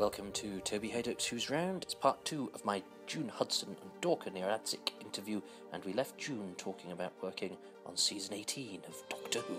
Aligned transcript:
Welcome 0.00 0.32
to 0.32 0.60
Toby 0.60 0.88
Hadoke's 0.88 1.26
Who's 1.26 1.50
Round. 1.50 1.82
It's 1.82 1.92
part 1.92 2.24
two 2.24 2.50
of 2.54 2.64
my 2.64 2.82
June 3.06 3.28
Hudson 3.28 3.76
and 3.82 4.00
Dorka 4.00 4.30
Nieradzik 4.30 4.92
interview, 5.04 5.42
and 5.74 5.84
we 5.84 5.92
left 5.92 6.16
June 6.16 6.54
talking 6.56 6.92
about 6.92 7.12
working 7.20 7.58
on 7.84 7.98
season 7.98 8.32
18 8.32 8.80
of 8.88 9.08
Doctor 9.10 9.40
Who. 9.40 9.56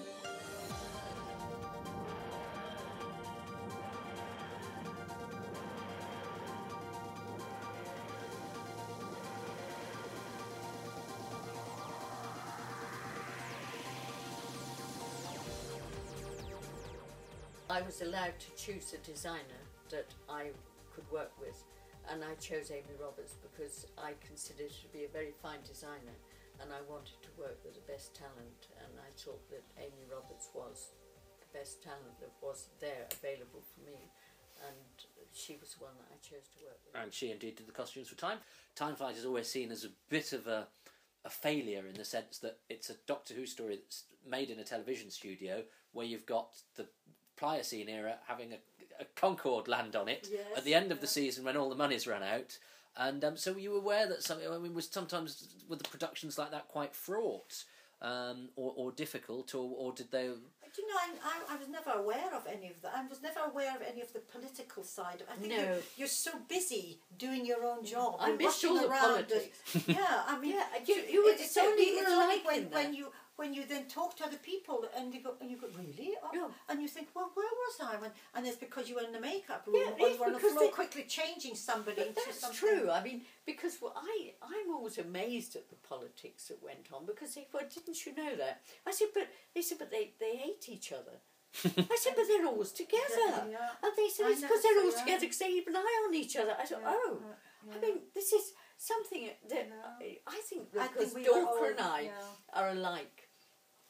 I 17.69 17.83
was 17.83 18.01
allowed 18.01 18.39
to 18.39 18.55
choose 18.55 18.91
a 18.93 18.97
designer 19.05 19.37
that 19.91 20.09
I 20.29 20.51
could 20.93 21.09
work 21.11 21.31
with, 21.39 21.63
and 22.09 22.23
I 22.23 22.33
chose 22.35 22.71
Amy 22.71 22.95
Roberts 22.99 23.35
because 23.41 23.87
I 23.97 24.13
considered 24.25 24.71
her 24.71 24.81
to 24.87 24.91
be 24.91 25.05
a 25.05 25.11
very 25.11 25.33
fine 25.41 25.61
designer, 25.67 26.17
and 26.59 26.71
I 26.71 26.81
wanted 26.89 27.19
to 27.23 27.31
work 27.37 27.59
with 27.63 27.75
the 27.75 27.85
best 27.91 28.15
talent, 28.15 28.71
and 28.79 28.91
I 28.99 29.11
thought 29.15 29.43
that 29.49 29.63
Amy 29.77 30.07
Roberts 30.09 30.49
was 30.53 30.91
the 31.39 31.51
best 31.57 31.83
talent 31.83 32.19
that 32.19 32.33
was 32.41 32.67
there 32.79 33.07
available 33.11 33.61
for 33.61 33.81
me, 33.85 34.11
and 34.67 35.05
she 35.31 35.57
was 35.59 35.75
the 35.75 35.85
one 35.85 35.93
that 35.99 36.09
I 36.11 36.17
chose 36.19 36.47
to 36.57 36.65
work 36.65 36.79
with. 36.85 37.01
And 37.01 37.13
she 37.13 37.31
indeed 37.31 37.55
did 37.55 37.67
the 37.67 37.71
costumes 37.71 38.09
for 38.09 38.15
Time. 38.15 38.39
Time 38.75 38.95
Flight 38.95 39.17
is 39.17 39.25
always 39.25 39.47
seen 39.47 39.71
as 39.71 39.85
a 39.85 39.93
bit 40.09 40.33
of 40.33 40.47
a 40.47 40.67
a 41.23 41.29
failure 41.29 41.83
in 41.87 41.95
the 41.95 42.05
sense 42.05 42.39
that 42.39 42.57
it's 42.69 42.89
a 42.89 42.95
Doctor 43.07 43.33
Who 43.33 43.45
story 43.45 43.75
that's 43.75 44.05
made 44.27 44.49
in 44.49 44.59
a 44.59 44.63
television 44.63 45.09
studio 45.11 45.63
where 45.93 46.05
you've 46.05 46.25
got 46.25 46.55
the 46.75 46.87
Pliocene 47.37 47.89
era 47.89 48.15
having 48.27 48.53
a, 48.53 48.57
a 49.01 49.05
Concorde 49.19 49.67
land 49.67 49.95
on 49.95 50.07
it 50.07 50.27
Yes, 50.31 50.41
at 50.55 50.63
the 50.63 50.73
end 50.73 50.91
of 50.91 51.01
the 51.01 51.07
season 51.07 51.43
when 51.43 51.57
all 51.57 51.69
the 51.69 51.75
money's 51.75 52.07
run 52.07 52.23
out. 52.23 52.57
And 52.97 53.23
um, 53.23 53.37
so 53.37 53.53
were 53.53 53.59
you 53.59 53.75
aware 53.75 54.07
that 54.07 54.21
some, 54.23 54.39
I 54.49 54.57
mean, 54.57 54.73
was 54.73 54.87
sometimes 54.89 55.47
were 55.69 55.77
the 55.77 55.83
productions 55.85 56.37
like 56.37 56.51
that 56.51 56.67
quite 56.67 56.93
fraught 56.95 57.63
um, 58.01 58.49
or, 58.55 58.73
or 58.75 58.91
difficult, 58.91 59.53
or, 59.55 59.71
or 59.77 59.93
did 59.93 60.11
they? 60.11 60.27
Do 60.73 60.81
you 60.81 60.87
know, 60.87 60.95
I, 61.01 61.09
I, 61.51 61.55
I 61.55 61.57
was 61.57 61.67
never 61.67 61.91
aware 61.91 62.33
of 62.33 62.47
any 62.47 62.67
of 62.69 62.81
that. 62.81 62.93
I 62.95 63.05
was 63.07 63.21
never 63.21 63.41
aware 63.51 63.75
of 63.75 63.81
any 63.81 64.01
of 64.01 64.11
the 64.13 64.19
political 64.19 64.83
side. 64.83 65.21
I 65.31 65.35
think 65.35 65.51
No. 65.53 65.57
you're, 65.61 65.77
you're 65.97 66.07
so 66.07 66.31
busy 66.47 66.99
doing 67.17 67.45
your 67.45 67.63
own 67.65 67.83
job. 67.85 68.15
I 68.19 68.29
You're 68.29 68.37
missed 68.37 68.63
all 68.65 68.75
the 68.79 68.87
around 68.87 69.17
and- 69.17 69.27
politics. 69.27 69.87
yeah, 69.87 70.23
I 70.27 70.39
mean, 70.39 70.51
Yeah, 70.55 70.63
you- 70.85 71.03
you 71.11 71.23
were 71.25 71.31
it's 71.31 71.51
so 71.53 71.61
only, 71.65 71.83
it's 71.83 72.09
only 72.09 72.35
like 72.37 72.45
when, 72.47 72.69
when 72.71 72.93
you 72.93 73.07
when 73.41 73.53
you 73.57 73.63
then 73.73 73.85
talk 73.97 74.11
to 74.17 74.23
other 74.27 74.41
people 74.51 74.77
and 74.97 75.13
you 75.15 75.21
go 75.27 75.31
and 75.41 75.49
you 75.51 75.57
go 75.63 75.67
really, 75.81 76.09
Oh," 76.23 76.29
Yeah. 76.33 76.47
and 76.69 76.81
you 76.83 76.87
think, 76.95 77.07
well, 77.15 77.29
where 77.37 77.53
was 77.63 77.75
I? 77.91 77.93
When, 78.01 78.11
and 78.35 78.41
it's 78.47 78.57
because 78.65 78.85
you 78.89 78.95
were 78.97 79.07
in 79.09 79.15
the 79.17 79.23
makeup 79.31 79.61
room 79.65 79.77
Yeah, 79.81 80.03
or 80.03 80.09
you 80.11 80.19
were 80.19 80.27
on 80.27 80.33
the 80.33 80.39
floor 80.39 80.59
they- 80.65 80.79
quickly 80.81 81.03
changing 81.19 81.55
somebody 81.55 82.01
into 82.07 82.21
That's 82.25 82.39
something. 82.41 82.59
true. 82.63 82.91
I 82.97 83.01
mean, 83.07 83.19
because 83.51 83.73
well, 83.81 83.93
I 84.11 84.33
I'm 84.53 84.69
always 84.75 84.97
amazed 85.09 85.55
at 85.55 85.65
the 85.73 85.79
politics 85.93 86.41
that 86.49 86.61
went 86.69 86.85
on 86.95 87.01
because 87.11 87.33
they 87.35 87.47
well, 87.53 87.63
didn't 87.75 88.05
you 88.05 88.11
know 88.21 88.35
that? 88.43 88.61
I 88.89 88.91
said, 88.91 89.09
but 89.17 89.27
they 89.55 89.63
said, 89.67 89.79
but 89.79 89.89
they 89.95 90.05
they 90.19 90.35
hate 90.45 90.65
each 90.75 90.89
other. 90.99 91.17
I 91.93 91.97
said, 92.03 92.13
but 92.15 92.25
they're 92.29 92.45
always 92.53 92.71
together. 92.83 93.27
Yeah. 93.57 93.83
And 93.83 93.91
they 93.97 94.07
said 94.15 94.27
it's 94.31 94.41
because 94.41 94.61
they're 94.63 94.73
so 94.75 94.79
always 94.81 94.95
yeah. 94.95 95.03
together 95.03 95.21
because 95.25 95.39
they 95.43 95.47
keep 95.57 95.67
an 95.67 95.75
eye 95.75 95.97
on 96.07 96.13
each 96.23 96.35
other. 96.41 96.53
I 96.61 96.65
said, 96.65 96.79
oh, 96.85 97.17
I 97.75 97.79
mean, 97.83 97.97
this 98.13 98.31
is 98.39 98.53
something 98.77 99.29
that. 99.49 99.67
I, 99.99 100.17
I 100.27 100.39
think 100.49 100.63
I 100.79 100.87
because 100.87 101.11
think 101.13 101.27
we 101.27 101.33
Dorka 101.33 101.47
all- 101.47 101.65
and 101.65 101.79
I 101.79 102.01
yeah. 102.01 102.53
are 102.59 102.69
alike 102.69 103.20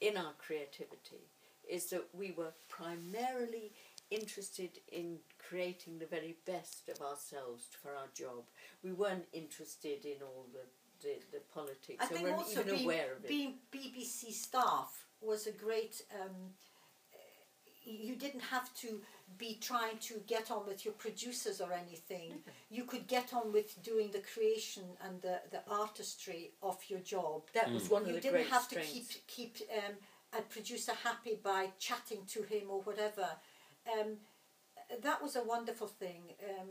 in 0.02 0.18
our 0.18 0.34
creativity 0.38 1.30
is 1.70 1.86
that 1.92 2.04
we 2.14 2.32
were 2.32 2.54
primarily 2.68 3.72
interested 4.10 4.80
in 4.92 5.18
creating 5.38 6.00
the 6.00 6.06
very 6.06 6.36
best 6.46 6.90
of 6.90 7.00
ourselves 7.02 7.68
for 7.82 7.92
our 7.92 8.08
job. 8.14 8.44
We 8.84 8.92
weren't 8.92 9.28
interested 9.32 10.06
in 10.06 10.22
all 10.22 10.48
the, 10.52 11.08
the, 11.08 11.16
the 11.32 11.42
politics 11.54 12.04
I 12.04 12.08
think 12.08 12.24
weren't 12.24 12.38
also 12.40 12.60
even 12.62 12.76
being, 12.76 12.86
aware 12.86 13.14
of 13.14 13.24
it. 13.24 13.30
being 13.30 13.54
BBC 13.74 14.34
staff 14.34 15.06
was 15.22 15.48
a 15.48 15.52
great. 15.52 16.04
Um, 16.22 16.52
you 17.84 18.16
didn't 18.16 18.42
have 18.42 18.74
to 18.76 19.02
be 19.38 19.58
trying 19.62 19.98
to 20.00 20.16
get 20.28 20.52
on 20.52 20.66
with 20.68 20.86
your 20.86 20.94
producers 20.94 21.62
or 21.62 21.72
anything. 21.74 22.34
You 22.70 22.84
could 22.86 23.08
get 23.08 23.34
on 23.34 23.52
with 23.52 23.82
doing 23.84 24.12
the 24.12 24.20
creation 24.34 24.84
and 25.06 25.22
the, 25.22 25.40
the 25.52 25.62
artistry 25.70 26.52
of 26.62 26.78
your 26.88 27.00
job. 27.00 27.44
that 27.54 27.72
was 27.72 27.90
one 27.90 28.04
of 28.04 28.10
you 28.10 28.16
didn't 28.16 28.32
great 28.34 28.48
have 28.50 28.64
strengths. 28.64 28.90
to 28.92 28.96
keep 29.28 29.28
keep 29.28 29.70
um, 29.78 29.94
a 30.38 30.42
producer 30.44 30.94
happy 31.04 31.38
by 31.44 31.70
chatting 31.80 32.20
to 32.28 32.44
him 32.44 32.64
or 32.70 32.82
whatever. 32.82 33.28
Um, 33.92 34.18
that 35.04 35.22
was 35.24 35.38
a 35.38 35.44
wonderful 35.44 35.88
thing. 35.88 36.22
Um, 36.50 36.68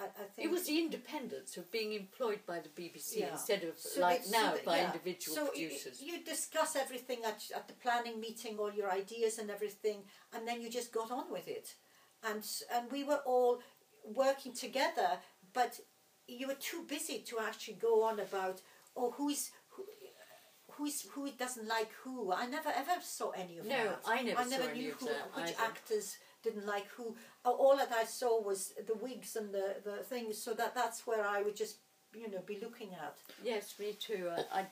I, 0.00 0.04
I 0.06 0.24
think 0.34 0.48
It 0.48 0.50
was 0.50 0.64
the 0.64 0.78
independence 0.78 1.56
of 1.58 1.70
being 1.70 1.92
employed 1.92 2.40
by 2.46 2.60
the 2.60 2.70
BBC 2.70 3.18
Yeah. 3.18 3.32
instead 3.32 3.62
of 3.64 3.78
So 3.78 4.00
like 4.00 4.22
that- 4.22 4.26
so 4.30 4.40
now 4.40 4.52
that- 4.54 4.64
by 4.64 4.78
yeah. 4.78 4.86
individual 4.86 5.34
so 5.36 5.44
y- 5.44 5.50
producers. 5.50 6.00
You, 6.02 6.24
discuss 6.24 6.76
everything 6.76 7.18
at, 7.26 7.42
at 7.54 7.68
the 7.68 7.74
planning 7.74 8.20
meeting, 8.20 8.58
all 8.58 8.72
your 8.72 8.90
ideas 8.90 9.38
and 9.38 9.50
everything, 9.50 9.98
and 10.32 10.48
then 10.48 10.62
you 10.62 10.70
just 10.70 10.92
got 10.92 11.10
on 11.10 11.30
with 11.30 11.46
it. 11.46 11.74
And 12.22 12.44
and 12.74 12.90
we 12.90 13.04
were 13.04 13.22
all 13.26 13.60
working 14.04 14.52
together, 14.52 15.18
but 15.52 15.80
you 16.26 16.46
were 16.48 16.54
too 16.54 16.82
busy 16.88 17.20
to 17.20 17.38
actually 17.40 17.74
go 17.74 18.02
on 18.02 18.20
about 18.20 18.60
oh 18.96 19.12
who's 19.12 19.50
who. 19.70 19.84
Who's, 20.72 21.02
who 21.12 21.28
doesn't 21.32 21.66
like 21.66 21.90
who? 22.04 22.32
I 22.32 22.46
never 22.46 22.68
ever 22.68 23.00
saw 23.02 23.30
any 23.30 23.58
of 23.58 23.64
No, 23.66 23.84
that. 23.84 24.00
I 24.06 24.22
never 24.22 24.40
I 24.40 24.44
never 24.44 24.72
knew 24.72 24.92
who, 24.92 25.06
which 25.06 25.46
either. 25.46 25.54
actors 25.64 26.18
didn't 26.44 26.66
like 26.66 26.86
who. 26.96 27.16
All 27.44 27.76
that 27.76 27.90
I 27.90 28.04
saw 28.04 28.40
was 28.40 28.74
the 28.86 28.94
wigs 28.94 29.34
and 29.34 29.52
the, 29.52 29.76
the 29.84 29.96
things. 30.04 30.38
So 30.40 30.54
that 30.54 30.76
that's 30.76 31.04
where 31.04 31.26
I 31.26 31.42
would 31.42 31.56
just 31.56 31.78
you 32.14 32.30
know 32.30 32.42
be 32.46 32.60
looking 32.62 32.94
at. 32.94 33.16
Yes, 33.42 33.74
me 33.80 33.94
too. 33.94 34.30
I, 34.30 34.60
I 34.60 34.66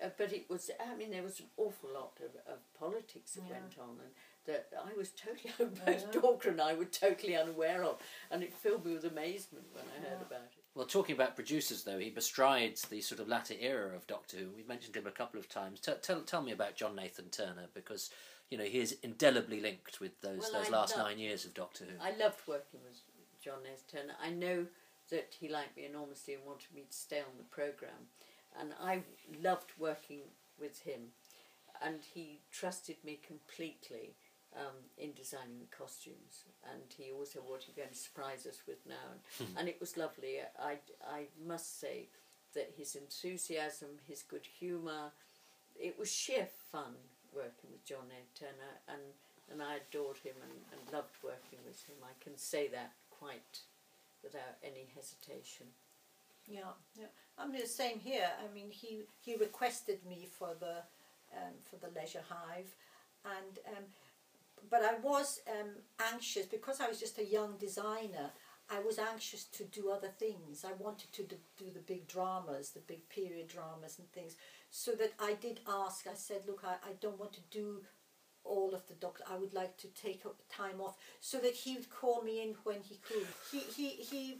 uh, 0.00 0.10
but 0.16 0.32
it 0.32 0.48
was, 0.48 0.70
I 0.78 0.94
mean, 0.94 1.10
there 1.10 1.24
was 1.24 1.40
an 1.40 1.46
awful 1.56 1.90
lot 1.92 2.18
of, 2.20 2.30
of 2.52 2.60
politics 2.78 3.32
that 3.32 3.42
Yeah. 3.48 3.54
went 3.54 3.76
on 3.80 3.98
and 4.04 4.12
that 4.46 4.68
I 4.82 4.96
was 4.96 5.10
totally, 5.10 5.52
both 5.86 6.10
Dorka 6.12 6.46
and 6.48 6.60
I 6.60 6.74
were 6.74 6.84
totally 6.86 7.36
unaware 7.36 7.84
of. 7.84 7.98
And 8.30 8.42
it 8.42 8.52
filled 8.52 8.84
me 8.86 8.92
with 8.94 9.04
amazement 9.04 9.66
when 9.72 9.84
I 9.84 10.08
heard 10.08 10.18
Yeah. 10.20 10.26
about 10.26 10.46
it. 10.56 10.64
Well, 10.74 10.86
talking 10.86 11.14
about 11.14 11.34
producers, 11.34 11.82
though, 11.82 11.98
he 11.98 12.10
bestrides 12.10 12.82
the 12.88 13.00
sort 13.00 13.20
of 13.20 13.28
latter 13.28 13.54
era 13.58 13.94
of 13.96 14.06
Doctor 14.06 14.36
Who. 14.36 14.50
We've 14.56 14.68
mentioned 14.68 14.96
him 14.96 15.06
a 15.06 15.10
couple 15.10 15.40
of 15.40 15.48
times. 15.48 15.80
Tell, 15.80 15.96
tell, 15.96 16.20
tell 16.20 16.42
me 16.42 16.52
about 16.52 16.76
John 16.76 16.94
Nathan 16.94 17.30
Turner, 17.30 17.66
because 17.74 18.10
you 18.50 18.56
know 18.56 18.64
he 18.64 18.78
is 18.78 18.96
indelibly 19.02 19.60
linked 19.60 20.00
with 20.00 20.20
those 20.20 20.38
Well, 20.40 20.52
those 20.52 20.68
I 20.68 20.76
last 20.76 20.96
love- 20.96 21.06
nine 21.08 21.18
years 21.18 21.44
of 21.44 21.52
Doctor 21.54 21.84
Who. 21.84 22.00
I 22.02 22.16
loved 22.16 22.40
working 22.46 22.80
with 22.84 23.00
John 23.42 23.62
Nathan 23.64 24.00
Turner. 24.02 24.14
I 24.22 24.30
know 24.30 24.66
that 25.10 25.34
he 25.40 25.48
liked 25.48 25.76
me 25.76 25.84
enormously 25.86 26.34
and 26.34 26.44
wanted 26.44 26.72
me 26.74 26.82
to 26.88 26.96
stay 26.96 27.18
on 27.20 27.36
the 27.38 27.44
programme. 27.44 28.08
And 28.60 28.72
I 28.80 29.02
loved 29.42 29.72
working 29.78 30.20
with 30.60 30.80
him. 30.82 31.12
And 31.82 32.00
he 32.14 32.40
trusted 32.50 32.96
me 33.04 33.18
completely 33.26 34.14
um, 34.56 34.76
in 34.96 35.12
designing 35.12 35.60
the 35.60 35.76
costumes. 35.76 36.44
And 36.72 36.82
he 36.96 37.12
also 37.12 37.40
what 37.40 37.62
he's 37.62 37.74
going 37.74 37.90
to 37.90 37.94
surprise 37.94 38.46
us 38.46 38.62
with 38.66 38.78
now. 38.86 39.16
And, 39.38 39.48
and 39.58 39.68
it 39.68 39.80
was 39.80 39.96
lovely. 39.96 40.38
I, 40.58 40.78
I 41.06 41.26
must 41.46 41.80
say 41.80 42.08
that 42.54 42.72
his 42.76 42.94
enthusiasm, 42.94 43.88
his 44.06 44.22
good 44.22 44.46
humour, 44.58 45.12
it 45.76 45.98
was 45.98 46.10
sheer 46.10 46.48
fun 46.72 46.94
working 47.34 47.70
with 47.70 47.84
John 47.84 48.10
Ed 48.10 48.26
Turner, 48.34 48.74
and, 48.88 49.02
and 49.52 49.62
I 49.62 49.76
adored 49.76 50.18
him 50.18 50.34
and, 50.42 50.58
and 50.72 50.92
loved 50.92 51.16
working 51.22 51.58
with 51.64 51.84
him. 51.84 51.96
I 52.02 52.12
can 52.22 52.36
say 52.36 52.68
that 52.68 52.92
quite 53.10 53.60
without 54.22 54.58
any 54.62 54.88
hesitation. 54.94 55.66
Yeah, 56.46 56.72
yeah. 56.98 57.12
I 57.36 57.46
mean 57.46 57.60
the 57.60 57.68
same 57.68 58.00
here. 58.00 58.30
I 58.42 58.52
mean 58.54 58.70
he 58.70 59.02
he 59.20 59.36
requested 59.36 60.04
me 60.08 60.26
for 60.26 60.50
the 60.58 60.82
um, 61.36 61.54
for 61.68 61.76
the 61.76 61.92
leisure 61.98 62.24
hive, 62.26 62.74
and 63.24 63.58
um, 63.76 63.84
but 64.70 64.82
I 64.82 64.94
was 65.02 65.40
um, 65.48 65.70
anxious 66.12 66.46
because 66.46 66.80
I 66.80 66.88
was 66.88 67.00
just 67.00 67.18
a 67.18 67.24
young 67.24 67.56
designer. 67.58 68.30
I 68.70 68.80
was 68.80 68.98
anxious 68.98 69.44
to 69.44 69.64
do 69.64 69.90
other 69.90 70.08
things. 70.18 70.64
I 70.64 70.72
wanted 70.78 71.12
to 71.12 71.22
do, 71.22 71.36
the 71.72 71.80
big 71.80 72.06
dramas, 72.06 72.70
the 72.70 72.80
big 72.80 73.08
period 73.08 73.48
dramas 73.48 73.98
and 73.98 74.10
things. 74.12 74.36
So 74.70 74.92
that 74.92 75.12
I 75.18 75.34
did 75.34 75.60
ask. 75.66 76.06
I 76.06 76.14
said, 76.14 76.42
look, 76.46 76.62
I, 76.64 76.74
I 76.86 76.92
don't 77.00 77.18
want 77.18 77.32
to 77.34 77.40
do 77.50 77.80
all 78.44 78.74
of 78.74 78.86
the 78.86 78.94
doctor. 78.94 79.24
I 79.30 79.36
would 79.36 79.54
like 79.54 79.76
to 79.78 79.88
take 79.88 80.26
up 80.26 80.40
time 80.54 80.80
off 80.80 80.96
so 81.20 81.38
that 81.38 81.54
he 81.54 81.76
would 81.76 81.90
call 81.90 82.22
me 82.22 82.42
in 82.42 82.54
when 82.64 82.80
he 82.82 82.96
could. 82.96 83.26
He 83.50 83.60
he 83.60 83.88
he 83.88 84.38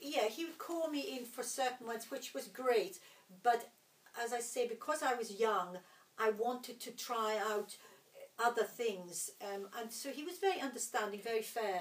yeah, 0.00 0.28
he 0.28 0.44
would 0.44 0.58
call 0.58 0.88
me 0.88 1.18
in 1.18 1.24
for 1.24 1.42
certain 1.42 1.86
ones, 1.86 2.10
which 2.10 2.34
was 2.34 2.46
great. 2.46 2.98
But 3.42 3.70
as 4.22 4.32
I 4.32 4.40
say, 4.40 4.68
because 4.68 5.02
I 5.02 5.14
was 5.14 5.40
young, 5.40 5.78
I 6.18 6.30
wanted 6.30 6.80
to 6.80 6.90
try 6.92 7.38
out 7.50 7.76
other 8.38 8.62
things, 8.64 9.30
um, 9.42 9.66
and 9.80 9.92
so 9.92 10.10
he 10.10 10.22
was 10.22 10.38
very 10.38 10.60
understanding, 10.60 11.20
very 11.22 11.42
fair, 11.42 11.80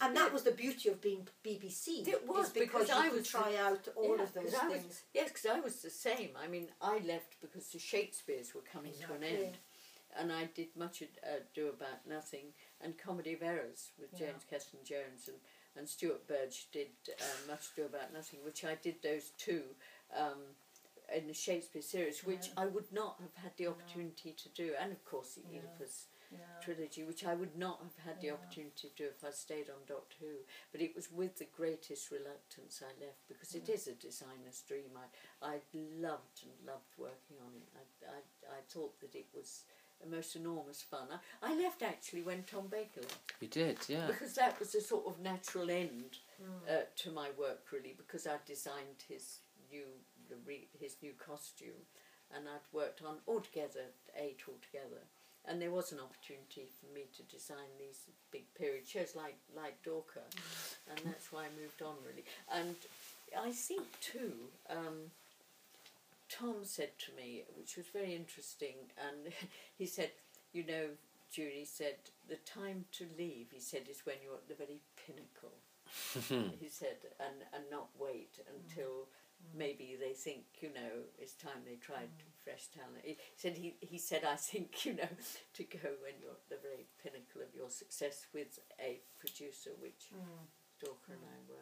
and 0.00 0.16
that 0.16 0.32
was 0.32 0.42
the 0.42 0.50
beauty 0.52 0.88
of 0.88 1.00
being 1.00 1.26
BBC. 1.44 2.06
It 2.06 2.26
was, 2.26 2.50
because 2.50 2.86
because 2.86 2.88
you 2.88 2.94
I 2.94 3.08
could 3.08 3.18
was 3.18 3.28
try 3.28 3.52
the- 3.52 3.58
out 3.60 3.88
all 3.96 4.16
Yeah, 4.16 4.22
of 4.22 4.34
those 4.34 4.52
things. 4.52 4.86
Was, 4.86 5.02
yes, 5.14 5.28
because 5.28 5.46
I 5.46 5.60
was 5.60 5.76
the 5.82 5.90
same. 5.90 6.30
I 6.42 6.46
mean, 6.46 6.68
I 6.80 6.98
left 6.98 7.40
because 7.40 7.68
the 7.68 7.78
Shakespeares 7.78 8.54
were 8.54 8.60
coming 8.72 8.92
to 9.06 9.14
an 9.14 9.22
end. 9.24 9.58
And 10.16 10.30
I 10.32 10.44
did 10.44 10.68
much 10.76 11.02
ado 11.02 11.70
about 11.70 12.06
nothing 12.08 12.52
and 12.80 12.96
Comedy 12.96 13.32
of 13.32 13.42
Errors 13.42 13.90
with 13.98 14.10
Yeah. 14.12 14.28
James 14.28 14.44
Cellan 14.48 14.84
Jones. 14.84 15.26
And 15.26 15.38
and 15.76 15.88
Stuart 15.88 16.28
Burge 16.28 16.68
did 16.70 16.90
um, 17.20 17.48
Much 17.48 17.62
Ado 17.76 17.86
About 17.86 18.12
Nothing, 18.12 18.44
which 18.44 18.64
I 18.64 18.76
did 18.76 19.02
those 19.02 19.30
two 19.36 19.62
um, 20.16 20.38
in 21.12 21.26
the 21.26 21.34
Shakespeare 21.34 21.82
series, 21.82 22.24
which 22.24 22.48
Yeah. 22.48 22.54
I 22.62 22.66
would 22.66 22.90
not 22.92 23.20
have 23.20 23.34
had 23.36 23.56
the 23.56 23.66
opportunity 23.66 24.32
to 24.32 24.48
do, 24.50 24.74
and 24.74 24.92
of 24.92 25.04
course 25.04 25.34
the 25.34 25.42
Yeah. 25.42 25.60
Oedipus 25.60 26.06
Yeah. 26.30 26.60
trilogy, 26.60 27.04
which 27.04 27.24
I 27.24 27.34
would 27.34 27.56
not 27.56 27.80
have 27.82 27.96
had 27.98 28.20
the 28.20 28.28
Yeah. 28.28 28.32
opportunity 28.34 28.88
to 28.88 28.94
do 28.96 29.06
if 29.08 29.22
I 29.22 29.30
stayed 29.30 29.70
on 29.70 29.84
Doctor 29.84 30.16
Who. 30.18 30.44
But 30.72 30.80
it 30.80 30.94
was 30.94 31.10
with 31.12 31.36
the 31.36 31.44
greatest 31.44 32.10
reluctance 32.10 32.82
I 32.82 32.92
left 32.94 33.26
because 33.28 33.54
it 33.54 33.68
Yeah. 33.68 33.74
is 33.74 33.86
a 33.86 33.94
designer's 33.94 34.62
dream. 34.62 34.96
I, 34.96 35.08
I 35.42 35.62
loved 35.72 36.42
and 36.42 36.66
loved 36.66 36.96
working 36.96 37.38
on 37.40 37.54
it. 37.54 37.68
I, 37.76 38.06
I, 38.06 38.58
I 38.58 38.62
thought 38.62 38.98
that 39.00 39.14
it 39.14 39.32
was 39.32 39.64
the 40.00 40.06
most 40.06 40.34
enormous 40.34 40.82
fun. 40.82 41.08
I, 41.12 41.20
I 41.52 41.54
left 41.54 41.82
actually 41.82 42.22
when 42.22 42.42
Tom 42.44 42.66
Baker 42.68 43.00
left 43.02 43.34
You 43.40 43.48
did, 43.48 43.88
yeah. 43.88 44.06
because 44.08 44.34
that 44.34 44.58
was 44.58 44.74
a 44.74 44.80
sort 44.80 45.06
of 45.06 45.20
natural 45.20 45.70
end 45.70 46.18
Mm. 46.42 46.68
uh, 46.68 46.84
to 46.96 47.12
my 47.12 47.30
work 47.32 47.70
really 47.70 47.92
because 47.92 48.26
I 48.26 48.38
designed 48.44 49.02
his 49.06 49.38
new 49.70 49.84
the 49.84 49.86
re, 49.86 50.13
his 50.78 50.96
new 51.02 51.12
costume 51.18 51.86
and 52.34 52.48
I'd 52.48 52.66
worked 52.72 53.02
on 53.02 53.16
altogether 53.26 53.92
eight 54.16 54.40
altogether. 54.48 55.02
And 55.46 55.60
there 55.60 55.70
was 55.70 55.92
an 55.92 56.00
opportunity 56.00 56.70
for 56.80 56.92
me 56.94 57.04
to 57.16 57.22
design 57.24 57.68
these 57.78 58.00
big 58.32 58.52
period 58.54 58.86
shows 58.88 59.14
like 59.14 59.36
like 59.54 59.82
Dorka. 59.82 60.24
And 60.90 61.00
that's 61.04 61.32
why 61.32 61.44
I 61.44 61.60
moved 61.60 61.80
on 61.82 61.94
really. 62.06 62.24
And 62.52 62.76
I 63.38 63.50
think 63.52 63.84
too 64.00 64.32
um, 64.70 65.10
Tom 66.28 66.56
said 66.64 66.98
to 67.06 67.12
me 67.16 67.44
which 67.56 67.76
was 67.76 67.86
very 67.92 68.14
interesting 68.14 68.76
and 68.98 69.32
he 69.78 69.86
said 69.86 70.10
you 70.52 70.64
know 70.66 70.88
Judy 71.30 71.64
said 71.64 71.96
the 72.28 72.36
time 72.36 72.84
to 72.92 73.06
leave 73.18 73.48
he 73.52 73.60
said 73.60 73.82
is 73.90 74.04
when 74.04 74.16
you're 74.22 74.34
at 74.34 74.48
the 74.48 74.54
very 74.54 74.80
pinnacle. 75.06 75.56
He 76.60 76.68
said, 76.68 76.96
and, 77.20 77.36
and 77.52 77.64
not 77.70 77.88
wait 77.98 78.40
until 78.48 79.06
maybe 79.56 79.96
they 80.00 80.12
think, 80.12 80.44
you 80.60 80.68
know, 80.72 81.04
it's 81.18 81.34
time 81.34 81.62
they 81.64 81.76
tried 81.76 82.08
fresh 82.42 82.68
talent. 82.68 83.04
He 83.04 83.16
said, 83.36 83.56
he, 83.56 83.76
he 83.80 83.98
said, 83.98 84.22
I 84.24 84.36
think, 84.36 84.84
you 84.86 84.94
know, 84.94 85.08
to 85.54 85.62
go 85.64 85.90
when 86.02 86.14
you're 86.20 86.32
at 86.32 86.48
the 86.48 86.58
very 86.62 86.86
pinnacle 87.02 87.42
of 87.42 87.54
your 87.54 87.70
success 87.70 88.26
with 88.32 88.58
a 88.80 89.00
producer, 89.18 89.70
which 89.80 90.10
Mm. 90.14 90.46
Dorka 90.82 91.10
and 91.12 91.22
I 91.24 91.38
were. 91.48 91.56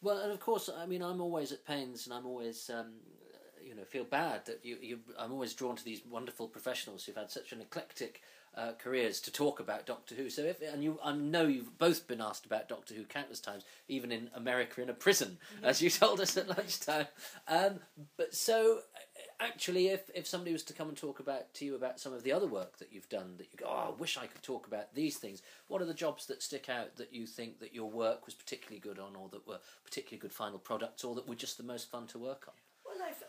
Well, 0.00 0.18
and 0.18 0.32
of 0.32 0.38
course, 0.40 0.68
I 0.74 0.86
mean, 0.86 1.02
I'm 1.02 1.20
always 1.20 1.50
at 1.50 1.64
pains, 1.64 2.06
and 2.06 2.14
I'm 2.14 2.26
always, 2.26 2.70
um, 2.70 2.94
you 3.68 3.74
know, 3.74 3.84
feel 3.84 4.04
bad 4.04 4.46
that 4.46 4.60
you, 4.62 4.78
you. 4.80 4.98
I'm 5.18 5.32
always 5.32 5.52
drawn 5.52 5.76
to 5.76 5.84
these 5.84 6.00
wonderful 6.08 6.48
professionals 6.48 7.04
who've 7.04 7.16
had 7.16 7.30
such 7.30 7.52
an 7.52 7.60
eclectic 7.60 8.22
uh, 8.56 8.72
careers 8.78 9.20
to 9.20 9.30
talk 9.30 9.60
about 9.60 9.84
Doctor 9.84 10.14
Who. 10.14 10.30
So, 10.30 10.42
if 10.42 10.62
and 10.62 10.82
you, 10.82 10.98
I 11.04 11.12
know 11.12 11.46
you've 11.46 11.76
both 11.76 12.08
been 12.08 12.22
asked 12.22 12.46
about 12.46 12.68
Doctor 12.68 12.94
Who 12.94 13.04
countless 13.04 13.40
times, 13.40 13.64
even 13.86 14.10
in 14.10 14.30
America 14.34 14.80
in 14.80 14.88
a 14.88 14.94
prison, 14.94 15.36
as 15.62 15.82
you 15.82 15.90
told 15.90 16.20
us 16.20 16.36
at 16.38 16.48
lunchtime. 16.48 17.06
Um, 17.46 17.80
but 18.16 18.34
so, 18.34 18.78
uh, 18.78 19.44
actually, 19.44 19.88
if 19.88 20.10
if 20.14 20.26
somebody 20.26 20.52
was 20.52 20.62
to 20.64 20.72
come 20.72 20.88
and 20.88 20.96
talk 20.96 21.20
about 21.20 21.52
to 21.54 21.66
you 21.66 21.74
about 21.74 22.00
some 22.00 22.14
of 22.14 22.22
the 22.22 22.32
other 22.32 22.46
work 22.46 22.78
that 22.78 22.88
you've 22.90 23.10
done, 23.10 23.34
that 23.36 23.48
you 23.52 23.58
go, 23.58 23.66
oh, 23.68 23.92
I 23.94 24.00
wish 24.00 24.16
I 24.16 24.26
could 24.26 24.42
talk 24.42 24.66
about 24.66 24.94
these 24.94 25.18
things. 25.18 25.42
What 25.66 25.82
are 25.82 25.86
the 25.86 25.92
jobs 25.94 26.24
that 26.26 26.42
stick 26.42 26.70
out 26.70 26.96
that 26.96 27.12
you 27.12 27.26
think 27.26 27.60
that 27.60 27.74
your 27.74 27.90
work 27.90 28.24
was 28.24 28.34
particularly 28.34 28.80
good 28.80 28.98
on, 28.98 29.14
or 29.14 29.28
that 29.28 29.46
were 29.46 29.60
particularly 29.84 30.20
good 30.20 30.32
final 30.32 30.58
products, 30.58 31.04
or 31.04 31.14
that 31.16 31.28
were 31.28 31.34
just 31.34 31.58
the 31.58 31.64
most 31.64 31.90
fun 31.90 32.06
to 32.08 32.18
work 32.18 32.46
on? 32.48 32.54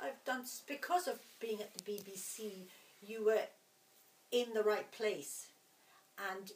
I've, 0.01 0.09
I've 0.09 0.23
done, 0.25 0.43
because 0.67 1.07
of 1.07 1.19
being 1.39 1.59
at 1.61 1.73
the 1.73 1.83
BBC, 1.83 2.67
you 3.01 3.25
were 3.25 3.41
in 4.31 4.53
the 4.53 4.63
right 4.63 4.89
place. 4.91 5.47
And 6.31 6.51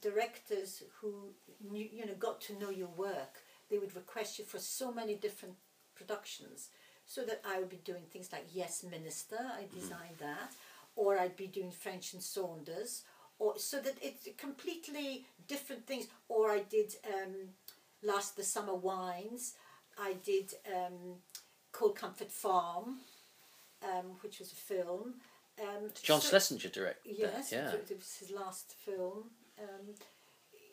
directors 0.00 0.82
who 1.00 1.30
knew, 1.70 1.88
you 1.90 2.06
know, 2.06 2.14
got 2.18 2.40
to 2.42 2.58
know 2.58 2.70
your 2.70 2.88
work, 2.88 3.42
they 3.70 3.78
would 3.78 3.96
request 3.96 4.38
you 4.38 4.44
for 4.44 4.58
so 4.58 4.92
many 4.92 5.14
different 5.14 5.54
productions. 5.94 6.68
So 7.06 7.22
that 7.22 7.40
I 7.46 7.60
would 7.60 7.68
be 7.68 7.80
doing 7.84 8.02
things 8.10 8.30
like 8.32 8.46
Yes 8.52 8.84
Minister, 8.88 9.38
I 9.38 9.66
designed 9.72 10.18
that, 10.18 10.52
or 10.96 11.16
I'd 11.18 11.36
be 11.36 11.46
doing 11.46 11.70
French 11.70 12.12
and 12.14 12.22
Saunders, 12.22 13.04
or 13.38 13.58
so 13.58 13.78
that 13.78 13.94
it's 14.02 14.26
completely 14.36 15.24
different 15.46 15.86
things. 15.86 16.08
Or 16.28 16.50
I 16.50 16.62
did 16.68 16.94
um, 17.06 17.50
Last 18.02 18.36
the 18.36 18.42
Summer 18.42 18.74
Wines, 18.74 19.54
I 19.98 20.14
did 20.24 20.54
um, 20.66 21.20
Cold 21.76 21.94
Comfort 21.94 22.32
Farm, 22.32 23.00
um, 23.82 24.06
which 24.22 24.38
was 24.38 24.50
a 24.50 24.54
film. 24.54 25.14
Um, 25.60 25.90
John 26.02 26.20
so- 26.22 26.30
Schlesinger 26.30 26.70
directed 26.70 27.16
Yes, 27.18 27.50
that, 27.50 27.56
yeah. 27.56 27.72
it 27.72 27.96
was 27.98 28.16
his 28.16 28.30
last 28.30 28.72
film. 28.72 29.30
Um, 29.58 29.94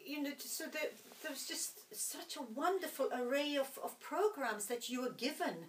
you 0.05 0.21
know, 0.21 0.31
so 0.37 0.65
there, 0.65 0.91
there 1.21 1.31
was 1.31 1.45
just 1.45 1.93
such 1.93 2.37
a 2.37 2.41
wonderful 2.41 3.09
array 3.13 3.55
of, 3.55 3.77
of 3.83 3.99
programs 3.99 4.65
that 4.67 4.89
you 4.89 5.01
were 5.01 5.11
given, 5.11 5.65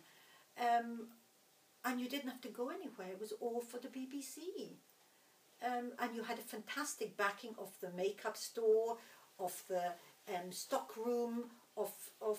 um, 0.61 1.09
and 1.85 2.01
you 2.01 2.09
didn't 2.09 2.31
have 2.31 2.41
to 2.43 2.49
go 2.49 2.69
anywhere. 2.71 3.09
It 3.13 3.21
was 3.21 3.33
all 3.41 3.61
for 3.61 3.79
the 3.79 3.89
BBC. 3.89 4.39
Um, 5.65 5.93
and 6.01 6.15
you 6.15 6.23
had 6.23 6.39
a 6.39 6.43
fantastic 6.43 7.17
backing 7.17 7.55
of 7.59 7.71
the 7.81 7.91
makeup 7.97 8.37
store, 8.37 8.99
of 9.39 9.63
the 9.69 9.93
um, 10.29 10.51
stock 10.53 10.97
room, 10.97 11.45
of 11.77 11.93
of 12.21 12.39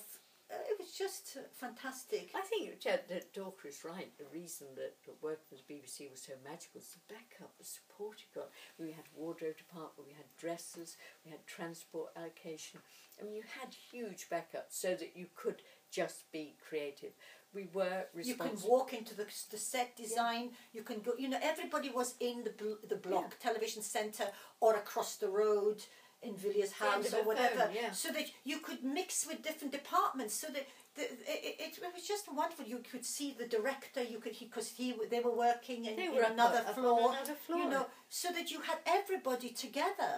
it 0.50 0.78
was 0.80 0.92
just 0.92 1.38
uh, 1.38 1.42
fantastic. 1.54 2.30
I 2.36 2.42
think 2.42 2.82
that, 2.84 3.34
Dorka 3.34 3.68
is 3.68 3.84
right. 3.84 4.12
The 4.18 4.26
reason 4.32 4.68
that 4.76 4.94
the 5.06 5.14
work 5.22 5.42
with 5.50 5.66
the 5.66 5.74
BBC 5.74 6.12
was 6.12 6.22
so 6.22 6.34
magical 6.44 6.80
was 6.80 6.90
the 6.90 7.14
backup, 7.14 7.58
the 7.58 7.66
support 7.66 8.18
you 8.20 8.42
got. 8.42 8.50
We 8.80 8.92
had 8.92 9.06
wardrobe 9.16 9.58
department, 9.58 10.08
we 10.08 10.14
had 10.14 10.26
dresses, 10.38 10.98
we 11.26 11.32
had 11.32 11.46
transport 11.48 12.12
allocation. 12.16 12.80
I 13.20 13.26
mean, 13.26 13.36
you 13.36 13.44
had 13.60 13.74
huge 13.74 14.30
backup 14.30 14.68
so 14.70 14.90
that 14.96 15.14
you 15.16 15.28
could 15.36 15.62
just 15.92 16.32
be 16.32 16.56
creative. 16.68 17.12
We 17.54 17.70
were 17.74 18.06
You 18.22 18.36
can 18.36 18.58
walk 18.68 18.94
into 18.94 19.16
the, 19.16 19.26
the 19.50 19.58
set 19.58 19.96
design. 19.96 20.50
You 20.74 20.84
can 20.84 21.00
go. 21.00 21.14
You 21.18 21.30
know, 21.30 21.40
everybody 21.42 21.90
was 21.90 22.16
in 22.20 22.44
the 22.44 22.50
bl- 22.50 22.86
the 22.88 22.98
block 22.98 23.40
television 23.40 23.82
centre 23.82 24.28
or 24.60 24.76
across 24.76 25.16
the 25.16 25.30
road 25.30 25.82
in 26.26 26.36
Villiers 26.36 26.72
House 26.74 27.14
or 27.14 27.24
whatever, 27.24 27.62
phone, 27.62 27.76
yeah. 27.76 27.92
so 27.92 28.10
that 28.12 28.26
you 28.44 28.60
could 28.60 28.84
mix 28.84 29.26
with 29.28 29.44
different 29.44 29.72
departments. 29.72 30.34
So 30.34 30.48
that 30.48 30.68
the, 30.96 31.04
it, 31.04 31.56
it, 31.60 31.78
it 31.78 31.94
was 31.94 32.08
just 32.08 32.32
wonderful. 32.34 32.66
You 32.66 32.82
could 32.92 33.06
see 33.06 33.36
the 33.38 33.48
director. 33.48 34.02
You 34.04 34.20
could 34.20 34.38
because 34.40 34.70
he, 34.70 34.94
they 35.10 35.20
were 35.20 35.36
working 35.36 35.86
in, 35.86 35.96
They 35.96 36.10
were 36.10 36.24
up 36.24 36.32
another 36.32 36.62
floor. 36.74 37.12
another 37.12 37.36
floor. 37.46 37.60
You 37.60 37.70
know, 37.70 37.86
so 38.10 38.32
that 38.32 38.52
you 38.52 38.62
had 38.62 38.80
everybody 38.86 39.50
together. 39.50 40.14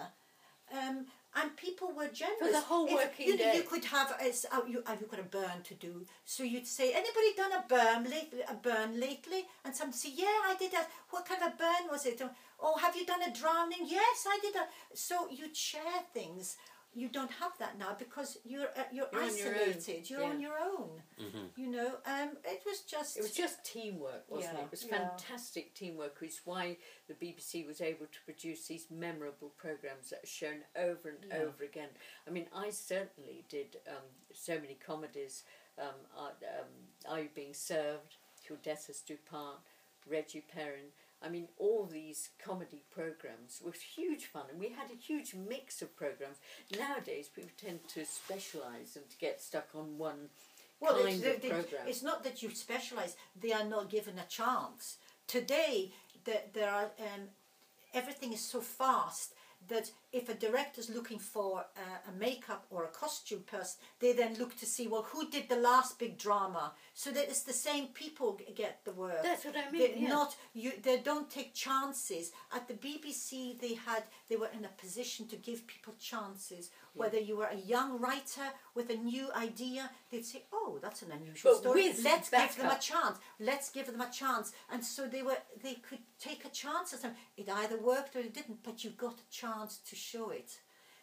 Um, 0.72 1.06
and 1.36 1.56
people 1.56 1.92
were 1.96 2.08
generous. 2.08 2.52
the 2.52 2.60
whole 2.60 2.86
If, 2.86 2.94
working 2.94 3.28
you, 3.28 3.36
day. 3.36 3.56
You 3.56 3.62
could 3.62 3.84
have 3.86 4.10
uh, 4.12 4.24
as 4.28 4.46
oh, 4.52 4.62
uh, 4.62 4.66
you 4.66 4.82
have 4.86 5.00
you 5.00 5.06
got 5.06 5.20
a 5.20 5.24
burn 5.24 5.62
to 5.64 5.74
do. 5.74 6.04
So 6.24 6.42
you'd 6.42 6.66
say, 6.66 6.92
anybody 6.92 7.34
done 7.36 7.52
a 7.52 7.64
burn 7.68 8.04
lately? 8.10 8.40
A 8.48 8.54
burn 8.54 8.98
lately? 8.98 9.46
And 9.64 9.74
some 9.74 9.92
say, 9.92 10.10
yeah, 10.14 10.38
I 10.46 10.56
did 10.58 10.72
that. 10.72 10.88
What 11.10 11.26
kind 11.26 11.42
of 11.42 11.58
burn 11.58 11.88
was 11.90 12.06
it? 12.06 12.20
Oh, 12.60 12.76
have 12.78 12.96
you 12.96 13.06
done 13.06 13.22
a 13.22 13.32
drowning? 13.32 13.86
Yes, 13.86 14.26
I 14.26 14.38
did 14.42 14.54
that. 14.54 14.70
So 14.94 15.28
you'd 15.30 15.56
share 15.56 16.02
things. 16.12 16.56
You 16.98 17.08
don't 17.08 17.30
have 17.30 17.52
that 17.60 17.78
now 17.78 17.94
because 17.96 18.38
you're 18.44 18.66
uh, 18.76 18.82
you're, 18.92 19.06
You're 19.12 19.22
on 19.22 19.36
your 19.36 19.54
isolated. 19.54 20.10
You're 20.10 20.24
on 20.24 20.40
your 20.40 20.54
own. 20.58 20.90
You 21.56 21.68
know, 21.68 21.92
um, 22.06 22.30
it 22.44 22.62
was 22.66 22.80
just. 22.80 23.16
It 23.16 23.22
was 23.22 23.30
just 23.30 23.64
teamwork, 23.64 24.24
wasn't 24.28 24.54
Yeah, 24.54 24.60
it? 24.62 24.64
It 24.64 24.70
was 24.72 24.84
yeah. 24.84 24.98
fantastic 24.98 25.74
teamwork, 25.74 26.20
which 26.20 26.30
is 26.30 26.40
why 26.44 26.76
the 27.06 27.14
BBC 27.14 27.64
was 27.66 27.80
able 27.80 28.06
to 28.06 28.18
produce 28.24 28.66
these 28.66 28.86
memorable 28.90 29.52
programmes 29.56 30.10
that 30.10 30.24
are 30.24 30.26
shown 30.26 30.64
over 30.76 31.10
and 31.10 31.18
Yeah. 31.28 31.36
over 31.38 31.62
again. 31.62 31.90
I 32.26 32.30
mean, 32.30 32.46
I 32.52 32.70
certainly 32.70 33.44
did 33.48 33.76
um, 33.86 34.02
so 34.34 34.54
many 34.58 34.74
comedies. 34.74 35.44
Um, 35.78 35.94
uh, 36.16 36.30
um, 36.60 36.66
Are 37.08 37.20
You 37.20 37.28
Being 37.32 37.54
Served? 37.54 38.16
Till 38.44 38.56
Death 38.62 38.90
Us 38.90 39.00
Do 39.06 39.16
Part, 39.30 39.58
Reggie 40.04 40.44
Perrin. 40.52 40.90
I 41.22 41.28
mean, 41.28 41.48
all 41.58 41.84
these 41.84 42.30
comedy 42.42 42.84
programmes 42.90 43.60
was 43.64 43.80
huge 43.80 44.26
fun, 44.26 44.44
and 44.50 44.58
we 44.60 44.68
had 44.68 44.90
a 44.90 44.94
huge 44.96 45.34
mix 45.34 45.82
of 45.82 45.96
programmes. 45.96 46.36
Nowadays, 46.78 47.28
people 47.28 47.50
tend 47.56 47.80
to 47.94 48.04
specialise 48.04 48.94
and 48.96 49.08
to 49.10 49.18
get 49.18 49.40
stuck 49.40 49.68
on 49.74 49.98
one 49.98 50.28
Well, 50.80 50.94
kind 50.94 51.08
it's, 51.08 51.36
of 51.36 51.42
they- 51.42 51.48
programme. 51.48 51.88
it's 51.88 52.02
not 52.02 52.22
that 52.24 52.42
you 52.42 52.50
specialise; 52.50 53.16
they 53.40 53.52
are 53.52 53.64
not 53.64 53.90
given 53.90 54.18
a 54.18 54.26
chance. 54.28 54.98
Today, 55.26 55.92
the, 56.24 56.40
there 56.52 56.70
are 56.70 56.90
um, 57.00 57.28
everything 57.92 58.32
is 58.32 58.40
so 58.40 58.60
fast 58.60 59.32
that 59.66 59.90
if 60.12 60.28
a 60.28 60.34
director's 60.34 60.88
looking 60.88 61.18
for 61.18 61.66
a, 61.76 62.10
a 62.10 62.12
makeup 62.18 62.66
or 62.70 62.84
a 62.84 62.88
costume 62.88 63.42
person, 63.46 63.80
they 64.00 64.12
then 64.12 64.36
look 64.38 64.56
to 64.58 64.66
see 64.66 64.86
well 64.86 65.06
who 65.10 65.28
did 65.28 65.48
the 65.48 65.56
last 65.56 65.98
big 65.98 66.16
drama, 66.16 66.72
so 66.94 67.10
that 67.10 67.28
it's 67.28 67.42
the 67.42 67.52
same 67.52 67.88
people 67.88 68.38
get 68.54 68.80
the 68.84 68.92
work. 68.92 69.22
That's 69.22 69.44
what 69.44 69.56
I 69.56 69.70
mean. 69.70 69.80
They 69.80 70.00
yeah. 70.00 70.08
not 70.08 70.36
you. 70.54 70.72
They 70.82 70.98
don't 70.98 71.30
take 71.30 71.54
chances. 71.54 72.32
At 72.54 72.68
the 72.68 72.74
BBC, 72.74 73.60
they 73.60 73.74
had 73.74 74.04
they 74.28 74.36
were 74.36 74.50
in 74.56 74.64
a 74.64 74.80
position 74.80 75.26
to 75.28 75.36
give 75.36 75.66
people 75.66 75.94
chances. 75.98 76.70
Whether 76.98 77.20
you 77.20 77.36
were 77.36 77.46
a 77.46 77.56
young 77.74 78.00
writer 78.00 78.48
with 78.74 78.90
a 78.90 78.96
new 78.96 79.26
idea, 79.32 79.90
they'd 80.10 80.26
say, 80.26 80.44
"Oh, 80.52 80.78
that's 80.82 81.02
an 81.02 81.12
unusual 81.12 81.52
But 81.52 81.60
story. 81.60 81.94
Let's 82.02 82.30
give 82.30 82.56
them 82.56 82.70
a 82.70 82.78
chance. 82.78 83.18
Let's 83.38 83.70
give 83.70 83.86
them 83.86 84.00
a 84.00 84.10
chance." 84.10 84.52
And 84.72 84.84
so 84.84 85.06
they 85.06 85.22
were 85.22 85.38
they 85.62 85.74
could 85.74 86.02
take 86.18 86.44
a 86.44 86.50
chance 86.62 86.92
at 86.94 87.02
them. 87.02 87.14
It 87.36 87.48
either 87.48 87.78
worked 87.78 88.16
or 88.16 88.20
it 88.20 88.34
didn't, 88.34 88.62
but 88.62 88.82
you 88.82 88.90
got 88.90 89.18
a 89.26 89.30
chance 89.30 89.78
to 89.88 89.96
show 89.96 90.30
it. 90.30 90.60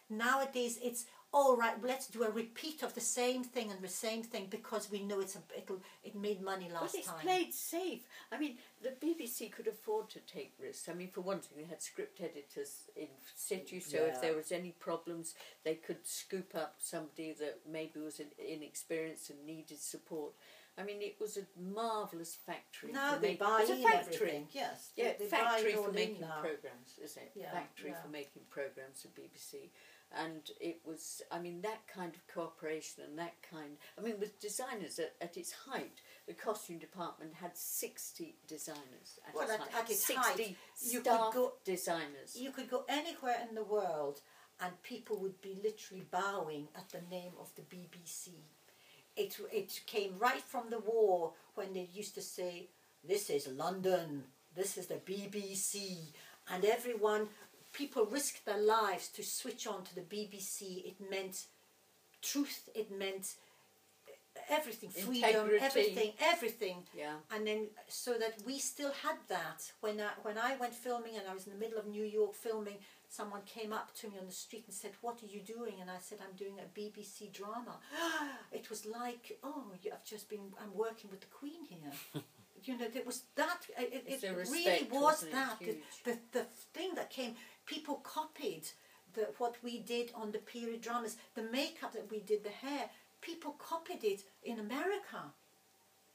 Nowadays, 0.08 0.78
it's 0.82 1.06
all 1.32 1.56
right, 1.56 1.74
let's 1.82 2.06
do 2.06 2.22
a 2.22 2.30
repeat 2.30 2.82
of 2.82 2.94
the 2.94 3.00
same 3.00 3.44
thing 3.44 3.70
and 3.70 3.80
the 3.82 3.88
same 3.88 4.22
thing 4.22 4.46
because 4.48 4.90
we 4.90 5.02
know 5.02 5.20
it's 5.20 5.36
a, 5.36 5.40
it'll 5.56 5.82
it 6.02 6.14
made 6.14 6.40
money 6.40 6.68
last 6.72 6.80
time. 6.80 6.88
but 6.92 6.94
it's 6.98 7.06
time. 7.08 7.20
played 7.20 7.52
safe. 7.54 8.00
I 8.32 8.38
mean, 8.38 8.56
the 8.82 8.90
BBC 9.04 9.52
could 9.52 9.66
afford 9.66 10.08
to 10.10 10.20
take 10.20 10.54
risks. 10.58 10.88
I 10.88 10.94
mean, 10.94 11.10
for 11.10 11.20
one 11.20 11.40
thing, 11.40 11.58
they 11.58 11.68
had 11.68 11.82
script 11.82 12.20
editors 12.20 12.84
in 12.96 13.08
situ, 13.34 13.80
so 13.80 13.98
Yeah. 13.98 14.12
if 14.12 14.20
there 14.22 14.34
was 14.34 14.50
any 14.52 14.70
problems, 14.72 15.34
they 15.64 15.74
could 15.74 16.06
scoop 16.06 16.54
up 16.54 16.76
somebody 16.78 17.32
that 17.32 17.60
maybe 17.70 18.00
was 18.00 18.20
inexperienced 18.38 19.30
and 19.30 19.44
needed 19.44 19.78
support. 19.80 20.32
I 20.78 20.82
mean, 20.84 21.00
it 21.00 21.16
was 21.18 21.38
a 21.38 21.46
marvellous 21.58 22.34
factory. 22.34 22.92
now 22.92 23.16
they 23.16 23.34
buy 23.34 23.60
it's 23.62 23.70
a 23.70 23.76
factory. 23.76 24.14
everything. 24.14 24.48
Yes, 24.52 24.90
Yeah, 24.94 25.12
they 25.18 25.24
factory 25.26 25.72
for 25.72 25.90
making 25.90 26.26
programs, 26.40 26.98
isn't 27.02 27.22
it? 27.22 27.32
Yeah, 27.34 27.50
factory 27.52 27.90
yeah. 27.90 28.02
for 28.02 28.08
making 28.08 28.42
programs 28.50 29.04
at 29.06 29.14
BBC, 29.14 29.70
and 30.12 30.50
it 30.60 30.80
was. 30.84 31.22
I 31.30 31.38
mean, 31.38 31.62
that 31.62 31.86
kind 31.88 32.12
of 32.14 32.26
cooperation 32.32 33.02
and 33.04 33.18
that 33.18 33.34
kind. 33.50 33.76
I 33.98 34.02
mean, 34.02 34.18
with 34.20 34.38
designers 34.40 34.98
at, 34.98 35.14
at 35.20 35.36
its 35.36 35.52
height, 35.52 36.00
the 36.26 36.34
costume 36.34 36.78
department 36.78 37.34
had 37.34 37.56
sixty 37.56 38.36
designers. 38.46 39.18
At 39.28 39.34
Well, 39.34 39.44
its 39.44 39.52
at- 39.54 39.60
height. 39.60 39.82
at 39.84 39.90
its 39.90 40.04
sixty 40.06 40.42
height, 40.42 40.56
you 40.90 41.00
could 41.00 41.32
go- 41.34 41.54
designers. 41.64 42.36
You 42.36 42.50
could 42.50 42.70
go 42.70 42.84
anywhere 42.88 43.46
in 43.48 43.54
the 43.54 43.64
world 43.64 44.20
and 44.60 44.82
people 44.82 45.18
would 45.18 45.40
be 45.42 45.58
literally 45.62 46.04
bowing 46.10 46.68
at 46.74 46.88
the 46.88 47.02
name 47.10 47.32
of 47.38 47.50
the 47.56 47.62
BBC. 47.62 48.28
It, 49.16 49.36
it 49.52 49.80
came 49.86 50.14
right 50.18 50.40
from 50.42 50.70
the 50.70 50.78
war 50.78 51.32
when 51.54 51.72
they 51.74 51.88
used 51.92 52.14
to 52.14 52.22
say, 52.22 52.68
This 53.06 53.28
is 53.30 53.46
London, 53.48 54.24
this 54.54 54.78
is 54.78 54.86
the 54.86 54.94
BBC, 54.94 55.98
and 56.50 56.64
everyone, 56.64 57.28
people 57.80 58.06
risked 58.06 58.44
their 58.46 58.62
lives 58.76 59.08
to 59.16 59.22
switch 59.22 59.66
on 59.66 59.84
to 59.84 59.94
the 59.94 60.06
BBC. 60.14 60.58
It 60.90 60.96
meant 61.10 61.36
truth, 62.22 62.68
it 62.74 62.90
meant 62.90 63.26
everything, 64.50 64.90
freedom, 64.90 65.30
Integrity. 65.50 65.64
everything, 65.64 66.12
everything. 66.32 66.76
Yeah. 66.96 67.14
and 67.32 67.46
then 67.46 67.60
so 67.88 68.12
that 68.22 68.34
we 68.48 68.58
still 68.58 68.92
had 69.06 69.16
that. 69.28 69.60
When 69.80 70.00
I, 70.00 70.10
when 70.22 70.38
I 70.38 70.56
went 70.62 70.74
filming 70.74 71.14
and 71.18 71.24
I 71.30 71.34
was 71.34 71.46
in 71.46 71.52
the 71.52 71.58
middle 71.58 71.78
of 71.78 71.86
New 71.86 72.04
York 72.04 72.34
filming 72.34 72.78
someone 73.08 73.40
came 73.46 73.72
up 73.72 73.94
to 73.94 74.08
me 74.10 74.18
on 74.18 74.26
the 74.26 74.32
street 74.32 74.64
and 74.66 74.74
said 74.74 74.92
what 75.00 75.16
are 75.22 75.30
you 75.34 75.40
doing? 75.40 75.76
And 75.80 75.88
I 75.90 75.98
said 76.00 76.18
I'm 76.26 76.36
doing 76.36 76.56
a 76.58 76.68
BBC 76.78 77.32
drama. 77.32 77.74
It 78.58 78.68
was 78.70 78.80
like 78.86 79.24
oh 79.42 79.64
I've 79.94 80.04
just 80.04 80.28
been 80.28 80.46
I'm 80.62 80.74
working 80.74 81.08
with 81.10 81.20
the 81.20 81.32
Queen 81.40 81.62
here. 81.68 81.92
You 82.64 82.76
know 82.78 82.86
it 83.00 83.06
was 83.06 83.18
that 83.36 83.60
it, 83.78 83.90
it, 83.96 84.04
It's 84.12 84.24
it 84.24 84.32
a 84.32 84.34
really 84.34 84.88
was 84.90 85.18
that. 85.30 85.56
The, 85.60 85.76
the, 86.06 86.18
the 86.36 86.44
thing 86.74 86.90
that 86.96 87.10
came 87.10 87.34
people 87.66 87.96
copied 87.96 88.64
the, 89.14 89.28
what 89.38 89.56
we 89.62 89.78
did 89.80 90.10
on 90.14 90.32
the 90.32 90.38
period 90.38 90.80
dramas 90.80 91.16
the 91.34 91.42
makeup 91.42 91.92
that 91.92 92.10
we 92.10 92.20
did 92.20 92.42
the 92.44 92.50
hair 92.66 92.88
people 93.20 93.52
copied 93.58 94.04
it 94.04 94.22
in 94.44 94.58
America 94.58 95.22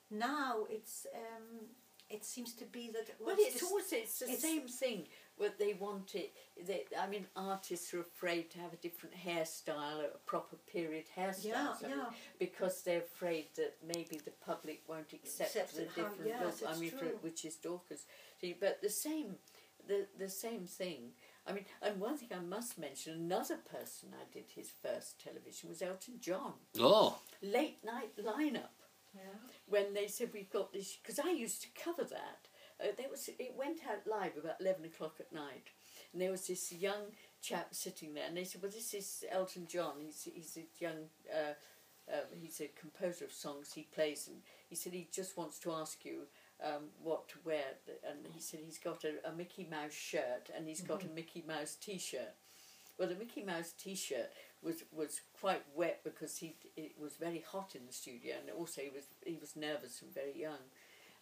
now 0.10 0.66
it's 0.70 1.06
um, 1.16 1.68
it 2.10 2.26
seems 2.26 2.54
to 2.54 2.66
be 2.66 2.92
that 2.92 3.08
Well, 3.20 3.36
it's 3.40 3.54
this- 3.54 3.64
always 3.64 3.92
it's 3.94 4.20
the 4.20 4.26
it's- 4.26 4.42
same 4.42 4.68
thing. 4.68 5.08
What 5.38 5.58
they 5.58 5.74
want 5.74 6.14
it. 6.14 6.34
They, 6.68 6.84
I 7.00 7.08
mean, 7.08 7.26
artists 7.36 7.92
are 7.96 8.02
afraid 8.02 8.52
to 8.52 8.60
have 8.60 8.74
a 8.74 8.76
different 8.76 9.16
hairstyle, 9.16 10.04
a 10.14 10.18
proper 10.28 10.58
period 10.72 11.06
hairstyle, 11.18 11.46
Yeah, 11.46 11.74
I 11.84 11.88
mean, 11.88 11.98
yeah. 11.98 12.06
because 12.38 12.84
they're 12.84 13.00
afraid 13.02 13.46
that 13.56 13.74
maybe 13.84 14.20
the 14.24 14.34
public 14.46 14.84
won't 14.88 15.12
accept, 15.14 15.56
Accept 15.56 15.76
the 15.78 15.86
how- 15.96 16.10
different 16.10 16.28
yes, 16.28 16.62
look. 16.62 16.70
I 16.70 16.78
mean, 16.80 16.92
for, 16.92 17.06
which 17.26 17.44
is 17.46 17.56
Dorcas. 17.56 18.06
See, 18.40 18.54
but 18.60 18.82
the 18.84 18.90
same, 18.90 19.36
the 19.88 20.06
the 20.20 20.30
same 20.30 20.66
thing. 20.68 21.14
I 21.48 21.54
mean, 21.54 21.66
and 21.82 22.00
one 22.00 22.18
thing 22.18 22.30
I 22.36 22.40
must 22.40 22.78
mention, 22.78 23.14
another 23.14 23.58
person 23.58 24.10
I 24.14 24.32
did 24.32 24.46
his 24.56 24.70
first 24.70 25.24
television 25.24 25.70
was 25.70 25.82
Elton 25.82 26.16
John. 26.20 26.54
Oh, 26.80 27.18
Late 27.42 27.80
night 27.84 28.12
lineup 28.18 28.78
yeah. 29.16 29.22
when 29.68 29.94
they 29.94 30.08
said 30.08 30.30
we've 30.34 30.52
got 30.52 30.72
this 30.72 30.98
because 31.02 31.20
I 31.20 31.32
used 31.32 31.62
to 31.64 31.84
cover 31.84 32.04
that. 32.04 32.48
Uh, 32.80 32.92
there 32.98 33.10
was 33.10 33.28
it 33.28 33.56
went 33.58 33.80
out 33.90 34.08
live 34.08 34.38
about 34.38 34.62
eleven 34.62 34.86
o'clock 34.86 35.16
at 35.20 35.34
night, 35.34 35.70
and 36.14 36.22
there 36.22 36.32
was 36.32 36.48
this 36.48 36.72
young 36.72 37.12
chap 37.42 37.70
sitting 37.72 38.14
there, 38.14 38.26
and 38.28 38.38
they 38.38 38.44
said, 38.44 38.62
"Well, 38.62 38.72
this 38.72 38.94
is 38.94 39.26
Elton 39.32 39.68
John. 39.68 39.94
He's 40.00 40.28
he's 40.34 40.58
a 40.58 40.84
young." 40.84 41.10
Uh, 41.32 41.54
uh, 42.12 42.26
he's 42.42 42.60
a 42.60 42.68
composer 42.80 43.26
of 43.26 43.32
songs. 43.32 43.72
He 43.74 43.84
plays, 43.84 44.28
and 44.28 44.38
he 44.68 44.76
said 44.76 44.92
he 44.92 45.08
just 45.14 45.38
wants 45.38 45.60
to 45.60 45.72
ask 45.72 46.04
you 46.04 46.24
um, 46.64 46.90
what 47.02 47.28
to 47.30 47.36
wear. 47.44 47.64
And 48.08 48.20
he 48.34 48.40
said 48.40 48.62
he's 48.66 48.78
got 48.78 49.04
a, 49.04 49.30
a 49.30 49.34
Mickey 49.34 49.68
Mouse 49.70 49.94
shirt 49.94 50.50
and 50.56 50.68
he's 50.68 50.82
got 50.82 51.04
a 51.04 51.08
Mickey 51.08 51.44
Mouse 51.48 51.76
T-shirt. 51.76 52.36
Well, 52.98 53.10
the 53.10 53.16
Mickey 53.16 53.44
Mouse 53.44 53.72
T-shirt 53.72 54.30
was 54.62 54.84
was 54.92 55.22
quite 55.40 55.64
wet 55.76 56.02
because 56.04 56.38
he 56.38 56.56
it 56.78 56.94
was 57.00 57.14
very 57.16 57.44
hot 57.52 57.74
in 57.76 57.88
the 57.88 57.94
studio, 57.94 58.36
and 58.40 58.50
also 58.52 58.82
he 58.82 58.90
was 58.90 59.06
he 59.26 59.38
was 59.42 59.56
nervous 59.56 60.02
and 60.02 60.14
very 60.14 60.40
young, 60.40 60.62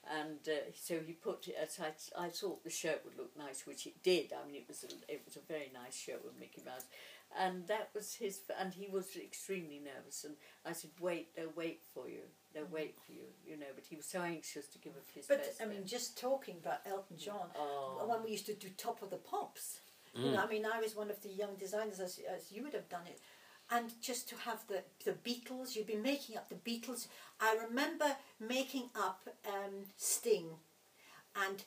and 0.10 0.40
uh, 0.48 0.72
so 0.76 1.00
he 1.06 1.14
put 1.14 1.48
it 1.48 1.56
aside. 1.62 1.94
I 2.18 2.30
thought 2.30 2.64
the 2.64 2.70
shirt 2.70 3.02
would 3.06 3.18
look 3.18 3.38
nice, 3.38 3.66
which 3.66 3.88
it 3.88 4.04
did. 4.04 4.34
I 4.34 4.46
mean, 4.46 4.56
it 4.56 4.68
was 4.68 4.84
a, 4.84 5.12
it 5.12 5.22
was 5.26 5.38
a 5.38 5.48
very 5.48 5.72
nice 5.74 5.96
shirt 5.96 6.24
with 6.26 6.40
Mickey 6.40 6.62
Mouse, 6.66 6.86
and 7.38 7.68
that 7.68 7.90
was 7.94 8.16
his. 8.16 8.42
And 8.60 8.74
he 8.74 8.88
was 8.88 9.16
extremely 9.16 9.80
nervous, 9.80 10.24
and 10.24 10.36
I 10.66 10.74
said, 10.74 10.92
"Wait, 11.00 11.36
they'll 11.36 11.54
wait 11.56 11.82
for 11.94 12.08
you. 12.08 12.22
They'll 12.54 12.64
mm-hmm. 12.64 12.74
wait 12.74 12.96
for 13.06 13.12
you." 13.12 13.26
You 13.46 13.58
know, 13.58 13.68
but 13.76 13.86
he 13.86 13.96
was 13.96 14.06
so 14.06 14.22
anxious 14.22 14.68
to 14.68 14.80
give 14.80 14.94
up 14.94 15.08
his. 15.14 15.28
But 15.28 15.44
best 15.44 15.62
I 15.62 15.66
mean, 15.66 15.80
there. 15.80 15.88
just 15.88 16.20
talking 16.20 16.58
about 16.62 16.80
Elton 16.86 17.18
mm. 17.18 17.24
John, 17.24 17.50
Oh. 17.56 18.06
when 18.08 18.24
we 18.24 18.32
used 18.32 18.46
to 18.48 18.54
do 18.54 18.70
Top 18.70 19.02
of 19.02 19.10
the 19.10 19.18
Pops, 19.18 19.80
you 20.14 20.26
mm. 20.26 20.34
know, 20.34 20.44
I 20.44 20.48
mean, 20.48 20.66
I 20.66 20.80
was 20.80 20.96
one 20.96 21.10
of 21.10 21.22
the 21.22 21.30
young 21.30 21.56
designers 21.56 22.00
as, 22.00 22.20
as 22.30 22.52
you 22.52 22.64
would 22.64 22.74
have 22.74 22.90
done 22.90 23.08
it, 23.08 23.20
and 23.72 23.92
just 24.02 24.30
to 24.30 24.36
have 24.38 24.66
the 24.68 24.84
the 25.06 25.12
Beatles, 25.14 25.76
you'd 25.76 25.88
be 25.88 25.96
making 25.96 26.38
up 26.38 26.50
the 26.50 26.56
Beatles. 26.56 27.08
I 27.40 27.58
remember 27.68 28.16
making 28.40 28.90
up 28.96 29.28
um, 29.48 29.86
Sting, 29.98 30.50
and 31.36 31.64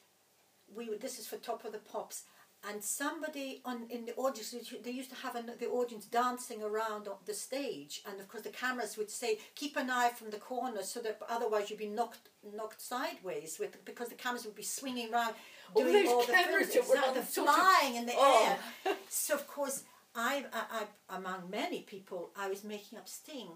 we 0.75 0.89
would, 0.89 1.01
this 1.01 1.19
is 1.19 1.27
for 1.27 1.37
Top 1.37 1.65
of 1.65 1.73
the 1.73 1.79
Pops. 1.79 2.25
And 2.69 2.83
somebody 2.83 3.61
on 3.65 3.87
in 3.91 4.05
the 4.05 4.15
audience, 4.15 4.55
they 4.85 4.93
used 4.93 5.11
to 5.11 5.17
have 5.17 5.35
an, 5.35 5.51
the 5.59 5.67
audience 5.67 6.05
dancing 6.05 6.63
around 6.63 7.09
the 7.27 7.35
stage, 7.35 8.03
and 8.09 8.21
of 8.21 8.29
course 8.29 8.45
the 8.45 8.51
cameras 8.51 8.97
would 8.97 9.11
say, 9.11 9.41
"Keep 9.57 9.77
an 9.77 9.91
eye 9.91 10.11
from 10.11 10.31
the 10.31 10.37
corner, 10.37 10.83
so 10.85 11.01
that 11.01 11.21
otherwise 11.29 11.71
you'd 11.71 11.81
be 11.81 11.89
knocked 11.89 12.29
knocked 12.55 12.81
sideways 12.81 13.59
with 13.59 13.85
because 13.85 14.09
the 14.11 14.15
cameras 14.15 14.45
would 14.45 14.55
be 14.55 14.63
swinging 14.63 15.13
around, 15.13 15.35
All 15.75 15.83
doing 15.83 16.05
those 16.05 16.13
all 16.13 16.25
the 16.25 16.33
cameras 16.33 16.69
filming, 16.73 16.83
that 16.83 16.89
were 16.89 16.95
now 16.95 17.09
on 17.09 17.15
they're 17.15 17.23
flying 17.25 17.95
in 17.97 18.07
the 18.07 18.15
Oh. 18.17 18.57
air. 18.87 18.97
So 19.09 19.35
of 19.35 19.47
course, 19.49 19.83
I, 20.15 20.45
I, 20.53 20.63
I 21.11 21.17
among 21.17 21.51
many 21.51 21.81
people, 21.83 22.31
I 22.37 22.49
was 22.49 22.63
making 22.63 22.97
up 22.99 23.09
Sting. 23.09 23.49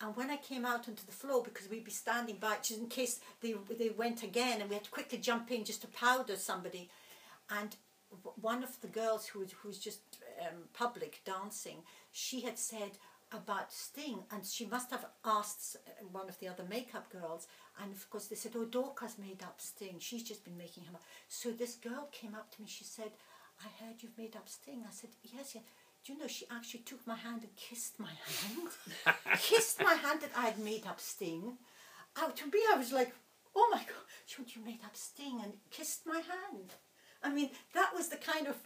And 0.00 0.16
when 0.16 0.30
I 0.30 0.36
came 0.36 0.64
out 0.64 0.88
onto 0.88 1.04
the 1.06 1.12
floor, 1.12 1.42
because 1.42 1.68
we'd 1.68 1.84
be 1.84 1.90
standing 1.90 2.36
by, 2.36 2.56
just 2.62 2.80
in 2.80 2.88
case 2.88 3.20
they 3.40 3.54
they 3.78 3.90
went 3.90 4.22
again, 4.24 4.60
and 4.60 4.68
we 4.68 4.74
had 4.74 4.84
to 4.84 4.90
quickly 4.90 5.18
jump 5.18 5.50
in 5.52 5.64
just 5.64 5.80
to 5.82 5.88
powder 5.88 6.36
somebody, 6.36 6.88
and 7.50 7.76
one 8.40 8.62
of 8.62 8.80
the 8.80 8.88
girls 8.88 9.26
who 9.26 9.40
was, 9.40 9.52
who 9.52 9.68
was 9.68 9.78
just 9.78 10.00
um, 10.40 10.64
public 10.72 11.20
dancing, 11.24 11.82
she 12.12 12.40
had 12.40 12.58
said 12.58 12.92
about 13.32 13.72
Sting, 13.72 14.20
and 14.30 14.44
she 14.44 14.66
must 14.66 14.90
have 14.90 15.04
asked 15.24 15.76
uh, 15.86 16.06
one 16.10 16.28
of 16.28 16.38
the 16.38 16.48
other 16.48 16.64
makeup 16.68 17.10
girls, 17.10 17.46
and 17.82 17.92
of 17.92 18.08
course 18.08 18.26
they 18.26 18.36
said, 18.36 18.52
"Oh, 18.56 18.64
Dorcas 18.64 19.18
made 19.18 19.42
up 19.42 19.60
Sting. 19.60 19.96
She's 19.98 20.22
just 20.22 20.44
been 20.44 20.56
making 20.56 20.84
him 20.84 20.94
up." 20.94 21.02
So 21.28 21.50
this 21.50 21.74
girl 21.74 22.08
came 22.10 22.34
up 22.34 22.50
to 22.52 22.62
me. 22.62 22.68
She 22.68 22.84
said, 22.84 23.12
"I 23.60 23.84
heard 23.84 24.02
you've 24.02 24.16
made 24.16 24.36
up 24.36 24.48
Sting." 24.48 24.84
I 24.86 24.92
said, 24.92 25.10
"Yes, 25.22 25.54
yes." 25.54 25.64
Do 26.04 26.12
you 26.12 26.18
know 26.18 26.28
she 26.28 26.46
actually 26.50 26.80
took 26.80 27.06
my 27.06 27.16
hand 27.16 27.42
and 27.42 27.54
kissed 27.56 27.98
my 27.98 28.08
hand, 28.08 28.68
kissed 29.40 29.82
my 29.82 29.94
hand 29.94 30.20
that 30.22 30.30
I 30.34 30.46
had 30.46 30.58
made 30.58 30.86
up 30.86 31.00
Sting. 31.00 31.58
Oh, 32.16 32.30
to 32.34 32.46
me, 32.46 32.60
I 32.72 32.78
was 32.78 32.92
like, 32.92 33.12
"Oh 33.54 33.68
my 33.70 33.78
God!" 33.78 34.04
She 34.24 34.40
went, 34.40 34.56
"You 34.56 34.62
made 34.64 34.84
up 34.84 34.96
Sting," 34.96 35.40
and 35.42 35.52
kissed 35.70 36.06
my 36.06 36.20
hand. 36.20 36.74
I 37.22 37.30
mean, 37.30 37.50
that 37.74 37.90
was 37.96 38.08
the 38.08 38.16
kind 38.16 38.46
of. 38.46 38.56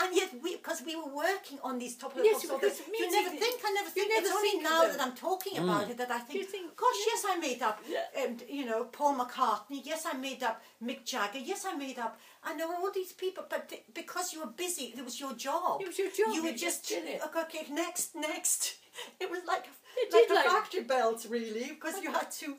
And 0.00 0.14
yet, 0.14 0.30
we 0.42 0.56
because 0.56 0.82
we 0.84 0.96
were 0.96 1.08
working 1.26 1.58
on 1.62 1.78
these 1.78 1.96
top 1.96 2.10
of 2.12 2.18
the 2.18 2.24
Yes, 2.24 2.42
because 2.42 2.80
you 2.98 3.10
never 3.10 3.30
think. 3.30 3.60
I 3.64 3.72
never 3.72 3.88
think. 3.88 4.10
never 4.12 4.26
it's 4.26 4.34
only 4.36 4.50
think 4.50 4.62
now 4.64 4.82
that 4.82 5.00
I'm 5.00 5.14
talking 5.14 5.56
about 5.58 5.88
it 5.88 5.96
that 5.98 6.10
I 6.10 6.18
think. 6.18 6.40
You 6.40 6.44
think, 6.44 6.76
Gosh, 6.76 7.00
yes, 7.06 7.24
I 7.26 7.36
made 7.38 7.62
up. 7.62 7.80
Yeah. 7.88 8.22
Um, 8.24 8.36
you 8.48 8.66
know, 8.66 8.84
Paul 8.84 9.14
McCartney. 9.16 9.80
Yes, 9.84 10.04
I 10.04 10.14
made 10.14 10.42
up 10.42 10.60
Mick 10.84 11.04
Jagger. 11.04 11.38
Yes, 11.38 11.64
I 11.64 11.74
made 11.74 11.98
up. 11.98 12.18
I 12.42 12.54
know 12.54 12.74
all 12.74 12.90
these 12.92 13.12
people, 13.12 13.44
but 13.48 13.68
th- 13.70 13.84
because 13.94 14.32
you 14.34 14.40
were 14.40 14.52
busy, 14.64 14.92
it 14.98 15.04
was 15.04 15.18
your 15.18 15.32
job. 15.34 15.80
It 15.80 15.86
was 15.86 15.98
your 15.98 16.10
job, 16.10 16.34
You 16.34 16.42
were 16.42 16.52
just 16.52 16.86
did 16.88 17.04
it. 17.04 17.20
okay. 17.24 17.66
Next, 17.70 18.14
next. 18.14 18.76
It 19.20 19.30
was 19.30 19.40
like 19.46 19.64
It 19.96 20.12
like 20.12 20.30
a 20.30 20.34
like- 20.34 20.46
factory 20.46 20.82
belt, 20.82 21.26
really, 21.30 21.68
because 21.70 22.02
you 22.02 22.12
had 22.12 22.30
to. 22.42 22.56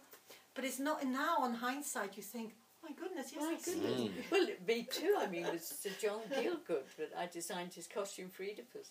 But 0.56 0.64
it's 0.66 0.80
not 0.80 1.06
now. 1.06 1.36
On 1.42 1.54
hindsight, 1.54 2.18
you 2.18 2.24
think, 2.24 2.54
my 2.88 2.92
goodness, 3.00 3.32
yes, 3.34 3.42
My 3.42 3.54
I 3.54 3.58
see 3.58 3.74
goodness. 3.74 4.00
it. 4.18 4.32
Well, 4.32 4.48
me 4.68 4.88
too. 4.92 5.16
I 5.20 5.28
mean, 5.28 5.46
it's 5.54 5.80
Sir 5.82 5.90
John 6.02 6.20
Gielgud, 6.32 6.84
but 6.98 7.12
I 7.18 7.26
designed 7.28 7.74
his 7.74 7.88
costume 7.88 8.30
for 8.30 8.44
Oedipus. 8.44 8.90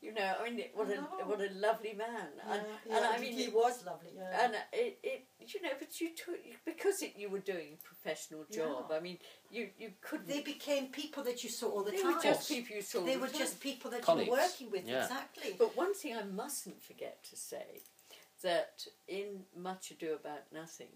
You 0.00 0.12
know, 0.14 0.34
I 0.40 0.50
mean, 0.50 0.64
what 0.74 0.88
a 0.90 0.98
oh, 0.98 1.28
what 1.28 1.40
a 1.40 1.50
lovely 1.54 1.94
man. 1.94 2.28
And, 2.50 2.62
Yeah, 2.88 2.96
and 2.96 3.04
I 3.06 3.18
mean, 3.18 3.32
he 3.32 3.48
was 3.48 3.84
lovely. 3.86 4.10
Yeah. 4.16 4.44
and 4.44 4.54
it, 4.72 4.98
it 5.02 5.24
you 5.52 5.62
know, 5.62 5.70
but 5.78 6.00
you 6.00 6.10
took 6.14 6.36
because 6.64 7.02
it, 7.02 7.14
you 7.16 7.28
were 7.30 7.38
doing 7.40 7.68
a 7.78 7.84
professional 7.86 8.44
job. 8.50 8.86
Yeah. 8.90 8.96
I 8.96 9.00
mean, 9.00 9.18
you 9.50 9.68
you 9.78 9.90
couldn't. 10.00 10.28
They 10.28 10.42
became 10.42 10.86
people 10.88 11.22
that 11.24 11.42
you 11.44 11.50
saw 11.50 11.68
all 11.68 11.84
the 11.84 11.92
they 11.92 12.02
time. 12.02 12.16
were 12.16 12.22
just 12.22 12.48
people 12.48 12.76
you 12.76 12.82
saw. 12.82 12.98
all 13.00 13.04
They 13.06 13.14
the 13.14 13.20
were 13.20 13.28
time. 13.28 13.38
just 13.38 13.60
people 13.60 13.90
that 13.92 14.02
Colleagues. 14.02 14.26
you 14.26 14.32
were 14.32 14.38
working 14.38 14.70
with. 14.70 14.86
Yeah. 14.86 15.02
Exactly. 15.02 15.54
But 15.58 15.76
one 15.76 15.94
thing 15.94 16.16
I 16.16 16.24
mustn't 16.24 16.82
forget 16.82 17.22
to 17.30 17.36
say 17.36 17.80
that 18.42 18.86
in 19.08 19.44
Much 19.56 19.90
Ado 19.92 20.14
About 20.14 20.44
Nothing, 20.52 20.88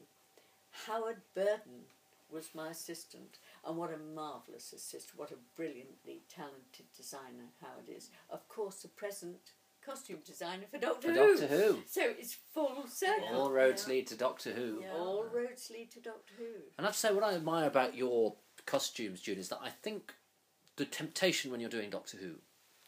Howard 0.86 1.20
Burton 1.34 1.86
was 2.30 2.50
my 2.54 2.70
assistant, 2.70 3.38
and 3.64 3.76
what 3.76 3.92
a 3.92 3.98
marvellous 3.98 4.72
assistant, 4.72 5.18
what 5.18 5.30
a 5.30 5.36
brilliantly 5.54 6.22
talented 6.28 6.86
designer 6.96 7.52
Howard 7.60 7.88
is. 7.88 8.10
Of 8.30 8.48
course, 8.48 8.82
the 8.82 8.88
present 8.88 9.52
costume 9.84 10.18
designer 10.26 10.64
for 10.70 10.78
Doctor 10.78 11.14
For 11.14 11.14
Who. 11.14 11.38
Doctor 11.38 11.46
Who. 11.46 11.78
So 11.86 12.02
it's 12.02 12.34
full 12.34 12.86
circle. 12.88 13.28
All 13.32 13.52
roads 13.52 13.86
lead 13.86 14.06
to 14.08 14.16
Doctor 14.16 14.50
Who. 14.50 14.80
Yeah. 14.82 14.92
All 14.92 15.24
roads 15.32 15.70
lead 15.70 15.90
to 15.92 16.00
Doctor 16.00 16.34
Who. 16.38 16.44
And 16.76 16.86
I 16.86 16.88
have 16.88 16.94
to 16.94 16.98
say, 16.98 17.12
what 17.12 17.24
I 17.24 17.34
admire 17.34 17.66
about 17.66 17.94
your 17.94 18.34
costumes, 18.66 19.20
June, 19.20 19.38
is 19.38 19.48
that 19.50 19.60
I 19.62 19.70
think 19.70 20.14
the 20.76 20.84
temptation 20.84 21.50
when 21.50 21.60
you're 21.60 21.70
doing 21.70 21.90
Doctor 21.90 22.16
Who 22.16 22.36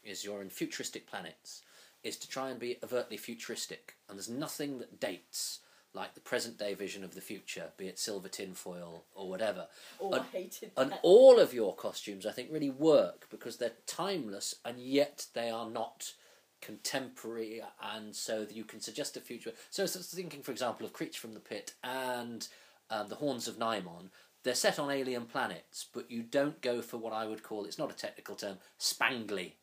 is 0.03 0.23
you're 0.23 0.41
in 0.41 0.49
futuristic 0.49 1.07
planets, 1.07 1.61
is 2.03 2.17
to 2.17 2.29
try 2.29 2.49
and 2.49 2.59
be 2.59 2.77
overtly 2.83 3.17
futuristic. 3.17 3.95
And 4.07 4.17
there's 4.17 4.29
nothing 4.29 4.79
that 4.79 4.99
dates 4.99 5.59
like 5.93 6.13
the 6.13 6.19
present 6.21 6.57
day 6.57 6.73
vision 6.73 7.03
of 7.03 7.15
the 7.15 7.21
future, 7.21 7.71
be 7.77 7.87
it 7.87 7.97
silver 7.99 8.29
tinfoil 8.29 9.05
or 9.15 9.29
whatever. 9.29 9.67
Oh, 9.99 10.11
And- 10.13 10.21
I 10.21 10.25
hated 10.25 10.71
And 10.77 10.93
all 11.01 11.39
of 11.39 11.53
your 11.53 11.75
costumes, 11.75 12.25
I 12.25 12.31
think, 12.31 12.51
really 12.51 12.69
work 12.69 13.27
because 13.29 13.57
they're 13.57 13.73
timeless 13.85 14.55
and 14.63 14.79
yet 14.79 15.27
they 15.33 15.49
are 15.49 15.69
not 15.69 16.13
contemporary, 16.61 17.61
and 17.81 18.15
so 18.15 18.43
that 18.45 18.55
you 18.55 18.63
can 18.63 18.81
suggest 18.81 19.17
a 19.17 19.21
future. 19.21 19.53
So, 19.69 19.83
was 19.83 19.95
thinking, 19.95 20.43
for 20.43 20.51
example, 20.51 20.85
of 20.85 20.93
Creature 20.93 21.21
from 21.21 21.33
the 21.33 21.39
Pit 21.39 21.73
and 21.83 22.47
um, 22.89 23.07
the 23.07 23.15
Horns 23.15 23.47
of 23.47 23.57
Nimon. 23.57 24.09
They're 24.43 24.55
set 24.55 24.79
on 24.79 24.89
alien 24.89 25.25
planets, 25.25 25.85
but 25.93 26.09
you 26.09 26.23
don't 26.23 26.61
go 26.61 26.81
for 26.81 26.97
what 26.97 27.11
I 27.11 27.25
would 27.25 27.43
call 27.43 27.65
it's 27.65 27.77
not 27.77 27.91
a 27.91 27.95
technical 27.95 28.35
term 28.35 28.57
spangly. 28.79 29.53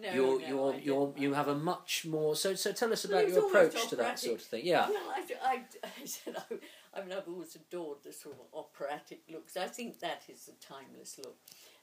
No, 0.00 0.12
you're 0.12 0.40
no, 0.40 0.46
you're 0.46 0.72
I 0.74 0.78
you're 0.78 1.14
you 1.16 1.34
have 1.34 1.48
a 1.48 1.54
much 1.54 2.04
more. 2.06 2.34
So 2.36 2.54
so 2.54 2.72
tell 2.72 2.92
us 2.92 3.04
about 3.04 3.28
your 3.28 3.46
approach 3.46 3.88
to 3.88 3.96
that 3.96 4.18
sort 4.18 4.36
of 4.36 4.42
thing. 4.42 4.62
Yeah. 4.64 4.88
Well, 4.88 5.14
I, 5.14 5.24
I, 5.44 5.60
I 6.02 6.04
said 6.04 6.36
I, 6.36 6.98
I 6.98 7.02
mean 7.02 7.12
I've 7.12 7.28
always 7.28 7.54
adored 7.54 7.98
the 8.04 8.12
sort 8.12 8.36
of 8.36 8.58
operatic 8.58 9.20
looks. 9.30 9.56
I 9.56 9.66
think 9.66 10.00
that 10.00 10.22
is 10.28 10.48
a 10.48 10.64
timeless 10.64 11.18
look, 11.18 11.36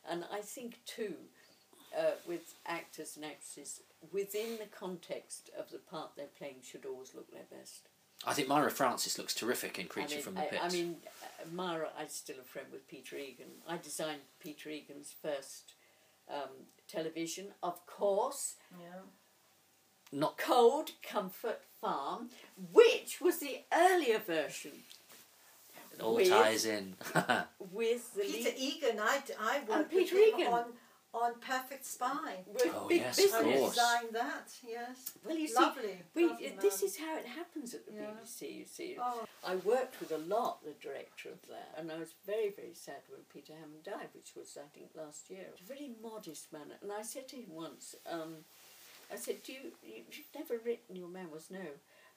and 0.10 0.26
I 0.32 0.42
think 0.42 0.80
too, 0.86 1.16
uh, 1.98 2.12
with 2.28 2.56
actors 2.66 3.16
and 3.16 3.26
actresses 3.26 3.82
within 4.12 4.58
the 4.60 4.68
context 4.78 5.50
of 5.58 5.70
the 5.72 5.80
part 5.80 6.12
they're 6.16 6.26
playing 6.38 6.58
should 6.62 6.86
always 6.86 7.16
look 7.16 7.32
their 7.32 7.58
best. 7.58 7.90
I 8.26 8.34
think 8.34 8.48
Myra 8.48 8.72
Frances 8.72 9.18
looks 9.18 9.34
terrific 9.34 9.80
in 9.80 9.88
Creature 9.88 10.14
I 10.14 10.16
mean, 10.16 10.24
from 10.24 10.34
the 10.36 10.42
I, 10.42 10.46
Pit. 10.46 10.60
I 10.64 10.70
mean, 10.70 10.96
uh, 11.22 11.46
Myra, 11.52 11.90
I'm 11.98 12.08
still 12.08 12.38
a 12.40 12.44
friend 12.44 12.68
with 12.72 12.88
Peter 12.88 13.18
Egan. 13.18 13.48
I 13.68 13.78
designed 13.78 14.22
Peter 14.40 14.70
Egan's 14.70 15.14
first 15.22 15.74
um, 16.32 16.50
television, 16.88 17.48
of 17.62 17.86
course, 17.86 18.56
yeah. 18.80 19.02
not 20.12 20.38
Cold 20.38 20.92
Comfort 21.02 21.62
Farm, 21.82 22.30
which 22.72 23.20
was 23.22 23.40
the 23.40 23.62
earlier 23.74 24.20
version 24.20 24.72
it 25.94 26.02
all 26.02 26.16
with- 26.16 26.30
ties 26.30 26.66
in. 26.66 26.96
with 27.72 28.14
the 28.16 28.22
Peter 28.22 28.50
lead 28.50 28.58
Egan, 28.58 29.00
I, 29.00 29.22
I 29.40 29.62
worked 29.68 29.92
Peter 29.92 30.16
with 30.16 30.34
him 30.34 30.40
Egan. 30.42 30.54
on, 30.54 30.66
on 31.14 31.34
Perfect 31.40 31.86
Spy. 31.86 32.44
with 32.48 32.64
Oh, 32.74 32.88
big 32.88 33.02
yes, 33.02 33.16
business. 33.18 33.34
I 33.36 33.44
course. 33.44 33.76
designed 33.76 34.10
that, 34.14 34.52
yes. 34.68 35.12
Well, 35.24 35.38
you 35.38 35.48
see, 35.48 35.54
we, 36.16 36.26
lovely 36.26 36.50
this 36.60 36.82
man. 36.82 36.88
is 36.90 36.98
how 36.98 37.18
it 37.18 37.26
happens 37.28 37.74
at 37.74 37.86
the 37.86 37.94
Yeah. 37.94 38.12
BBC. 38.12 38.52
You 38.60 38.66
see, 38.66 38.98
Oh, 39.00 39.26
I 39.44 39.56
worked 39.58 40.00
with 40.00 40.12
a 40.12 40.18
lot 40.18 40.64
the 40.64 40.74
director 40.74 41.30
of 41.30 41.42
that, 41.50 41.74
and 41.78 41.92
I 41.92 41.98
was 42.00 42.14
very, 42.26 42.50
very 42.50 42.74
sad 42.74 43.02
when 43.10 43.22
Peter 43.32 43.54
Hammond 43.54 43.84
died, 43.84 44.10
which 44.14 44.36
was 44.36 44.58
I 44.58 44.68
think 44.76 44.92
last 44.96 45.30
year. 45.30 45.54
A 45.60 45.64
very 45.64 45.92
modest 46.02 46.52
man, 46.52 46.74
and 46.82 46.92
I 46.92 47.04
said 47.04 47.28
to 47.30 47.36
him 47.36 47.50
once, 47.54 47.96
um, 48.08 48.46
I 49.12 49.16
said, 49.16 49.44
"Do 49.44 49.54
you, 49.54 49.74
you 49.84 50.04
you've 50.12 50.34
never 50.34 50.58
written 50.58 50.96
your 50.96 51.10
memoirs, 51.10 51.52
no?" 51.52 51.66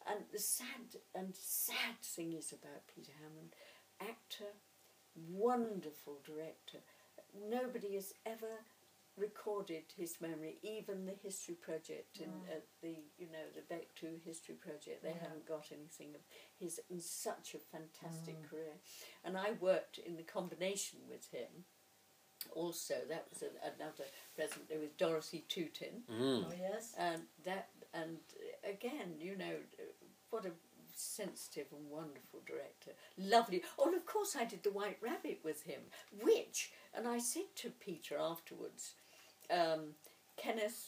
And 0.08 0.24
the 0.32 0.38
sad 0.38 0.96
and 1.14 1.34
sad 1.36 2.00
thing 2.02 2.32
is 2.32 2.52
about 2.52 2.86
Peter 2.94 3.12
Hammond, 3.20 3.54
actor, 4.00 4.52
wonderful 5.28 6.18
director. 6.24 6.78
Nobody 7.50 7.94
has 7.96 8.14
ever 8.24 8.60
recorded 9.16 9.84
his 9.96 10.20
memory, 10.20 10.58
even 10.62 11.06
the 11.06 11.14
History 11.22 11.54
Project 11.54 12.18
in 12.20 12.30
Mm. 12.30 12.48
at 12.50 12.66
the 12.82 12.96
you 13.18 13.26
know 13.30 13.48
the 13.54 13.62
BECTU 13.62 14.20
History 14.24 14.54
Project. 14.56 15.02
They 15.02 15.10
Yeah. 15.10 15.18
haven't 15.20 15.46
got 15.46 15.72
anything 15.72 16.14
of 16.14 16.20
his 16.58 16.80
in 16.90 17.00
such 17.00 17.54
a 17.54 17.58
fantastic 17.58 18.36
Mm. 18.36 18.48
career, 18.50 18.80
and 19.24 19.36
I 19.38 19.52
worked 19.52 19.98
in 19.98 20.16
the 20.16 20.22
combination 20.22 21.08
with 21.08 21.26
him. 21.30 21.64
Also, 22.52 23.04
that 23.06 23.28
was 23.30 23.42
a, 23.42 23.50
another 23.74 24.04
present 24.34 24.68
there 24.68 24.78
with 24.78 24.96
Dorothy 24.96 25.44
Tutin, 25.48 26.04
Mm. 26.06 26.46
oh 26.46 26.52
yes. 26.52 26.94
and 26.96 27.28
that 27.44 27.70
and 27.92 28.20
again, 28.62 29.18
you 29.20 29.36
know, 29.36 29.62
uh, 29.78 29.82
what 30.30 30.44
a 30.44 30.52
sensitive 30.92 31.72
and 31.72 31.90
wonderful 31.90 32.40
director. 32.40 32.94
Lovely. 33.16 33.62
Oh, 33.78 33.86
and 33.86 33.94
of 33.96 34.04
course, 34.06 34.36
I 34.36 34.44
did 34.44 34.62
the 34.62 34.70
White 34.70 35.00
Rabbit 35.00 35.42
with 35.42 35.62
him, 35.62 35.90
which, 36.12 36.72
and 36.94 37.06
I 37.08 37.18
said 37.18 37.54
to 37.56 37.70
Peter 37.70 38.16
afterwards, 38.18 38.94
um, 39.50 39.94
Kenneth, 40.36 40.86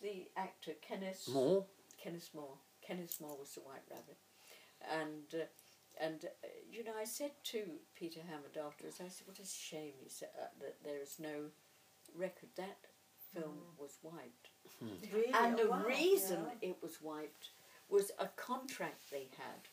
the 0.00 0.28
actor 0.36 0.72
Kenneth 0.80 1.28
More. 1.32 1.66
Kenneth 2.02 2.30
More. 2.34 2.58
Kenneth 2.86 3.20
More 3.20 3.36
was 3.38 3.52
the 3.52 3.60
White 3.60 3.82
Rabbit, 3.90 4.18
and 4.90 5.24
uh, 5.42 5.44
and 6.00 6.24
uh, 6.24 6.48
you 6.70 6.84
know 6.84 6.92
I 7.00 7.04
said 7.04 7.32
to 7.44 7.62
Peter 7.94 8.20
Hammond 8.20 8.56
afterwards, 8.64 9.00
I 9.04 9.08
said, 9.08 9.26
"What 9.26 9.38
a 9.40 9.46
shame," 9.46 9.94
he 10.02 10.08
said, 10.08 10.28
uh, 10.40 10.46
"that 10.60 10.76
there 10.84 11.00
is 11.02 11.16
no 11.18 11.50
record. 12.14 12.50
That 12.56 12.78
film 13.34 13.58
was 13.78 13.98
wiped, 14.02 14.50
Really? 15.12 15.32
and 15.34 15.58
the 15.58 15.64
Oh, 15.64 15.70
wow, 15.70 15.84
reason 15.86 16.46
yeah. 16.62 16.68
it 16.70 16.76
was 16.82 17.00
wiped 17.02 17.50
was 17.88 18.12
a 18.18 18.26
contract 18.36 19.10
they 19.10 19.28
had." 19.36 19.68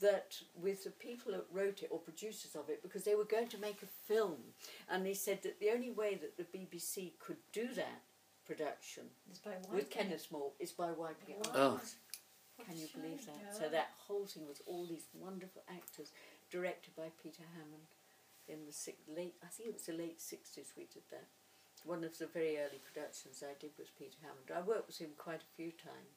That 0.00 0.36
with 0.54 0.84
the 0.84 0.90
people 0.90 1.32
that 1.32 1.46
wrote 1.50 1.82
it 1.82 1.88
or 1.90 1.98
producers 1.98 2.54
of 2.54 2.68
it, 2.68 2.82
because 2.82 3.04
they 3.04 3.14
were 3.14 3.24
going 3.24 3.48
to 3.48 3.58
make 3.58 3.82
a 3.82 3.86
film, 4.12 4.36
and 4.90 5.06
they 5.06 5.14
said 5.14 5.42
that 5.42 5.58
the 5.58 5.70
only 5.70 5.90
way 5.90 6.16
that 6.20 6.36
the 6.36 6.44
BBC 6.58 7.12
could 7.18 7.38
do 7.52 7.68
that 7.74 8.02
production 8.46 9.04
It's 9.30 9.38
by 9.38 9.52
with 9.72 9.88
Kenneth 9.90 10.28
More 10.30 10.52
is 10.60 10.72
by 10.72 10.92
wiping 10.92 11.36
it 11.40 11.46
out. 11.48 11.52
Oh. 11.54 11.80
What 12.56 12.68
Can 12.68 12.76
a 12.76 12.80
you 12.80 12.88
believe 12.94 13.24
that? 13.26 13.40
yeah. 13.42 13.52
So 13.58 13.68
that 13.70 13.90
whole 14.06 14.26
thing 14.26 14.46
was 14.46 14.60
all 14.66 14.86
these 14.86 15.06
wonderful 15.14 15.62
actors, 15.68 16.12
directed 16.50 16.94
by 16.94 17.08
Peter 17.22 17.42
Hammond 17.56 17.88
in 18.48 18.64
the 18.66 18.72
six, 18.72 18.98
late. 19.08 19.34
I 19.42 19.48
think 19.48 19.70
it 19.70 19.74
was 19.74 19.86
the 19.86 19.92
late 19.94 20.20
sixties. 20.20 20.72
We 20.76 20.84
did 20.92 21.02
that. 21.10 21.26
One 21.84 22.04
of 22.04 22.16
the 22.18 22.26
very 22.26 22.56
early 22.58 22.80
productions 22.84 23.42
I 23.44 23.54
did 23.60 23.70
was 23.78 23.88
Peter 23.98 24.16
Hammond. 24.22 24.50
I 24.54 24.60
worked 24.66 24.88
with 24.88 24.98
him 24.98 25.10
quite 25.18 25.42
a 25.42 25.54
few 25.56 25.70
times, 25.72 26.16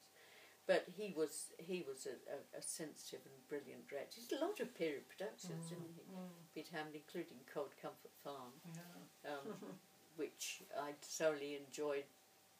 but 0.66 0.84
he 0.96 1.12
was 1.16 1.46
he 1.58 1.84
was 1.86 2.06
a, 2.06 2.16
a, 2.30 2.58
a 2.58 2.62
sensitive 2.62 3.20
and 3.24 3.48
brilliant 3.48 3.88
director. 3.88 4.20
He 4.20 4.26
did 4.28 4.40
a 4.40 4.44
lot 4.44 4.60
of 4.60 4.74
period 4.74 5.08
productions, 5.08 5.68
didn't 5.68 5.90
he? 5.96 6.02
Mm, 6.02 6.18
mm. 6.24 6.54
Peter 6.54 6.70
Hammond, 6.76 6.94
including 6.94 7.38
Cold 7.52 7.72
Comfort 7.80 8.12
Farm, 8.22 8.52
Yeah. 8.74 9.32
um, 9.32 9.54
which 10.16 10.62
I 10.78 10.92
thoroughly 11.02 11.56
enjoyed 11.66 12.04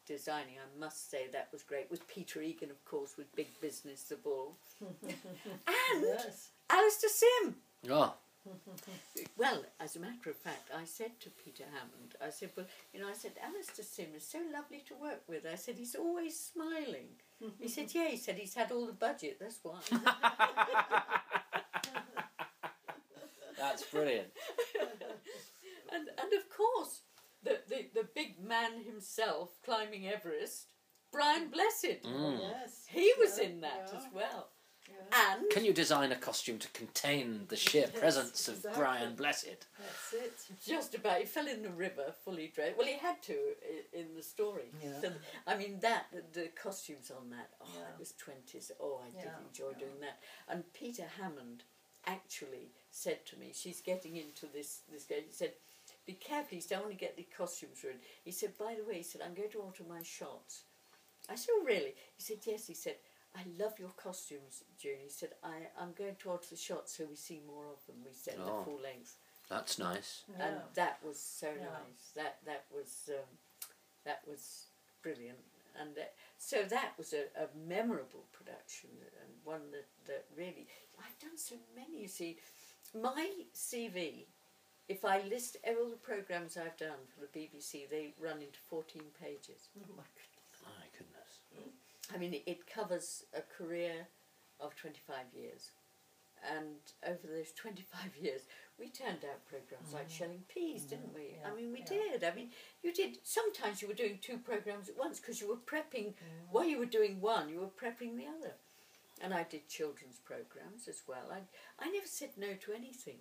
designing. 0.05 0.55
I 0.59 0.79
must 0.79 1.09
say 1.11 1.27
that 1.31 1.49
was 1.51 1.63
great. 1.63 1.89
With 1.91 2.07
Peter 2.07 2.41
Egan, 2.41 2.71
of 2.71 2.83
course, 2.85 3.17
with 3.17 3.33
Big 3.35 3.47
Business, 3.61 4.03
the 4.03 4.15
Bull, 4.15 4.57
and 4.81 6.01
Yes. 6.01 6.49
Alastair 6.69 7.09
Sim. 7.09 7.55
Oh, 7.89 8.13
Well, 9.37 9.63
as 9.79 9.95
a 9.95 9.99
matter 9.99 10.29
of 10.29 10.35
fact, 10.35 10.69
I 10.75 10.85
said 10.85 11.19
to 11.21 11.29
Peter 11.29 11.63
Hammond, 11.65 12.15
I 12.21 12.29
said, 12.29 12.49
well, 12.55 12.65
you 12.93 12.99
know, 12.99 13.07
I 13.07 13.13
said, 13.13 13.31
Alastair 13.43 13.85
Sim 13.85 14.07
is 14.15 14.25
so 14.25 14.39
lovely 14.53 14.83
to 14.87 14.95
work 14.95 15.21
with. 15.27 15.45
I 15.51 15.55
said, 15.55 15.75
he's 15.77 15.95
always 15.95 16.39
smiling. 16.39 17.09
He 17.59 17.67
said, 17.67 17.93
yeah, 17.93 18.07
he 18.07 18.17
said, 18.17 18.35
he's 18.37 18.53
had 18.53 18.71
all 18.71 18.85
the 18.85 18.93
budget, 18.93 19.37
that's 19.39 19.59
why. 19.63 19.79
that's 23.57 23.83
brilliant. 23.85 24.27
and, 25.91 26.07
and 26.07 26.33
of 26.33 26.49
course, 26.55 27.01
the, 27.43 27.59
the, 27.67 27.87
the 27.93 28.07
big 28.15 28.39
man 28.43 28.83
himself 28.83 29.57
climbing 29.65 30.07
Everest, 30.07 30.67
Brian 31.11 31.49
Blessed. 31.49 32.03
Mm. 32.05 32.39
Yes. 32.39 32.85
He 32.87 33.11
was 33.19 33.37
Yeah, 33.39 33.45
in 33.45 33.61
that 33.61 33.89
yeah, 33.91 33.97
as 33.97 34.05
well. 34.13 34.49
Yeah. 35.11 35.35
And 35.35 35.49
Can 35.49 35.65
you 35.65 35.73
design 35.73 36.11
a 36.11 36.15
costume 36.15 36.57
to 36.59 36.67
contain 36.69 37.45
the 37.47 37.55
sheer 37.55 37.89
Yes, 37.91 37.99
presence 37.99 38.47
of 38.47 38.55
exactly. 38.55 38.79
Brian 38.81 39.15
Blessed? 39.15 39.65
That's 39.79 40.13
it. 40.13 40.57
just 40.65 40.95
about, 40.95 41.19
he 41.19 41.25
fell 41.25 41.47
in 41.47 41.61
the 41.63 41.69
river 41.71 42.13
fully 42.23 42.51
dressed. 42.53 42.77
Well, 42.77 42.87
he 42.87 42.97
had 42.97 43.21
to 43.23 43.33
in 43.93 44.15
the 44.15 44.23
story. 44.23 44.71
Yeah. 44.83 45.01
So, 45.01 45.11
I 45.47 45.57
mean, 45.57 45.79
that, 45.81 46.05
the 46.33 46.49
costumes 46.61 47.11
on 47.11 47.29
that, 47.31 47.49
oh, 47.61 47.67
Yeah. 47.75 47.93
it 47.93 47.99
was 47.99 48.13
20s. 48.13 48.71
Oh, 48.79 48.99
I 49.03 49.09
did 49.21 49.31
enjoy 49.47 49.71
yeah. 49.71 49.79
doing 49.79 49.99
that. 50.01 50.19
And 50.47 50.63
Peter 50.73 51.05
Hammond 51.19 51.63
actually 52.05 52.71
said 52.89 53.25
to 53.27 53.37
me, 53.37 53.51
she's 53.53 53.81
getting 53.81 54.15
into 54.17 54.47
this, 54.47 54.81
this 54.91 55.03
game, 55.05 55.23
he 55.27 55.33
said, 55.33 55.53
be 56.05 56.13
careful, 56.13 56.55
he 56.55 56.61
said, 56.61 56.79
I 56.79 56.81
want 56.81 56.91
to 56.93 56.97
get 56.97 57.15
the 57.15 57.27
costumes 57.37 57.83
ruined. 57.83 57.99
He 58.23 58.31
said, 58.31 58.57
by 58.57 58.75
the 58.75 58.83
way, 58.87 58.97
he 58.97 59.03
said, 59.03 59.21
I'm 59.23 59.33
going 59.35 59.51
to 59.51 59.59
alter 59.59 59.83
my 59.87 60.01
shots. 60.03 60.63
I 61.29 61.35
said, 61.35 61.51
oh, 61.53 61.63
really? 61.65 61.93
He 62.15 62.23
said, 62.23 62.37
yes. 62.45 62.67
He 62.67 62.73
said, 62.73 62.95
I 63.35 63.43
love 63.57 63.79
your 63.79 63.91
costumes, 63.91 64.63
June. 64.77 64.97
He 65.01 65.09
said, 65.09 65.29
I, 65.43 65.67
I'm 65.79 65.93
going 65.97 66.15
to 66.19 66.29
alter 66.31 66.49
the 66.49 66.57
shots 66.57 66.97
so 66.97 67.05
we 67.09 67.15
see 67.15 67.41
more 67.47 67.65
of 67.71 67.85
them. 67.87 67.95
We 68.05 68.11
said 68.13 68.35
Oh. 68.39 68.45
the 68.59 68.65
full 68.65 68.79
length. 68.81 69.15
That's 69.49 69.77
nice. 69.79 70.23
And 70.39 70.57
that 70.75 70.99
was 71.03 71.19
so 71.19 71.47
Yeah. 71.47 71.65
nice. 71.65 72.11
That 72.15 72.37
that 72.45 72.65
was 72.73 73.09
um, 73.09 73.37
that 74.05 74.21
was 74.27 74.65
brilliant. 75.01 75.39
And 75.79 75.97
uh, 75.97 76.01
so 76.37 76.63
that 76.63 76.93
was 76.97 77.13
a, 77.13 77.23
a 77.41 77.47
memorable 77.67 78.25
production 78.33 78.89
and 79.23 79.31
one 79.43 79.71
that, 79.71 79.87
that 80.07 80.25
really 80.37 80.67
I've 80.99 81.17
done 81.19 81.37
so 81.37 81.55
many. 81.75 82.01
You 82.01 82.07
see, 82.07 82.37
my 82.93 83.29
CV. 83.55 84.25
If 84.89 85.05
I 85.05 85.21
list 85.21 85.55
all 85.65 85.89
the 85.89 85.95
programs 85.95 86.57
I've 86.57 86.75
done 86.75 86.99
for 87.13 87.21
the 87.21 87.27
BBC, 87.39 87.89
they 87.89 88.13
run 88.19 88.41
into 88.41 88.59
fourteen 88.69 89.05
pages. 89.21 89.69
Oh 89.77 89.85
my 89.95 90.03
goodness. 90.15 90.30
I 92.13 92.17
mean, 92.17 92.35
it, 92.45 92.67
covers 92.67 93.23
a 93.35 93.41
career 93.41 94.07
of 94.59 94.75
25 94.75 95.17
years. 95.33 95.71
And 96.49 96.77
over 97.05 97.27
those 97.27 97.51
25 97.55 98.17
years, 98.19 98.41
we 98.79 98.87
turned 98.87 99.23
out 99.23 99.45
programs 99.45 99.93
like 99.93 100.09
mm. 100.09 100.17
Shelling 100.17 100.43
Peas, 100.47 100.83
didn't 100.83 101.13
mm. 101.13 101.15
we? 101.15 101.37
I 101.45 101.55
mean, 101.55 101.71
we 101.71 101.79
yeah. 101.79 102.17
did. 102.19 102.23
I 102.23 102.33
mean, 102.35 102.49
you 102.81 102.91
did. 102.91 103.17
Sometimes 103.23 103.81
you 103.81 103.87
were 103.87 103.93
doing 103.93 104.17
two 104.21 104.37
programs 104.37 104.89
at 104.89 104.97
once 104.97 105.19
because 105.19 105.39
you 105.39 105.47
were 105.47 105.55
prepping, 105.55 106.13
while 106.49 106.65
you 106.65 106.79
were 106.79 106.85
doing 106.85 107.21
one, 107.21 107.49
you 107.49 107.59
were 107.59 107.67
prepping 107.67 108.17
the 108.17 108.25
other. 108.25 108.55
And 109.23 109.35
I 109.35 109.43
did 109.43 109.69
children's 109.69 110.17
programs 110.17 110.87
as 110.87 111.03
well. 111.07 111.29
I, 111.31 111.41
I 111.79 111.91
never 111.91 112.07
said 112.07 112.31
no 112.37 112.55
to 112.55 112.73
anything. 112.73 113.19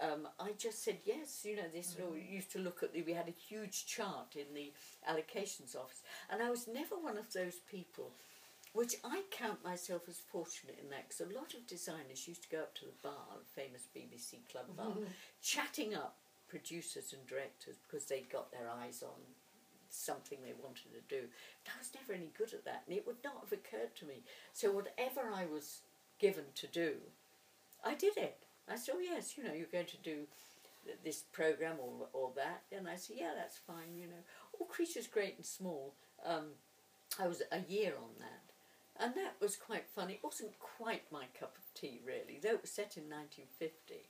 Um, 0.00 0.26
I 0.40 0.52
just 0.58 0.82
said 0.84 0.98
yes. 1.04 1.44
You 1.44 1.56
know, 1.56 1.68
this 1.72 1.96
we 2.12 2.20
used 2.22 2.50
to 2.52 2.58
look 2.58 2.82
at 2.82 2.92
the. 2.92 3.02
We 3.02 3.12
had 3.12 3.28
a 3.28 3.32
huge 3.48 3.86
chart 3.86 4.36
in 4.36 4.54
the 4.54 4.72
allocations 5.08 5.76
office, 5.76 6.02
and 6.30 6.42
I 6.42 6.50
was 6.50 6.66
never 6.66 6.96
one 6.96 7.18
of 7.18 7.32
those 7.32 7.56
people, 7.70 8.12
which 8.72 8.96
I 9.04 9.22
count 9.30 9.62
myself 9.64 10.02
as 10.08 10.18
fortunate 10.18 10.78
in 10.82 10.88
that, 10.90 11.08
because 11.08 11.20
a 11.20 11.34
lot 11.38 11.54
of 11.54 11.66
designers 11.66 12.26
used 12.26 12.44
to 12.44 12.48
go 12.48 12.62
up 12.62 12.74
to 12.76 12.86
the 12.86 13.02
bar, 13.02 13.26
the 13.38 13.62
famous 13.62 13.82
BBC 13.94 14.48
Club 14.50 14.66
bar, 14.76 14.96
chatting 15.42 15.94
up 15.94 16.16
producers 16.48 17.14
and 17.14 17.26
directors 17.26 17.76
because 17.82 18.04
they'd 18.06 18.30
got 18.30 18.52
their 18.52 18.68
eyes 18.82 19.02
on 19.02 19.20
something 19.88 20.38
they 20.42 20.52
wanted 20.62 20.92
to 20.92 21.00
do. 21.08 21.26
But 21.64 21.72
I 21.74 21.78
was 21.78 21.92
never 21.94 22.12
any 22.12 22.30
good 22.36 22.52
at 22.52 22.64
that, 22.64 22.82
and 22.86 22.96
it 22.96 23.06
would 23.06 23.22
not 23.24 23.44
have 23.44 23.52
occurred 23.52 23.94
to 23.96 24.06
me. 24.06 24.22
So 24.52 24.72
whatever 24.72 25.32
I 25.32 25.46
was 25.46 25.80
given 26.18 26.44
to 26.56 26.66
do, 26.66 26.94
I 27.84 27.94
did 27.94 28.16
it. 28.16 28.41
I 28.70 28.76
said, 28.76 28.94
oh 28.96 29.00
yes, 29.00 29.36
you 29.36 29.44
know, 29.44 29.52
you're 29.52 29.66
going 29.66 29.86
to 29.86 29.96
do 29.98 30.26
this 31.04 31.22
program 31.32 31.76
or 31.80 32.08
or 32.12 32.32
that, 32.36 32.62
and 32.76 32.88
I 32.88 32.96
said, 32.96 33.16
yeah, 33.18 33.32
that's 33.36 33.58
fine. 33.58 33.96
You 33.96 34.06
know, 34.06 34.22
all 34.58 34.66
creatures 34.66 35.06
great 35.06 35.36
and 35.36 35.46
small. 35.46 35.94
Um, 36.24 36.46
I 37.20 37.26
was 37.26 37.42
a 37.52 37.60
year 37.68 37.94
on 37.96 38.10
that, 38.20 39.04
and 39.04 39.14
that 39.14 39.34
was 39.40 39.56
quite 39.56 39.88
fun. 39.94 40.10
It 40.10 40.20
wasn't 40.22 40.58
quite 40.58 41.02
my 41.12 41.24
cup 41.38 41.56
of 41.56 41.80
tea, 41.80 42.00
really, 42.06 42.40
though 42.42 42.50
it 42.50 42.62
was 42.62 42.70
set 42.70 42.96
in 42.96 43.04
1950. 43.04 44.08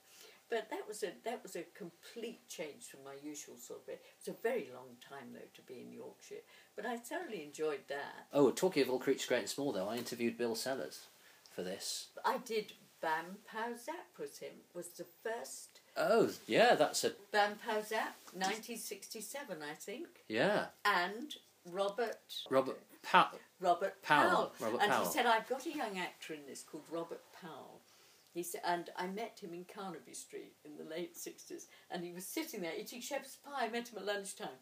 But 0.49 0.69
that 0.69 0.87
was 0.87 1.03
a 1.03 1.11
that 1.25 1.41
was 1.41 1.55
a 1.55 1.63
complete 1.75 2.47
change 2.47 2.83
from 2.83 3.03
my 3.03 3.15
usual 3.23 3.57
sort 3.57 3.81
of. 3.83 3.89
It 3.89 4.01
was 4.19 4.35
a 4.35 4.41
very 4.43 4.69
long 4.73 4.97
time 5.01 5.33
though 5.33 5.39
to 5.53 5.61
be 5.61 5.81
in 5.81 5.91
Yorkshire, 5.91 6.43
but 6.75 6.85
I 6.85 6.97
thoroughly 6.97 7.43
enjoyed 7.43 7.87
that. 7.87 8.27
Oh, 8.31 8.51
talking 8.51 8.83
of 8.83 8.89
all 8.89 8.99
creatures 8.99 9.25
great 9.25 9.39
and 9.39 9.49
small, 9.49 9.71
though, 9.71 9.89
I 9.89 9.97
interviewed 9.97 10.37
Bill 10.37 10.55
Sellars 10.55 11.07
for 11.55 11.63
this. 11.63 12.07
I 12.23 12.37
did 12.39 12.73
Bam 13.03 13.37
Pow 13.45 13.75
Zap 13.75 14.07
was 14.17 14.37
him 14.37 14.53
was 14.73 14.87
the 14.87 15.05
first 15.23 15.81
Oh, 15.97 16.29
yeah, 16.47 16.73
that's 16.73 17.03
a 17.03 17.11
Bam 17.33 17.57
Pow 17.63 17.81
Zap 17.81 18.15
1967 18.31 19.57
I 19.61 19.73
think, 19.73 20.07
yeah. 20.29 20.67
and 20.85 21.35
Robert 21.69 22.33
Robert 22.49 22.79
Pow. 23.03 23.27
Robert 23.59 24.01
Powell, 24.01 24.29
Powell. 24.29 24.53
Robert 24.61 24.81
and 24.81 24.91
Powell. 24.91 25.05
he 25.05 25.11
said, 25.11 25.25
I've 25.25 25.49
got 25.49 25.65
a 25.65 25.75
young 25.75 25.97
actor 25.99 26.33
in 26.33 26.45
this 26.47 26.63
called 26.63 26.83
Robert 26.89 27.21
Powell. 27.41 27.81
He 28.33 28.41
said, 28.41 28.61
and 28.65 28.89
I 28.97 29.07
met 29.07 29.39
him 29.41 29.53
in 29.53 29.65
Carnaby 29.65 30.13
Street 30.13 30.53
in 30.65 30.77
the 30.77 30.89
late 30.89 31.15
60s, 31.15 31.65
and 31.91 32.03
he 32.03 32.13
was 32.13 32.25
sitting 32.25 32.61
there 32.61 32.71
eating 32.79 33.01
shepherd's 33.01 33.37
pie. 33.45 33.65
I 33.65 33.69
met 33.69 33.89
him 33.89 33.99
at 33.99 34.05
lunchtime, 34.05 34.59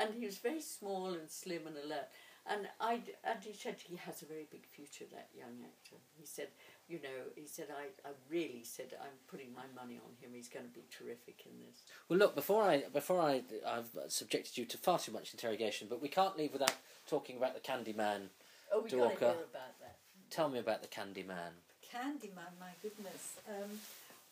and 0.00 0.14
he 0.14 0.24
was 0.24 0.38
very 0.38 0.60
small 0.60 1.08
and 1.12 1.28
slim 1.28 1.66
and 1.66 1.76
alert. 1.76 2.08
And 2.46 2.68
I 2.80 3.02
and 3.24 3.42
he 3.42 3.52
said 3.52 3.76
he 3.78 3.96
has 3.96 4.22
a 4.22 4.26
very 4.26 4.46
big 4.50 4.66
future. 4.66 5.04
That 5.12 5.28
young 5.36 5.58
actor. 5.62 5.96
He 6.18 6.24
said, 6.24 6.48
you 6.90 6.98
know, 7.02 7.30
he 7.36 7.46
said 7.46 7.68
I, 7.70 8.08
I 8.08 8.12
really 8.28 8.62
said 8.64 8.88
I'm 9.00 9.16
putting 9.30 9.54
my 9.54 9.62
money 9.80 10.00
on 10.04 10.12
him. 10.20 10.30
He's 10.34 10.48
going 10.48 10.66
to 10.66 10.72
be 10.72 10.84
terrific 10.90 11.46
in 11.46 11.52
this. 11.64 11.82
Well, 12.08 12.18
look, 12.18 12.34
before 12.34 12.64
I 12.64 12.84
before 12.92 13.20
I 13.20 13.42
I've 13.66 13.90
subjected 14.08 14.58
you 14.58 14.64
to 14.66 14.76
far 14.76 14.98
too 14.98 15.12
much 15.12 15.32
interrogation, 15.32 15.86
but 15.88 16.02
we 16.02 16.08
can't 16.08 16.36
leave 16.36 16.52
without 16.52 16.74
talking 17.08 17.36
about 17.36 17.54
the 17.54 17.60
Candyman. 17.60 18.28
Oh, 18.72 18.82
we 18.82 18.90
got 18.90 18.90
to 18.90 19.18
hear 19.18 19.28
about 19.28 19.52
that. 19.52 19.96
Tell 20.30 20.48
me 20.48 20.58
about 20.58 20.82
the 20.82 20.88
Candyman. 20.88 21.54
Candyman, 21.92 22.52
my 22.58 22.72
goodness. 22.82 23.36
Um, 23.48 23.78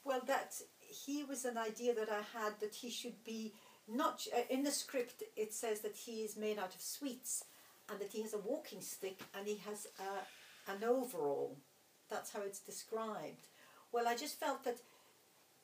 well, 0.04 0.20
that 0.26 0.54
he 0.80 1.24
was 1.24 1.44
an 1.44 1.56
idea 1.58 1.94
that 1.94 2.08
I 2.08 2.22
had 2.38 2.58
that 2.60 2.74
he 2.74 2.90
should 2.90 3.24
be 3.24 3.52
not 3.88 4.26
uh, 4.36 4.40
in 4.50 4.64
the 4.64 4.70
script. 4.70 5.22
It 5.36 5.54
says 5.54 5.80
that 5.80 5.96
he 5.96 6.22
is 6.22 6.36
made 6.36 6.58
out 6.58 6.74
of 6.74 6.80
sweets, 6.80 7.44
and 7.90 8.00
that 8.00 8.12
he 8.12 8.22
has 8.22 8.34
a 8.34 8.38
walking 8.38 8.80
stick 8.80 9.20
and 9.36 9.46
he 9.46 9.60
has 9.66 9.86
uh, 9.98 10.72
an 10.72 10.84
overall. 10.84 11.56
That's 12.10 12.32
how 12.32 12.40
it's 12.42 12.60
described. 12.60 13.46
Well, 13.92 14.08
I 14.08 14.14
just 14.14 14.38
felt 14.40 14.64
that 14.64 14.78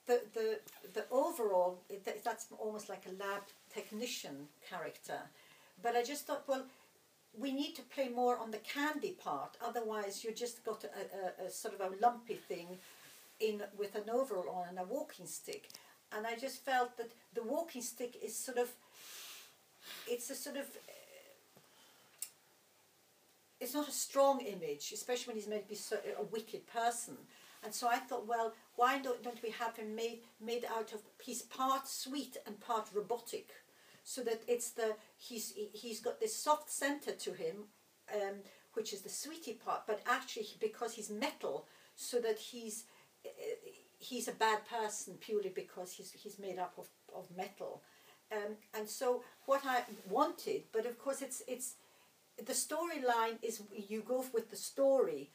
the 0.06 0.20
the 0.34 0.60
the 0.92 1.04
overall 1.10 1.78
that's 2.14 2.46
almost 2.58 2.88
like 2.88 3.06
a 3.06 3.22
lab 3.22 3.42
technician 3.72 4.48
character, 4.68 5.20
but 5.82 5.96
I 5.96 6.02
just 6.02 6.26
thought, 6.26 6.44
well, 6.46 6.64
we 7.38 7.52
need 7.52 7.74
to 7.76 7.82
play 7.82 8.08
more 8.08 8.38
on 8.38 8.50
the 8.50 8.58
candy 8.58 9.12
part. 9.12 9.56
Otherwise, 9.64 10.22
you 10.22 10.32
just 10.32 10.64
got 10.64 10.84
a, 10.84 11.44
a, 11.44 11.46
a 11.46 11.50
sort 11.50 11.74
of 11.74 11.80
a 11.80 11.96
lumpy 12.00 12.34
thing 12.34 12.78
in 13.40 13.62
with 13.76 13.94
an 13.94 14.08
overall 14.10 14.48
on 14.50 14.68
and 14.68 14.78
a 14.78 14.84
walking 14.84 15.26
stick. 15.26 15.68
And 16.16 16.26
I 16.26 16.36
just 16.36 16.64
felt 16.64 16.96
that 16.96 17.10
the 17.34 17.42
walking 17.42 17.82
stick 17.82 18.16
is 18.22 18.36
sort 18.36 18.58
of, 18.58 18.70
it's 20.06 20.30
a 20.30 20.34
sort 20.34 20.56
of, 20.56 20.66
it's 23.60 23.74
not 23.74 23.88
a 23.88 23.92
strong 23.92 24.40
image, 24.40 24.92
especially 24.92 25.28
when 25.32 25.36
he's 25.36 25.48
meant 25.48 25.62
to 25.62 25.68
be 25.68 25.74
so, 25.74 25.96
a 26.18 26.24
wicked 26.24 26.66
person. 26.66 27.16
And 27.62 27.72
so 27.72 27.88
I 27.88 27.96
thought, 27.96 28.26
well, 28.26 28.52
why 28.76 28.98
don't, 28.98 29.22
don't 29.22 29.42
we 29.42 29.50
have 29.50 29.76
him 29.76 29.94
made 29.94 30.20
made 30.40 30.66
out 30.66 30.92
of 30.92 31.00
he's 31.22 31.42
part 31.42 31.88
sweet 31.88 32.36
and 32.46 32.60
part 32.60 32.88
robotic, 32.92 33.48
so 34.02 34.22
that 34.22 34.42
it's 34.46 34.70
the 34.72 34.96
he's 35.16 35.52
he- 35.52 35.70
he's 35.72 36.00
got 36.00 36.20
this 36.20 36.36
soft 36.36 36.70
center 36.70 37.12
to 37.12 37.32
him, 37.32 37.56
um, 38.14 38.36
which 38.74 38.92
is 38.92 39.00
the 39.00 39.08
sweetie 39.08 39.54
part, 39.64 39.86
but 39.86 40.00
actually 40.06 40.46
because 40.60 40.92
he's 40.94 41.08
metal, 41.10 41.66
so 41.96 42.18
that 42.20 42.38
he's 42.38 42.84
uh, 43.24 43.30
he's 43.98 44.28
a 44.28 44.32
bad 44.32 44.60
person 44.68 45.14
purely 45.18 45.48
because 45.48 45.92
he's 45.92 46.12
he's 46.12 46.38
made 46.38 46.58
up 46.58 46.74
of, 46.76 46.88
of 47.16 47.34
metal, 47.34 47.82
um, 48.30 48.56
and 48.74 48.88
so 48.88 49.22
what 49.46 49.62
I 49.64 49.82
wanted, 50.10 50.64
but 50.72 50.84
of 50.84 50.98
course 50.98 51.22
it's 51.22 51.42
it's 51.48 51.76
the 52.38 52.52
storyline 52.52 53.38
is 53.42 53.62
you 53.72 54.02
go 54.02 54.24
with 54.32 54.50
the 54.50 54.56
story. 54.56 55.30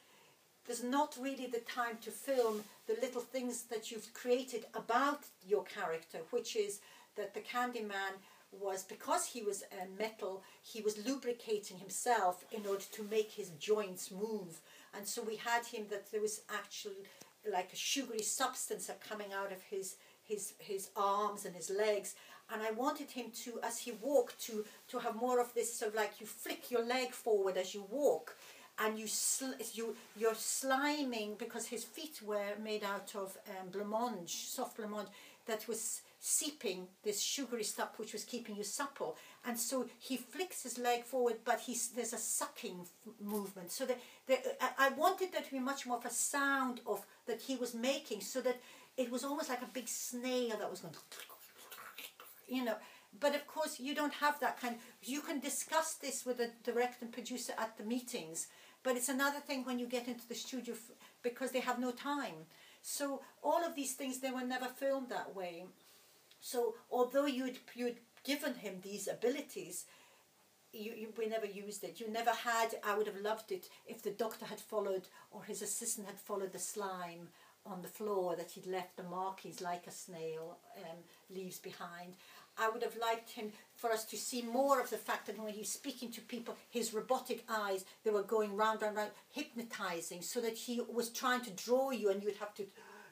There's 0.66 0.84
not 0.84 1.18
really 1.20 1.48
the 1.48 1.62
time 1.62 1.98
to 2.02 2.12
film 2.12 2.64
the 2.88 2.98
little 3.02 3.22
things 3.22 3.64
that 3.64 3.90
you've 3.90 4.14
created 4.14 4.66
about 4.74 5.22
your 5.48 5.64
character, 5.64 6.20
which 6.32 6.56
is 6.56 6.80
that 7.16 7.34
the 7.34 7.40
Candyman 7.40 8.16
was 8.52 8.84
because 8.84 9.26
he 9.26 9.42
was 9.44 9.64
uh, 9.64 9.86
metal, 9.98 10.44
he 10.62 10.82
was 10.82 11.06
lubricating 11.06 11.78
himself 11.78 12.44
in 12.52 12.66
order 12.66 12.86
to 12.92 13.04
make 13.04 13.32
his 13.32 13.50
joints 13.60 14.12
move, 14.12 14.60
and 14.96 15.08
so 15.08 15.22
we 15.22 15.36
had 15.36 15.66
him 15.66 15.86
that 15.90 16.12
there 16.12 16.22
was 16.22 16.42
actually 16.50 17.04
like 17.52 17.72
a 17.72 17.76
sugary 17.76 18.24
substance 18.24 18.90
coming 19.08 19.32
out 19.34 19.52
of 19.52 19.62
his 19.70 19.96
his 20.24 20.54
his 20.60 20.90
arms 20.96 21.46
and 21.46 21.56
his 21.56 21.70
legs 21.70 22.16
and 22.52 22.62
I 22.62 22.72
wanted 22.72 23.12
him 23.12 23.28
to 23.44 23.60
as 23.64 23.80
he 23.80 23.92
walked 23.92 24.40
to 24.48 24.66
to 24.90 25.00
have 25.00 25.16
more 25.16 25.40
of 25.40 25.54
this 25.54 25.74
sort 25.74 25.92
of 25.92 25.96
like 25.96 26.20
you 26.20 26.26
flick 26.26 26.72
your 26.72 26.84
leg 26.84 27.12
forward 27.12 27.58
as 27.58 27.74
you 27.74 27.86
walk 27.90 28.36
and 28.80 28.98
you 28.98 29.08
sl- 29.08 29.60
you 29.74 29.96
you're 30.18 30.34
sliming 30.34 31.38
because 31.38 31.68
his 31.68 31.84
feet 31.84 32.22
were 32.24 32.56
made 32.64 32.84
out 32.84 33.14
of 33.16 33.38
um, 33.50 33.70
blancmange, 33.72 34.30
soft 34.30 34.78
blancmange 34.78 35.10
that 35.46 35.68
was 35.68 36.02
seeping 36.22 36.86
this 37.04 37.22
sugary 37.22 37.64
stuff 37.64 37.98
which 37.98 38.14
was 38.14 38.24
keeping 38.24 38.56
you 38.56 38.64
supple. 38.64 39.18
And 39.46 39.58
so 39.58 39.88
he 40.00 40.18
flicks 40.18 40.64
his 40.64 40.78
leg 40.78 41.04
forward 41.04 41.38
but 41.46 41.60
he's 41.62 41.90
there's 41.90 42.14
a 42.14 42.18
sucking 42.18 42.88
movement. 43.22 43.72
So 43.72 43.86
that, 43.86 44.00
I 44.78 44.90
wanted 44.90 45.32
there 45.32 45.42
to 45.42 45.52
be 45.52 45.60
much 45.60 45.86
more 45.86 45.98
of 45.98 46.06
a 46.06 46.12
sound 46.12 46.82
of 46.86 47.06
that 47.26 47.42
he 47.42 47.56
was 47.56 47.74
making 47.74 48.22
so 48.22 48.42
that 48.42 48.58
it 48.98 49.12
was 49.12 49.24
almost 49.24 49.50
like 49.50 49.62
a 49.62 49.70
big 49.74 49.88
snail 49.88 50.58
that 50.58 50.70
was 50.70 50.82
going 50.82 50.94
you 52.50 52.64
know 52.64 52.76
but 53.20 53.36
of 53.36 53.46
course 53.48 53.80
you 53.80 53.96
don't 53.96 54.14
have 54.14 54.40
that 54.40 54.60
kind 54.60 54.76
you 55.04 55.22
can 55.22 55.40
discuss 55.40 55.96
this 55.96 56.26
with 56.26 56.38
the 56.38 56.50
director 56.64 57.00
and 57.02 57.12
producer 57.12 57.54
at 57.58 57.78
the 57.78 57.84
meetings 57.84 58.48
but 58.84 58.96
it's 58.96 59.10
another 59.10 59.40
thing 59.40 59.66
when 59.66 59.80
you 59.80 59.86
get 59.86 60.08
into 60.08 60.28
the 60.28 60.36
studio 60.36 60.76
because 61.22 61.52
they 61.52 61.60
have 61.60 61.80
no 61.80 61.92
time 61.92 62.46
so 62.82 63.22
all 63.44 63.66
of 63.66 63.76
these 63.76 63.94
things 63.94 64.20
they 64.20 64.32
were 64.32 64.44
never 64.44 64.66
filmed 64.66 65.10
that 65.10 65.36
way 65.36 65.66
so 66.40 66.76
although 66.92 67.26
you'd 67.26 67.60
you'd 67.76 67.98
given 68.24 68.54
him 68.56 68.76
these 68.82 69.08
abilities 69.08 69.86
you, 70.74 70.94
you 70.96 71.08
we 71.18 71.28
never 71.28 71.46
used 71.46 71.84
it. 71.84 72.00
You 72.00 72.10
never 72.10 72.32
had. 72.32 72.76
I 72.84 72.98
would 72.98 73.08
have 73.08 73.22
loved 73.22 73.52
it 73.52 73.70
if 73.88 74.04
the 74.04 74.12
doctor 74.12 74.46
had 74.46 74.60
followed 74.60 75.08
or 75.32 75.44
his 75.44 75.62
assistant 75.62 76.08
had 76.08 76.20
followed 76.20 76.54
the 76.54 76.60
slime 76.60 77.30
on 77.66 77.82
the 77.82 77.88
floor 77.88 78.36
that 78.36 78.52
he'd 78.52 78.66
left 78.66 78.96
the 78.96 79.04
markings 79.04 79.62
like 79.62 79.86
a 79.88 79.92
snail 79.92 80.58
um, 80.78 80.98
leaves 81.30 81.60
behind. 81.60 82.14
I 82.60 82.70
would 82.70 82.84
have 82.84 82.98
liked 82.98 83.32
him 83.32 83.52
for 83.76 83.92
us 83.92 84.04
to 84.06 84.18
see 84.18 84.42
more 84.42 84.82
of 84.82 84.90
the 84.90 84.98
fact 84.98 85.28
that 85.28 85.40
when 85.40 85.54
he's 85.54 85.72
speaking 85.72 86.12
to 86.12 86.22
people, 86.22 86.58
his 86.70 86.94
robotic 86.94 87.44
eyes 87.50 87.86
they 88.04 88.12
were 88.12 88.24
going 88.24 88.56
round 88.56 88.84
and 88.84 88.96
round, 88.96 89.12
hypnotizing, 89.32 90.22
so 90.22 90.42
that 90.42 90.58
he 90.58 90.82
was 90.92 91.10
trying 91.10 91.42
to 91.42 91.52
draw 91.52 91.92
you, 91.92 92.10
and 92.10 92.22
you 92.22 92.28
would 92.28 92.38
have 92.38 92.54
to 92.56 92.66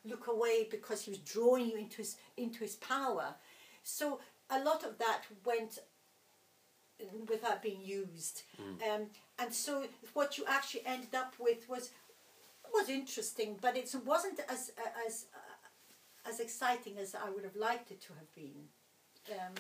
look 0.06 0.28
away 0.28 0.68
because 0.70 1.02
he 1.04 1.12
was 1.12 1.20
drawing 1.20 1.70
you 1.70 1.78
into 1.78 1.98
his 1.98 2.18
into 2.36 2.60
his 2.60 2.76
power. 2.76 3.36
So 3.84 4.20
a 4.50 4.64
lot 4.64 4.84
of 4.84 4.98
that 4.98 5.22
went 5.46 5.80
without 7.30 7.62
being 7.62 7.82
used, 7.82 8.44
um, 8.92 9.08
and 9.40 9.54
so 9.54 9.86
what 10.14 10.38
you 10.38 10.44
actually 10.48 10.86
ended 10.86 11.16
up 11.16 11.36
with 11.40 11.70
was 11.70 11.92
was 12.74 12.90
interesting, 12.90 13.58
but 13.62 13.78
it 13.78 13.94
wasn't 14.06 14.40
as 14.50 14.72
as 15.06 15.26
as 16.28 16.40
exciting 16.40 16.98
as 16.98 17.16
I 17.16 17.30
would 17.30 17.44
have 17.44 17.56
liked 17.56 17.92
it 17.92 18.02
to 18.02 18.14
have 18.14 18.34
been. 18.36 18.68
Um, 19.32 19.54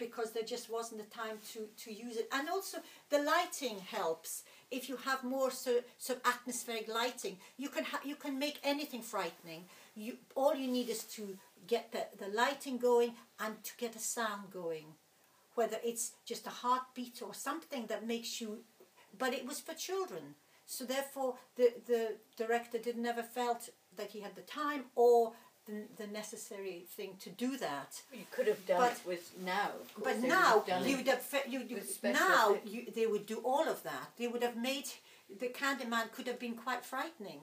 because 0.00 0.32
there 0.32 0.42
just 0.42 0.70
wasn't 0.70 1.00
the 1.02 1.14
time 1.14 1.36
to, 1.52 1.68
to 1.84 1.92
use 1.92 2.16
it. 2.16 2.28
And 2.32 2.48
also, 2.48 2.78
the 3.10 3.22
lighting 3.22 3.78
helps. 3.78 4.42
If 4.70 4.88
you 4.88 4.96
have 4.96 5.22
more 5.22 5.50
so, 5.50 5.80
so 5.98 6.16
atmospheric 6.24 6.88
lighting, 6.88 7.36
you 7.56 7.68
can 7.68 7.84
you 8.04 8.16
can 8.16 8.38
make 8.38 8.58
anything 8.64 9.02
frightening. 9.02 9.64
You 9.94 10.16
all 10.34 10.54
you 10.54 10.68
need 10.68 10.88
is 10.88 11.04
to 11.16 11.36
get 11.66 11.92
the, 11.92 12.06
the 12.18 12.32
lighting 12.32 12.78
going 12.78 13.12
and 13.38 13.62
to 13.62 13.72
get 13.76 13.94
a 13.94 13.98
sound 13.98 14.50
going, 14.50 14.86
whether 15.54 15.76
it's 15.84 16.12
just 16.24 16.46
a 16.46 16.50
heartbeat 16.62 17.20
or 17.22 17.34
something 17.34 17.86
that 17.86 18.06
makes 18.06 18.40
you. 18.40 18.60
But 19.18 19.34
it 19.34 19.44
was 19.44 19.60
for 19.60 19.74
children, 19.74 20.36
so 20.66 20.84
therefore 20.84 21.34
the 21.56 21.74
the 21.86 22.16
director 22.36 22.78
did 22.78 22.96
never 22.96 23.24
felt 23.24 23.68
that 23.96 24.12
he 24.12 24.20
had 24.20 24.36
the 24.36 24.42
time 24.42 24.84
or 24.94 25.32
the, 25.70 26.04
the 26.04 26.10
necessary 26.12 26.84
thing 26.96 27.10
to 27.20 27.30
do 27.30 27.56
that. 27.58 27.90
You 28.12 28.24
could 28.34 28.46
have 28.52 28.64
done 28.66 28.78
But- 28.80 28.92
it 28.92 29.06
with 29.06 29.24
now. 29.44 29.70
But 30.02 30.16
now 30.20 30.64
you 30.84 30.96
would 30.98 31.08
have 31.08 31.24
you, 31.48 31.60
you 31.60 31.80
now 32.04 32.56
you, 32.64 32.80
they 32.94 33.06
would 33.06 33.26
do 33.26 33.38
all 33.44 33.66
of 33.68 33.82
that. 33.90 34.06
They 34.18 34.28
would 34.28 34.42
have 34.42 34.56
made 34.56 34.88
the 35.38 35.48
Candyman 35.48 36.10
could 36.14 36.26
have 36.26 36.40
been 36.40 36.54
quite 36.54 36.84
frightening, 36.84 37.40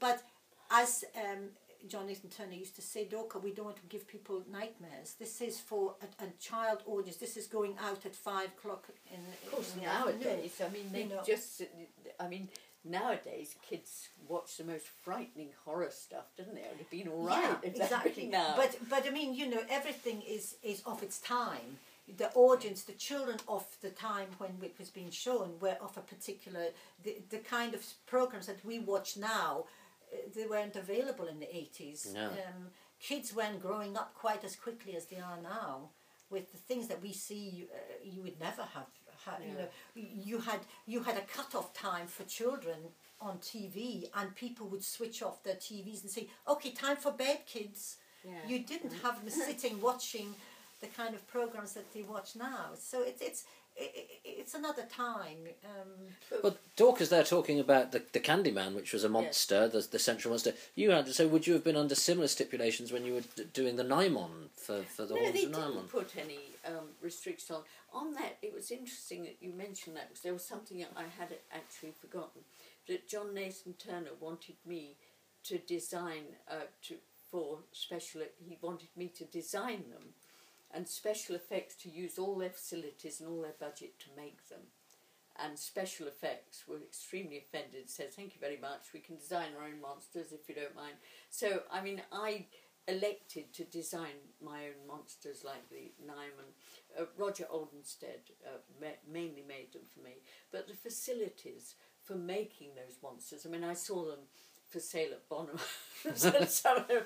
but 0.00 0.22
as 0.70 1.04
um, 1.14 1.50
John 1.86 2.06
Nathan 2.06 2.30
Turner 2.30 2.54
used 2.54 2.74
to 2.76 2.82
say, 2.82 3.04
Dorka, 3.04 3.40
we 3.42 3.52
don't 3.52 3.66
want 3.66 3.76
to 3.76 3.86
give 3.94 4.08
people 4.08 4.42
nightmares. 4.50 5.14
This 5.18 5.40
is 5.40 5.60
for 5.60 5.94
a, 6.02 6.24
a 6.24 6.28
child 6.40 6.82
audience. 6.86 7.16
This 7.18 7.36
is 7.36 7.46
going 7.46 7.74
out 7.86 8.04
at 8.06 8.16
five 8.16 8.48
o'clock 8.56 8.86
in, 9.12 9.20
Of 9.44 9.50
course, 9.52 9.74
in 9.74 9.80
the 9.82 9.86
afternoon. 9.86 10.20
nowadays, 10.22 10.60
I 10.66 10.68
mean, 10.70 10.86
they 10.92 11.02
you 11.02 11.08
know. 11.10 11.22
just, 11.26 11.62
I 12.18 12.26
mean, 12.28 12.48
nowadays 12.88 13.54
kids 13.68 14.08
watch 14.28 14.56
the 14.56 14.64
most 14.64 14.86
frightening 15.04 15.50
horror 15.64 15.90
stuff, 15.90 16.26
don't 16.36 16.54
they? 16.54 16.60
It 16.62 16.70
would 16.70 16.78
have 16.78 16.90
been 16.90 17.08
all 17.08 17.24
right 17.24 17.56
Yeah, 17.62 17.68
exactly. 17.70 18.26
now. 18.26 18.54
But 18.56 18.76
but 18.88 19.06
I 19.06 19.10
mean, 19.10 19.34
you 19.34 19.48
know, 19.48 19.62
everything 19.70 20.22
is 20.22 20.56
is 20.62 20.82
of 20.86 21.02
its 21.02 21.18
time. 21.18 21.78
The 22.18 22.30
audience, 22.34 22.82
the 22.82 22.92
children 22.92 23.38
of 23.48 23.64
the 23.80 23.90
time 23.90 24.28
when 24.38 24.52
it 24.62 24.76
was 24.78 24.90
being 24.90 25.10
shown, 25.10 25.48
were 25.60 25.76
of 25.80 25.96
a 25.96 26.00
particular 26.00 26.66
the 27.04 27.16
the 27.30 27.38
kind 27.38 27.74
of 27.74 27.82
programs 28.06 28.46
that 28.46 28.64
we 28.64 28.78
watch 28.78 29.16
now. 29.16 29.64
uh, 30.12 30.16
They 30.34 30.46
weren't 30.46 30.76
available 30.76 31.26
in 31.32 31.38
the 31.40 31.50
eighties. 31.60 32.00
No. 32.14 32.26
Um, 32.26 32.70
kids 33.00 33.34
weren't 33.34 33.60
growing 33.60 33.96
up 33.96 34.14
quite 34.14 34.42
as 34.44 34.54
quickly 34.56 34.96
as 34.96 35.06
they 35.06 35.18
are 35.30 35.40
now. 35.42 35.90
With 36.30 36.46
the 36.52 36.58
things 36.58 36.86
that 36.88 37.00
we 37.02 37.12
see, 37.12 37.68
uh, 37.72 37.76
you 38.14 38.22
would 38.22 38.38
never 38.40 38.62
have. 38.76 38.88
You 39.48 39.54
know, 39.58 39.68
you 39.94 40.38
had 40.40 40.60
you 40.86 41.02
had 41.02 41.16
a 41.16 41.22
cut-off 41.22 41.72
time 41.74 42.06
for 42.06 42.24
children 42.24 42.78
on 43.20 43.38
TV, 43.38 44.08
and 44.14 44.34
people 44.34 44.66
would 44.68 44.84
switch 44.84 45.22
off 45.22 45.42
their 45.42 45.56
TVs 45.56 46.02
and 46.02 46.10
say, 46.10 46.28
"Okay, 46.46 46.70
time 46.70 46.96
for 46.96 47.12
bed, 47.12 47.40
kids." 47.46 47.96
You 48.48 48.58
didn't 48.60 48.92
have 49.02 49.20
them 49.20 49.30
sitting 49.30 49.80
watching 49.80 50.34
the 50.80 50.88
kind 50.88 51.14
of 51.14 51.26
programs 51.28 51.72
that 51.74 51.92
they 51.92 52.02
watch 52.02 52.36
now. 52.36 52.74
So 52.78 53.02
it's 53.02 53.22
it's 53.22 53.44
it's 53.76 54.54
another 54.54 54.84
time. 54.84 55.48
Um, 55.64 56.40
Well, 56.42 56.56
Dorcas 56.76 57.08
there 57.08 57.24
talking 57.24 57.60
about 57.60 57.92
the, 57.92 58.02
the 58.12 58.20
Candyman, 58.20 58.74
which 58.74 58.92
was 58.92 59.04
a 59.04 59.08
monster, 59.08 59.68
the, 59.68 59.86
the 59.90 59.98
central 59.98 60.32
monster. 60.32 60.54
You 60.74 60.90
had 60.90 61.08
so 61.08 61.26
would 61.28 61.46
you 61.46 61.52
have 61.54 61.64
been 61.64 61.76
under 61.76 61.94
similar 61.94 62.28
stipulations 62.28 62.92
when 62.92 63.04
you 63.04 63.14
were 63.14 63.20
d- 63.36 63.46
doing 63.52 63.76
the 63.76 63.84
Nimon 63.84 64.48
for, 64.54 64.82
for 64.82 65.04
the 65.04 65.14
no, 65.14 65.20
Horns 65.20 65.34
they 65.34 65.44
of 65.44 65.50
Nimon? 65.52 65.74
didn't 65.74 65.90
put 65.90 66.16
any 66.16 66.38
um, 66.66 66.88
restrictions 67.00 67.50
on. 67.50 67.62
On 67.92 68.12
that, 68.14 68.38
it 68.42 68.52
was 68.54 68.70
interesting 68.70 69.22
that 69.24 69.36
you 69.40 69.52
mentioned 69.52 69.96
that 69.96 70.08
because 70.08 70.22
there 70.22 70.32
was 70.32 70.44
something 70.44 70.84
I 70.96 71.04
had 71.18 71.34
actually 71.52 71.92
forgotten. 72.00 72.42
That 72.88 73.08
John 73.08 73.34
Nathan 73.34 73.74
Turner 73.74 74.10
wanted 74.20 74.56
me 74.66 74.96
to 75.44 75.58
design 75.58 76.22
uh, 76.50 76.66
to 76.82 76.94
for 77.30 77.58
special. 77.72 78.22
He 78.48 78.58
wanted 78.60 78.88
me 78.96 79.08
to 79.16 79.24
design 79.24 79.84
them, 79.90 80.14
and 80.72 80.88
special 80.88 81.34
effects 81.36 81.74
to 81.76 81.88
use 81.90 82.18
all 82.18 82.36
their 82.36 82.50
facilities 82.50 83.20
and 83.20 83.28
all 83.28 83.42
their 83.42 83.54
budget 83.58 83.98
to 84.00 84.06
make 84.16 84.48
them. 84.48 84.60
And 85.38 85.58
special 85.58 86.06
effects 86.06 86.66
were 86.66 86.78
extremely 86.78 87.38
offended. 87.38 87.90
Said, 87.90 88.12
"Thank 88.12 88.34
you 88.34 88.40
very 88.40 88.56
much. 88.56 88.92
We 88.92 89.00
can 89.00 89.16
design 89.16 89.54
our 89.54 89.64
own 89.64 89.80
monsters 89.80 90.32
if 90.32 90.48
you 90.48 90.54
don't 90.54 90.74
mind." 90.74 90.96
So, 91.30 91.64
I 91.70 91.82
mean, 91.82 92.02
I 92.10 92.46
elected 92.88 93.52
to 93.52 93.64
design 93.64 94.14
my 94.40 94.68
own 94.68 94.86
monsters 94.86 95.44
like 95.44 95.68
the 95.68 95.92
Nimon. 96.04 96.54
Uh, 96.98 97.06
Roger 97.16 97.46
Oldenstead 97.50 98.30
uh, 98.46 98.58
ma- 98.80 99.02
mainly 99.06 99.42
made 99.42 99.72
them 99.72 99.82
for 99.92 100.00
me, 100.00 100.22
but 100.52 100.68
the 100.68 100.74
facilities 100.74 101.74
for 102.02 102.14
making 102.14 102.74
those 102.74 102.96
monsters. 103.02 103.44
I 103.44 103.48
mean, 103.48 103.64
I 103.64 103.74
saw 103.74 104.04
them 104.04 104.20
for 104.68 104.80
sale 104.80 105.12
at 105.12 105.28
Bonham. 105.28 105.58
So 106.14 106.30
some 106.44 106.76
of 106.76 106.86
them, 106.88 107.02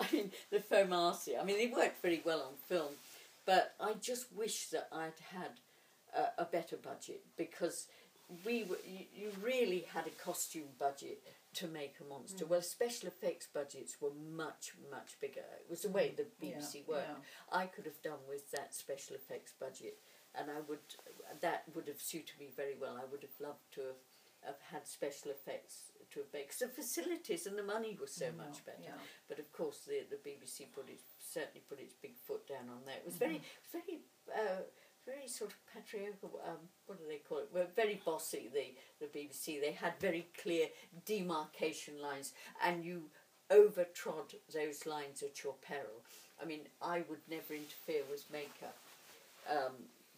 I 0.00 0.06
mean, 0.12 0.30
the 0.52 0.58
Foamasi. 0.60 1.40
I 1.40 1.42
mean, 1.44 1.58
they 1.58 1.66
worked 1.74 2.00
very 2.02 2.22
well 2.24 2.40
on 2.40 2.52
film, 2.68 2.92
but 3.44 3.74
I 3.80 3.94
just 4.00 4.26
wish 4.32 4.68
that 4.68 4.86
I'd 4.92 5.18
had 5.32 5.58
a, 6.16 6.42
a 6.42 6.44
better 6.44 6.76
budget 6.76 7.22
because 7.36 7.88
we 8.44 8.62
were, 8.62 8.78
you, 8.86 9.06
you 9.12 9.30
really 9.42 9.86
had 9.92 10.06
a 10.06 10.10
costume 10.10 10.68
budget 10.78 11.20
to 11.54 11.66
make 11.66 11.96
a 12.00 12.04
monster. 12.04 12.44
Mm. 12.44 12.48
Well, 12.50 12.62
special 12.62 13.08
effects 13.08 13.48
budgets 13.52 13.96
were 14.00 14.12
much, 14.36 14.72
much 14.88 15.16
bigger. 15.20 15.40
It 15.60 15.68
was 15.68 15.82
the 15.82 15.90
way 15.90 16.12
the 16.16 16.26
BBC 16.46 16.74
Yeah, 16.74 16.80
worked. 16.94 17.08
yeah. 17.08 17.58
I 17.58 17.66
could 17.66 17.86
have 17.86 18.00
done 18.02 18.22
with 18.28 18.50
that 18.52 18.72
special 18.74 19.16
effects 19.16 19.52
budget, 19.58 19.98
and 20.34 20.48
I 20.50 20.60
would 20.68 20.78
that 21.40 21.64
would 21.74 21.88
have 21.88 22.00
suited 22.00 22.38
me 22.38 22.50
very 22.54 22.74
well. 22.80 22.96
I 22.96 23.04
would 23.10 23.22
have 23.22 23.40
loved 23.40 23.72
to 23.74 23.80
have, 23.80 24.02
have 24.44 24.60
had 24.72 24.86
special 24.86 25.30
effects 25.30 25.92
to 26.12 26.20
have 26.20 26.32
made 26.32 26.46
because 26.46 26.60
the 26.60 26.68
facilities 26.68 27.46
and 27.46 27.58
the 27.58 27.62
money 27.62 27.96
was 28.00 28.12
so 28.12 28.30
much 28.36 28.64
better. 28.64 28.78
yeah. 28.82 29.00
But 29.28 29.38
of 29.38 29.52
course, 29.52 29.80
the 29.86 30.04
the 30.08 30.16
BBC 30.16 30.72
put 30.72 30.88
it 30.88 31.00
certainly 31.18 31.62
put 31.68 31.80
its 31.80 31.94
big 31.94 32.16
foot 32.16 32.46
down 32.46 32.68
on 32.70 32.84
that. 32.86 32.96
It 32.96 33.06
was 33.06 33.16
very 33.16 33.40
very. 33.72 34.00
Uh, 34.28 34.62
very 35.06 35.28
sort 35.28 35.50
of 35.50 35.56
patriarchal, 35.70 36.40
um, 36.48 36.56
what 36.86 36.96
do 36.98 37.04
they 37.06 37.18
call 37.18 37.36
it? 37.36 37.50
Well, 37.52 37.66
very 37.76 38.00
bossy, 38.06 38.48
the, 38.50 38.74
the 39.04 39.12
BBC. 39.12 39.60
They 39.60 39.72
had 39.72 39.92
very 40.00 40.28
clear 40.40 40.68
demarcation 41.04 42.00
lines, 42.00 42.32
and 42.64 42.82
you 42.82 43.10
overtrod 43.50 44.34
those 44.52 44.86
lines 44.86 45.22
at 45.22 45.44
your 45.44 45.56
peril. 45.60 46.02
I 46.40 46.46
mean, 46.46 46.60
I 46.80 47.04
would 47.08 47.20
never 47.28 47.52
interfere 47.52 48.02
with 48.10 48.24
makeup 48.32 48.78
um, 49.50 49.72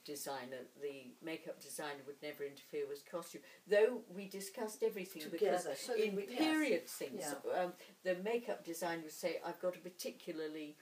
designer. 0.07 0.61
The 0.81 1.09
makeup 1.23 1.61
designer 1.61 2.03
would 2.07 2.23
never 2.23 2.45
interfere 2.45 2.87
with 2.89 3.05
costume, 3.11 3.43
though 3.67 4.03
we 4.09 4.29
discussed 4.29 4.83
everything 4.83 5.23
Together, 5.23 5.59
because 5.59 5.81
so 5.81 5.95
in 5.95 6.15
we- 6.17 6.29
yes. 6.29 6.39
period 6.39 6.89
things, 6.89 7.25
Yeah. 7.45 7.53
um, 7.61 7.73
the 8.05 8.15
makeup 8.17 8.65
designer 8.65 9.03
would 9.03 9.13
say, 9.13 9.41
"I've 9.45 9.61
got 9.61 9.77
a 9.77 9.81
particularly." 9.81 10.77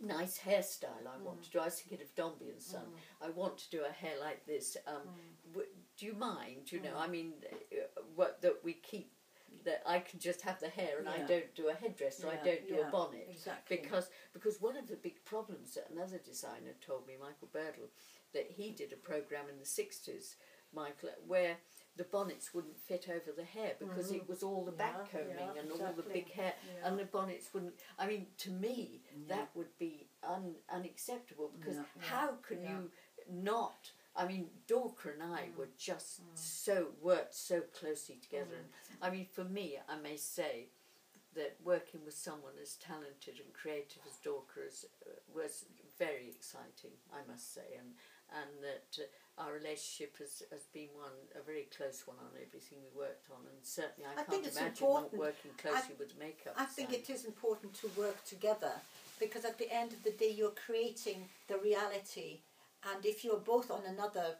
Nice 0.00 0.38
hairstyle 0.38 1.06
I 1.06 1.16
Mm. 1.16 1.22
want 1.22 1.44
to 1.44 1.50
do. 1.50 1.60
I 1.60 1.66
was 1.66 1.80
thinking 1.80 2.02
of 2.04 2.12
Dombey 2.16 2.50
and 2.50 2.60
Son. 2.60 2.92
I 3.20 3.30
want 3.30 3.56
to 3.58 3.70
do 3.70 3.84
a 3.84 3.92
hair 3.92 4.18
like 4.18 4.44
this. 4.46 4.76
Um, 4.84 5.06
Mm. 5.06 5.52
w- 5.52 5.76
do 5.96 6.06
you 6.06 6.14
mind? 6.14 6.72
You 6.72 6.80
know, 6.80 6.96
I 6.96 7.06
mean, 7.06 7.34
uh, 7.52 8.02
what 8.16 8.40
that 8.42 8.64
we 8.64 8.74
keep 8.74 9.14
that 9.64 9.82
I 9.86 9.98
can 10.00 10.18
just 10.18 10.42
have 10.42 10.60
the 10.60 10.68
hair 10.68 10.98
and 10.98 11.08
I 11.08 11.18
don't 11.26 11.54
do 11.54 11.68
a 11.68 11.74
headdress 11.74 12.22
or 12.24 12.30
I 12.30 12.36
don't 12.44 12.66
do 12.68 12.74
yeah, 12.74 12.88
a 12.88 12.90
bonnet 12.90 13.28
exactly. 13.30 13.78
because 13.82 14.08
because 14.32 14.60
one 14.60 14.76
of 14.76 14.88
the 14.88 14.96
big 14.96 15.24
problems 15.24 15.74
that 15.74 15.88
another 15.92 16.18
designer 16.24 16.74
told 16.86 17.06
me, 17.06 17.14
Michael 17.20 17.48
Birdle, 17.52 17.88
that 18.34 18.46
he 18.56 18.70
did 18.70 18.92
a 18.92 18.96
program 18.96 19.44
in 19.52 19.58
the 19.58 19.66
sixties, 19.66 20.36
Michael, 20.74 21.10
where 21.26 21.56
the 21.96 22.04
bonnets 22.04 22.54
wouldn't 22.54 22.78
fit 22.78 23.06
over 23.10 23.32
the 23.36 23.44
hair 23.44 23.72
because 23.78 24.10
it 24.12 24.26
was 24.26 24.42
all 24.42 24.64
the 24.64 24.72
back 24.72 24.94
Mm-hmm. 24.94 25.16
Combing 25.18 25.36
yeah, 25.54 25.60
and 25.60 25.70
all 25.72 25.92
the 25.94 26.02
big 26.02 26.30
hair 26.32 26.54
Yeah. 26.66 26.88
and 26.88 26.98
the 26.98 27.04
bonnets 27.04 27.52
wouldn't. 27.52 27.74
I 27.98 28.06
mean, 28.06 28.26
to 28.38 28.50
me, 28.50 29.02
that 29.28 29.50
would 29.54 29.76
be 29.78 30.06
un, 30.22 30.54
unacceptable 30.72 31.50
because 31.58 31.76
Yeah, 31.76 31.82
yeah, 31.96 32.02
how 32.08 32.28
can 32.48 32.62
yeah. 32.62 32.70
you 32.70 32.90
not? 33.30 33.90
I 34.14 34.26
mean, 34.26 34.50
Dorka 34.66 35.12
and 35.12 35.22
I 35.22 35.46
Mm. 35.48 35.56
were 35.56 35.68
just 35.78 36.20
so 36.34 36.94
worked 37.00 37.34
so 37.34 37.62
closely 37.62 38.16
together, 38.16 38.56
and 38.56 38.68
I 39.00 39.10
mean, 39.10 39.26
for 39.26 39.44
me, 39.44 39.78
I 39.88 39.96
may 39.96 40.16
say 40.16 40.68
that 41.34 41.56
working 41.64 42.04
with 42.04 42.14
someone 42.14 42.58
as 42.60 42.76
talented 42.76 43.40
and 43.40 43.54
creative 43.54 44.02
as 44.06 44.18
Dorka 44.18 44.66
is, 44.66 44.84
uh, 45.06 45.10
was 45.32 45.64
very 45.98 46.28
exciting, 46.28 46.92
I 47.12 47.22
must 47.26 47.54
say, 47.54 47.74
and 47.78 47.94
and 48.34 48.62
that 48.62 48.98
uh, 48.98 49.42
our 49.42 49.52
relationship 49.52 50.16
has, 50.18 50.42
has 50.50 50.64
been 50.66 50.88
one 50.94 51.12
a 51.34 51.42
very 51.42 51.64
close 51.76 52.06
one 52.06 52.18
on 52.18 52.30
everything 52.40 52.78
we 52.82 52.88
worked 52.98 53.30
on, 53.30 53.46
and 53.46 53.64
certainly 53.64 54.08
I, 54.08 54.12
I 54.12 54.14
can't 54.16 54.28
think 54.28 54.46
it's 54.46 54.56
imagine 54.56 54.86
important. 54.86 55.12
not 55.12 55.18
working 55.20 55.50
closely 55.58 55.94
with 55.98 56.18
makeup. 56.18 56.54
I 56.56 56.64
think 56.66 56.92
it 56.92 57.06
design. 57.06 57.26
important 57.26 57.74
to 57.80 57.88
work 57.88 58.24
together 58.24 58.72
because 59.18 59.44
at 59.44 59.58
the 59.58 59.70
end 59.72 59.92
of 59.92 60.02
the 60.02 60.12
day 60.12 60.30
you're 60.30 60.50
creating 60.66 61.28
the 61.48 61.58
reality 61.58 62.40
and 62.90 63.04
if 63.04 63.24
you're 63.24 63.38
both 63.38 63.70
on 63.70 63.82
another 63.86 64.36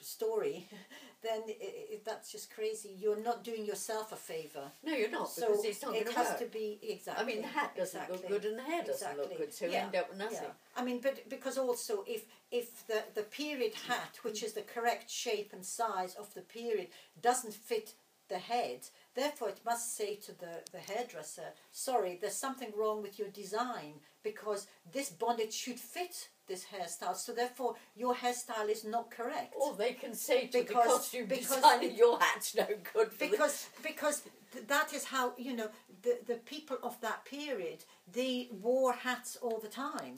story 0.00 0.66
then 1.22 1.42
i 1.48 1.52
i 1.94 1.98
that's 2.04 2.32
just 2.32 2.52
crazy 2.52 2.90
you're 2.98 3.22
not 3.22 3.44
doing 3.44 3.64
yourself 3.64 4.10
a 4.12 4.16
favor 4.16 4.64
No, 4.84 4.92
you're 4.94 5.10
not 5.10 5.30
so 5.30 5.46
because 5.48 5.64
it's 5.64 5.82
not 5.82 5.94
it 5.94 6.08
has 6.12 6.28
work. 6.30 6.38
to 6.40 6.46
be 6.46 6.80
exactly 6.82 7.22
I 7.22 7.26
mean, 7.26 7.42
the 7.42 7.48
hat 7.48 7.76
doesn't 7.76 8.10
look 8.10 8.26
good 8.26 8.44
and 8.44 8.58
the 8.58 8.62
hair 8.64 8.82
doesn't 8.82 9.16
look 9.16 9.36
good, 9.36 9.52
so 9.54 9.66
you 9.66 9.72
Yeah, 9.72 9.84
end 9.86 9.94
up 9.96 10.08
with 10.10 10.18
nothing. 10.18 10.38
Yeah. 10.42 10.80
I 10.80 10.84
mean, 10.84 11.00
but 11.00 11.28
because 11.28 11.56
also 11.56 12.04
if 12.06 12.22
if 12.50 12.84
the 12.88 13.00
the 13.14 13.22
period 13.22 13.74
hat, 13.88 14.18
which 14.22 14.42
is 14.42 14.52
the 14.54 14.62
correct 14.74 15.08
shape 15.10 15.50
and 15.52 15.64
size 15.64 16.14
of 16.16 16.34
the 16.34 16.40
period, 16.58 16.88
doesn't 17.20 17.54
fit 17.54 17.94
the 18.28 18.38
head, 18.38 18.80
therefore 19.14 19.50
it 19.50 19.60
must 19.64 19.96
say 19.96 20.16
to 20.16 20.32
the 20.42 20.54
the 20.72 20.82
hairdresser, 20.92 21.50
sorry, 21.70 22.18
there's 22.20 22.34
something 22.46 22.72
wrong 22.76 23.02
with 23.02 23.18
your 23.20 23.28
design 23.42 23.92
because 24.24 24.66
this 24.92 25.10
bonnet 25.10 25.52
should 25.52 25.78
fit 25.78 26.28
this 26.52 26.64
hairstyle. 26.72 27.16
So 27.26 27.30
therefore 27.42 27.72
your 28.02 28.14
hairstyle 28.22 28.68
is 28.76 28.82
not 28.84 29.06
correct. 29.18 29.50
Or 29.60 29.68
they 29.82 29.92
can 30.02 30.14
say 30.28 30.38
to 30.48 30.58
Because- 30.58 30.84
the 30.84 30.90
costume 30.94 31.26
because 31.34 31.56
designer, 31.56 31.90
your 32.02 32.14
hat's 32.24 32.50
no 32.60 32.66
good 32.92 33.08
for 33.12 33.18
this." 33.18 33.30
because 33.30 33.56
because 33.90 34.16
th- 34.52 34.66
that 34.74 34.88
is 34.98 35.04
how 35.14 35.24
you 35.46 35.52
know 35.58 35.70
the 36.06 36.14
the 36.30 36.38
people 36.54 36.78
of 36.88 36.94
that 37.06 37.20
period 37.36 37.78
they 38.18 38.34
wore 38.66 38.92
hats 39.08 39.30
all 39.44 39.58
the 39.66 39.74
time 39.90 40.16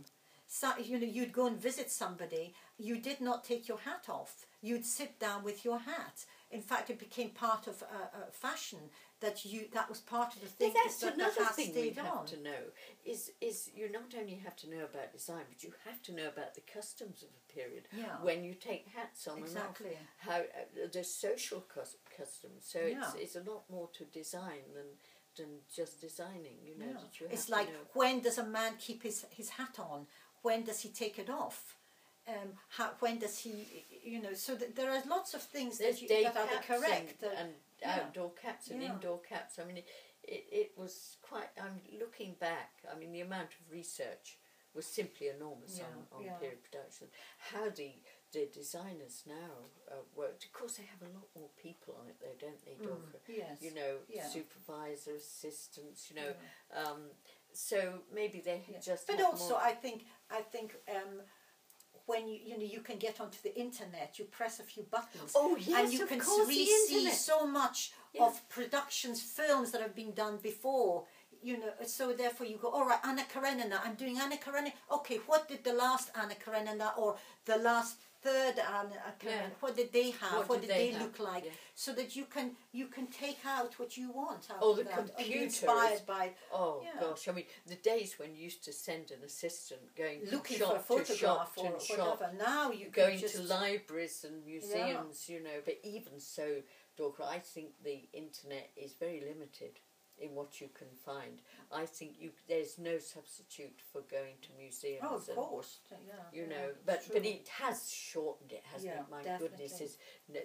so 0.61 0.67
you 0.89 0.97
know 1.01 1.11
you'd 1.17 1.33
go 1.41 1.45
and 1.51 1.59
visit 1.71 1.89
somebody 2.03 2.45
you 2.89 2.95
did 3.09 3.21
not 3.29 3.39
take 3.51 3.65
your 3.71 3.81
hat 3.89 4.05
off 4.19 4.33
you'd 4.67 4.87
sit 5.01 5.13
down 5.27 5.39
with 5.49 5.59
your 5.67 5.79
hat 5.93 6.17
in 6.57 6.63
fact 6.71 6.91
it 6.93 6.99
became 7.07 7.31
part 7.31 7.65
of 7.73 7.77
uh, 7.83 7.87
uh, 8.19 8.19
fashion 8.47 8.83
that 9.25 9.45
you 9.45 9.61
that 9.73 9.89
was 9.89 10.01
part 10.01 10.31
of 10.35 10.41
the 10.43 10.47
thing 10.47 10.71
But 10.73 10.81
that's 10.85 10.99
that 11.01 11.15
another 11.15 11.35
the 11.39 11.45
hat 11.45 11.55
thing 11.57 11.75
we 11.75 11.91
have 11.91 12.07
on 12.21 12.27
to 12.27 12.39
know 12.49 12.63
is 13.05 13.33
is 13.41 13.71
you 13.75 13.91
not 13.91 14.11
only 14.21 14.37
have 14.47 14.57
to 14.63 14.71
know 14.71 14.85
about 14.91 15.13
design, 15.13 15.45
but 15.51 15.63
you 15.65 15.73
have 15.89 16.01
to 16.03 16.13
know 16.19 16.29
about 16.35 16.55
the 16.55 16.61
customs 16.77 17.23
of 17.23 17.31
a 17.41 17.53
period. 17.59 17.85
Yeah. 17.93 18.17
When 18.23 18.45
you 18.45 18.55
take 18.55 18.85
hats 18.99 19.27
on 19.27 19.39
Exactly. 19.39 19.91
and 19.91 19.97
off, 19.97 20.27
how 20.29 20.39
uh, 20.41 20.89
the 20.93 21.05
social 21.05 21.61
cus- 21.75 21.97
customs. 22.21 22.61
So 22.73 22.79
it's 22.81 23.15
Yeah. 23.15 23.23
it's 23.23 23.37
a 23.37 23.45
lot 23.53 23.63
more 23.71 23.89
to 23.99 24.05
design 24.21 24.63
than 24.77 24.91
than 25.39 25.51
just 25.75 26.01
designing. 26.01 26.57
You 26.69 26.75
know 26.81 26.87
Yeah. 26.93 27.01
that 27.03 27.21
you 27.21 27.27
It's 27.31 27.49
like 27.49 27.69
when 27.95 28.21
does 28.27 28.39
a 28.39 28.45
man 28.59 28.73
keep 28.87 29.03
his, 29.03 29.19
his 29.41 29.49
hat 29.59 29.77
on? 29.79 30.07
When 30.43 30.65
does 30.69 30.81
he 30.85 30.91
take 30.91 31.19
it 31.19 31.31
off? 31.31 31.59
Um, 32.27 32.51
how, 32.77 32.89
when 33.01 33.19
does 33.19 33.37
he, 33.45 33.53
you 34.03 34.19
know, 34.23 34.33
so 34.33 34.55
that 34.55 34.75
there 34.77 34.91
are 34.91 35.03
lots 35.17 35.35
of 35.35 35.43
things 35.43 35.77
There's 35.77 36.01
that, 36.01 36.03
you, 36.03 36.23
that 36.23 36.37
are 36.37 36.63
correct. 36.63 37.23
and, 37.23 37.33
and 37.41 37.49
yeah. 37.51 37.64
Outdoor 37.85 38.33
caps 38.33 38.71
and 38.71 38.83
Yeah. 38.83 38.93
indoor 38.93 39.21
caps. 39.21 39.59
I 39.59 39.65
mean, 39.65 39.79
it, 39.79 39.87
it, 40.23 40.47
it 40.51 40.73
was 40.77 41.17
quite. 41.23 41.49
I'm 41.61 41.81
looking 41.99 42.35
back. 42.35 42.83
I 42.91 42.97
mean, 42.99 43.13
the 43.13 43.21
amount 43.21 43.51
of 43.61 43.71
research 43.73 44.39
was 44.75 44.87
simply 44.87 45.29
enormous 45.29 45.79
Yeah, 45.79 45.85
on, 45.87 46.07
on 46.19 46.25
yeah. 46.25 46.37
period 46.39 46.63
production. 46.63 47.09
How 47.39 47.69
the 47.71 47.93
the 48.33 48.47
designers 48.53 49.23
now 49.29 49.53
uh, 49.93 50.03
worked. 50.17 50.45
Of 50.45 50.53
course, 50.53 50.75
they 50.77 50.83
have 50.83 51.03
a 51.09 51.13
lot 51.15 51.29
more 51.37 51.49
people 51.57 51.95
on 52.01 52.09
it, 52.09 52.17
though, 52.21 52.35
don't 52.47 52.65
they, 52.65 52.73
Mm, 52.85 53.01
yes. 53.29 53.63
You 53.63 53.73
know, 53.73 53.99
Yeah. 54.09 54.27
supervisor, 54.27 55.15
assistants. 55.15 56.11
You 56.11 56.17
know, 56.17 56.35
um, 56.75 57.11
so 57.53 58.03
maybe 58.13 58.41
they 58.41 58.61
just. 58.83 59.07
But 59.07 59.21
also, 59.23 59.51
more, 59.55 59.63
I 59.63 59.71
think, 59.73 60.07
I 60.31 60.41
think 60.43 60.75
um, 60.89 61.23
when 62.07 62.29
you, 62.29 62.39
you 62.45 62.59
know, 62.59 62.65
you 62.65 62.81
can 62.81 62.99
get 62.99 63.21
onto 63.21 63.39
the 63.43 63.57
internet, 63.59 64.19
you 64.19 64.25
press 64.27 64.61
a 64.61 64.63
few 64.63 64.85
buttons. 64.85 65.33
Oh 65.35 65.57
yes, 65.57 65.85
and 65.85 65.93
you 65.93 66.03
of 66.03 66.09
can 66.09 66.21
course, 66.21 66.49
see 66.49 67.11
so 67.11 67.47
much 67.47 67.93
of 68.21 68.49
productions, 68.49 69.21
films 69.23 69.71
that 69.73 69.81
have 69.81 69.95
been 69.95 70.13
done 70.13 70.39
before. 70.43 71.05
You 71.43 71.59
know, 71.59 71.73
so 71.87 72.15
therefore 72.15 72.47
you 72.47 72.57
go, 72.57 72.71
all 72.71 72.87
right, 72.87 73.01
Anna 73.05 73.25
Karenina, 73.33 73.79
I'm 73.85 73.97
doing 73.97 74.19
Anna 74.19 74.37
Karenina. 74.37 74.73
Okay, 74.91 75.19
what 75.27 75.47
did 75.47 75.63
the 75.63 75.75
last 75.75 76.11
Anna 76.19 76.35
Karenina 76.35 76.93
or 76.97 77.17
the 77.45 77.59
last 77.59 77.97
third 78.25 78.55
Karenina, 78.57 79.03
uh, 79.07 79.11
Yeah. 79.25 79.51
what 79.61 79.77
did 79.77 79.91
they 79.93 80.11
have? 80.23 80.33
What 80.39 80.49
What, 80.49 80.61
did 80.63 80.71
they 80.71 80.91
they, 80.93 80.99
look 80.99 81.19
like? 81.19 81.45
Yeah. 81.45 81.51
So 81.75 81.93
that 81.99 82.11
you 82.19 82.25
can 82.35 82.47
you 82.73 82.87
can 82.97 83.07
take 83.09 83.41
out 83.45 83.79
what 83.79 83.91
you 84.01 84.09
want 84.11 84.43
out 84.51 84.59
Oh, 84.63 84.71
of 84.73 84.77
the 84.79 84.85
that. 84.85 84.95
computer 85.17 85.45
inspired 85.45 85.95
is- 85.95 86.01
by 86.15 86.25
Oh 86.53 86.83
Yeah. 86.85 87.01
gosh! 87.01 87.29
I 87.29 87.33
mean, 87.33 87.47
the 87.67 87.81
days 87.93 88.19
when 88.19 88.31
you 88.35 88.43
used 88.51 88.63
to 88.65 88.73
send 88.73 89.11
an 89.11 89.23
assistant 89.31 89.83
going 90.03 90.19
looking 90.31 90.59
from 90.59 90.79
for 90.89 91.01
a 91.01 91.05
shop 91.05 91.07
to 91.07 91.17
shop 91.17 91.53
or 91.57 91.73
to 91.73 91.85
shop, 91.85 92.21
whatever. 92.21 92.37
Now 92.37 92.71
you 92.71 92.87
going 93.03 93.19
just 93.19 93.37
to 93.37 93.43
libraries 93.43 94.25
and 94.25 94.45
museums, 94.45 95.29
you 95.29 95.41
know. 95.41 95.59
But 95.65 95.79
even 95.83 96.21
so, 96.21 96.47
Dorka, 96.99 97.23
I 97.37 97.41
think 97.41 97.69
the 97.83 97.99
internet 98.13 98.71
is 98.77 98.93
very 98.95 99.21
limited 99.21 99.73
in 100.19 100.35
what 100.35 100.61
you 100.61 100.69
can 100.75 100.89
find. 101.05 101.43
I 101.73 101.87
think 101.87 102.13
you 102.19 102.31
there's 102.49 102.79
no 102.79 102.99
substitute 102.99 103.81
for 103.93 104.03
going 104.11 104.35
to 104.43 104.49
museums. 104.59 105.01
Oh, 105.03 105.17
of 105.17 105.29
and, 105.29 105.37
course. 105.37 105.79
Yeah. 105.91 106.15
You 106.33 106.43
yeah, 106.43 106.49
know, 106.49 106.69
but 106.87 107.05
true. 107.05 107.15
but 107.17 107.27
it 107.27 107.49
has 107.61 107.91
shortened 107.91 108.53
it, 108.53 108.63
hasn't 108.73 108.93
Yeah, 108.95 109.01
it? 109.01 109.11
My 109.11 109.23
definitely. 109.23 109.49
goodness, 109.49 109.81
is 109.81 109.99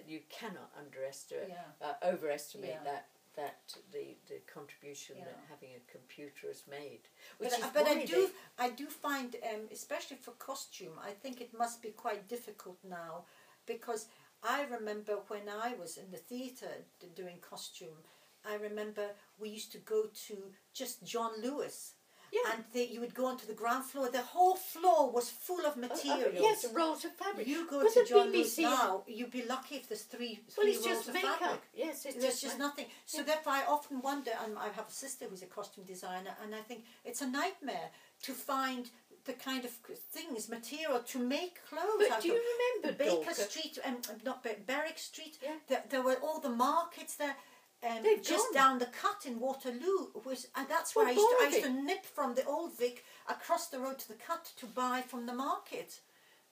you 0.08 0.20
cannot 0.28 0.70
underestimate 0.78 1.48
Yeah. 1.50 1.86
uh, 1.86 1.94
overestimate 2.02 2.70
Yeah. 2.70 2.84
that 2.84 3.08
that 3.36 3.74
the 3.92 4.16
the 4.26 4.40
contribution 4.52 5.16
that 5.20 5.38
having 5.48 5.70
a 5.74 5.92
computer 5.92 6.48
has 6.48 6.66
made. 6.66 7.02
Which 7.38 7.50
But, 7.50 7.58
is 7.58 7.64
I- 7.64 7.70
but 7.70 7.86
I 7.86 8.04
do 8.04 8.30
I 8.58 8.70
do 8.70 8.86
find 8.86 9.36
um, 9.44 9.68
especially 9.70 10.16
for 10.16 10.32
costume 10.32 10.98
I 10.98 11.12
think 11.12 11.40
it 11.40 11.54
must 11.54 11.80
be 11.80 11.90
quite 11.90 12.26
difficult 12.28 12.78
now 12.82 13.24
because 13.66 14.08
I 14.42 14.62
remember 14.64 15.16
when 15.28 15.48
I 15.48 15.74
was 15.74 15.96
in 15.96 16.10
the 16.10 16.16
theatre 16.16 16.84
doing 17.14 17.38
costume 17.40 17.98
I 18.44 18.54
remember 18.56 19.06
we 19.38 19.48
used 19.48 19.72
to 19.72 19.78
go 19.78 20.04
to 20.26 20.36
just 20.72 21.04
John 21.04 21.32
Lewis 21.42 21.94
Yeah. 22.32 22.52
and 22.54 22.64
they, 22.72 22.86
you 22.86 23.00
would 23.00 23.14
go 23.14 23.26
onto 23.26 23.46
the 23.46 23.54
ground 23.62 23.84
floor 23.84 24.08
the 24.10 24.22
whole 24.22 24.56
floor 24.56 25.10
was 25.10 25.28
full 25.30 25.64
of 25.66 25.74
Uh, 25.76 25.80
uh, 25.84 25.86
materials 25.88 26.34
yes, 26.48 26.66
rolls 26.72 27.04
of 27.04 27.12
fabric. 27.16 27.46
you 27.46 27.66
go 27.68 27.82
But 27.82 27.92
to 27.94 28.04
John 28.04 28.30
Lewis 28.32 28.56
now 28.58 29.02
you'd 29.06 29.30
be 29.40 29.44
lucky 29.54 29.76
if 29.76 29.88
there's 29.88 30.02
three 30.14 30.34
Well, 30.56 30.66
it's 30.66 30.76
rolls 30.78 30.86
just 30.92 31.08
of 31.08 31.14
makeup. 31.14 31.38
fabric 31.38 31.62
Yes, 31.74 32.04
it's 32.06 32.14
there's 32.14 32.24
just, 32.24 32.42
just 32.42 32.58
nothing. 32.58 32.86
So 33.06 33.22
therefore, 33.22 33.52
I 33.60 33.64
often 33.76 34.00
wonder, 34.00 34.32
and 34.44 34.56
I 34.58 34.68
have 34.78 34.88
a 34.88 34.92
sister 34.92 35.24
who's 35.28 35.42
a 35.42 35.46
costume 35.58 35.84
designer, 35.84 36.34
and 36.42 36.54
I 36.54 36.60
think 36.68 36.84
it's 37.04 37.20
a 37.22 37.26
nightmare 37.26 37.90
to 38.26 38.32
find 38.32 38.90
the 39.24 39.32
kind 39.34 39.64
of 39.66 39.70
things, 40.16 40.48
material 40.48 41.00
to 41.12 41.18
make 41.18 41.54
clothes 41.68 42.08
But 42.08 42.22
do 42.22 42.28
you 42.28 42.40
remember 42.54 42.90
Baker 43.04 43.30
Dorka? 43.32 43.48
Street, 43.50 43.78
um, 43.84 43.98
not 44.24 44.42
Ber- 44.42 44.62
Berwick 44.66 44.98
Street. 44.98 45.36
Yeah. 45.42 45.56
There, 45.68 45.84
there 45.90 46.02
were 46.02 46.18
all 46.24 46.40
the 46.40 46.48
markets 46.68 47.16
there. 47.16 47.36
Um, 47.82 48.04
just 48.22 48.52
gone. 48.52 48.54
down 48.54 48.78
the 48.78 48.86
cut 48.86 49.24
in 49.24 49.40
Waterloo 49.40 50.08
was, 50.24 50.48
and 50.54 50.68
that's 50.68 50.94
Well, 50.94 51.06
where 51.06 51.14
I 51.14 51.16
used, 51.16 51.28
to, 51.30 51.44
I 51.44 51.48
used 51.48 51.62
to 51.64 51.82
nip 51.82 52.04
from 52.04 52.34
the 52.34 52.44
old 52.44 52.76
Vic 52.76 53.04
across 53.28 53.68
the 53.68 53.78
road 53.80 53.98
to 54.00 54.08
the 54.08 54.14
cut 54.14 54.52
to 54.58 54.66
buy 54.66 55.00
from 55.02 55.24
the 55.26 55.32
market. 55.32 56.00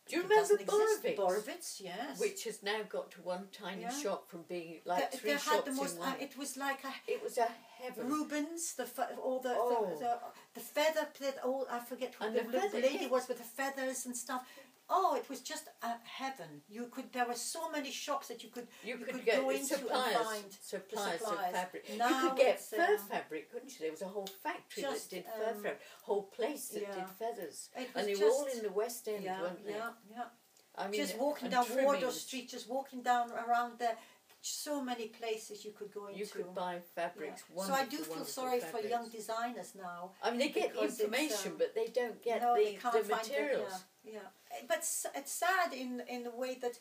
Do 0.09 0.17
you 0.17 0.23
It 0.23 0.29
remember. 0.31 0.57
Borovick? 0.65 1.17
Borovick, 1.19 1.81
yes. 1.81 2.19
Which 2.19 2.45
has 2.45 2.63
now 2.63 2.81
got 2.89 3.11
to 3.11 3.21
one 3.21 3.49
tiny 3.53 3.83
Yeah. 3.83 3.91
shop 3.91 4.31
from 4.31 4.45
being 4.45 4.81
like 4.87 5.11
They- 5.11 5.19
three 5.19 5.31
shops 5.33 5.45
had 5.49 5.65
the 5.67 5.73
most. 5.73 5.97
in 5.97 6.03
Uh, 6.03 6.07
one. 6.13 6.21
it 6.21 6.37
was 6.39 6.57
like 6.57 6.83
a 6.85 6.95
it 7.07 7.23
was 7.23 7.37
a 7.37 7.45
heaven. 7.45 8.09
Rubens, 8.09 8.73
the 8.73 8.89
all 9.23 9.41
the, 9.41 9.55
Oh. 9.55 9.85
the, 9.91 9.99
the 10.07 10.19
the 10.55 10.61
feather 10.61 11.07
plate, 11.13 11.35
all 11.45 11.67
I 11.71 11.81
forget 11.81 12.15
who 12.15 12.31
the, 12.31 12.41
the 12.73 12.81
lady 12.81 13.07
was 13.07 13.29
with 13.29 13.37
the 13.37 13.45
feathers 13.45 14.07
and 14.07 14.17
stuff. 14.17 14.49
Oh, 14.91 15.17
it 15.17 15.29
was 15.29 15.41
just 15.41 15.69
a 15.83 15.93
heaven. 16.05 16.63
You 16.69 16.87
could 16.91 17.13
there 17.13 17.27
were 17.27 17.35
so 17.35 17.71
many 17.71 17.91
shops 17.91 18.29
that 18.29 18.43
you 18.43 18.49
could 18.49 18.69
You, 18.83 18.97
you 18.99 19.05
could, 19.05 19.17
could 19.17 19.27
go 19.27 19.51
into 19.51 19.61
and 19.61 19.67
suppliers, 19.67 20.17
find 20.17 20.45
suppliers, 20.63 21.21
suppliers. 21.21 21.47
of 21.47 21.53
fabric. 21.53 21.85
you 21.89 22.21
could 22.21 22.37
get 22.37 22.61
fur 22.61 22.95
um, 22.95 22.99
fabric, 23.11 23.53
couldn't 23.53 23.71
you? 23.73 23.79
There 23.81 23.91
was 23.91 24.03
a 24.03 24.09
whole 24.09 24.29
factory 24.43 24.83
just, 24.83 25.11
that 25.11 25.17
did 25.17 25.25
fur 25.25 25.51
um, 25.51 25.55
fabric, 25.57 25.81
whole 26.03 26.23
place 26.23 26.69
that 26.69 26.83
yeah. 26.83 26.95
did 26.95 27.09
feathers, 27.11 27.69
and 27.77 28.09
they 28.09 28.15
were 28.15 28.31
all 28.31 28.47
in 28.47 28.63
the 28.63 28.73
West 28.73 29.07
End, 29.09 29.25
yeah, 29.25 29.43
weren't 29.43 29.65
they? 29.65 29.73
yeah, 29.73 29.91
yeah. 30.11 30.25
I 30.77 30.89
mean, 30.89 31.01
just 31.01 31.19
walking 31.19 31.47
and 31.47 31.53
down 31.53 31.85
Wardour. 31.85 32.11
Street, 32.13 32.49
just 32.49 32.69
walking 32.69 33.03
down 33.03 33.31
around 33.33 33.79
there. 33.79 33.97
So 34.41 34.83
many 34.85 35.09
places 35.09 35.65
you 35.65 35.73
could 35.73 35.93
go 35.93 36.07
into. 36.07 36.21
You 36.21 36.27
could 36.27 36.55
buy 36.55 36.75
Yeah. 36.75 36.81
fabrics. 36.95 37.43
So 37.57 37.75
I 37.75 37.85
do 37.87 37.97
feel 37.99 38.25
sorry 38.25 38.61
for 38.61 38.81
young 38.81 39.09
designers 39.11 39.75
now 39.75 40.13
I 40.23 40.31
mean, 40.31 40.39
they 40.39 40.49
get 40.51 40.75
the 40.75 40.85
information, 40.85 41.53
um, 41.53 41.59
but 41.59 41.75
they 41.75 41.89
don't 41.89 42.23
get 42.23 42.41
no, 42.41 42.55
the, 42.55 42.79
the 43.03 43.09
materials. 43.09 43.73
yeah, 44.05 44.13
yeah. 44.13 44.29
But 44.67 44.79
it's 44.79 45.33
sad 45.33 45.73
in 45.73 46.03
in 46.09 46.25
the 46.25 46.31
way 46.31 46.57
that, 46.61 46.79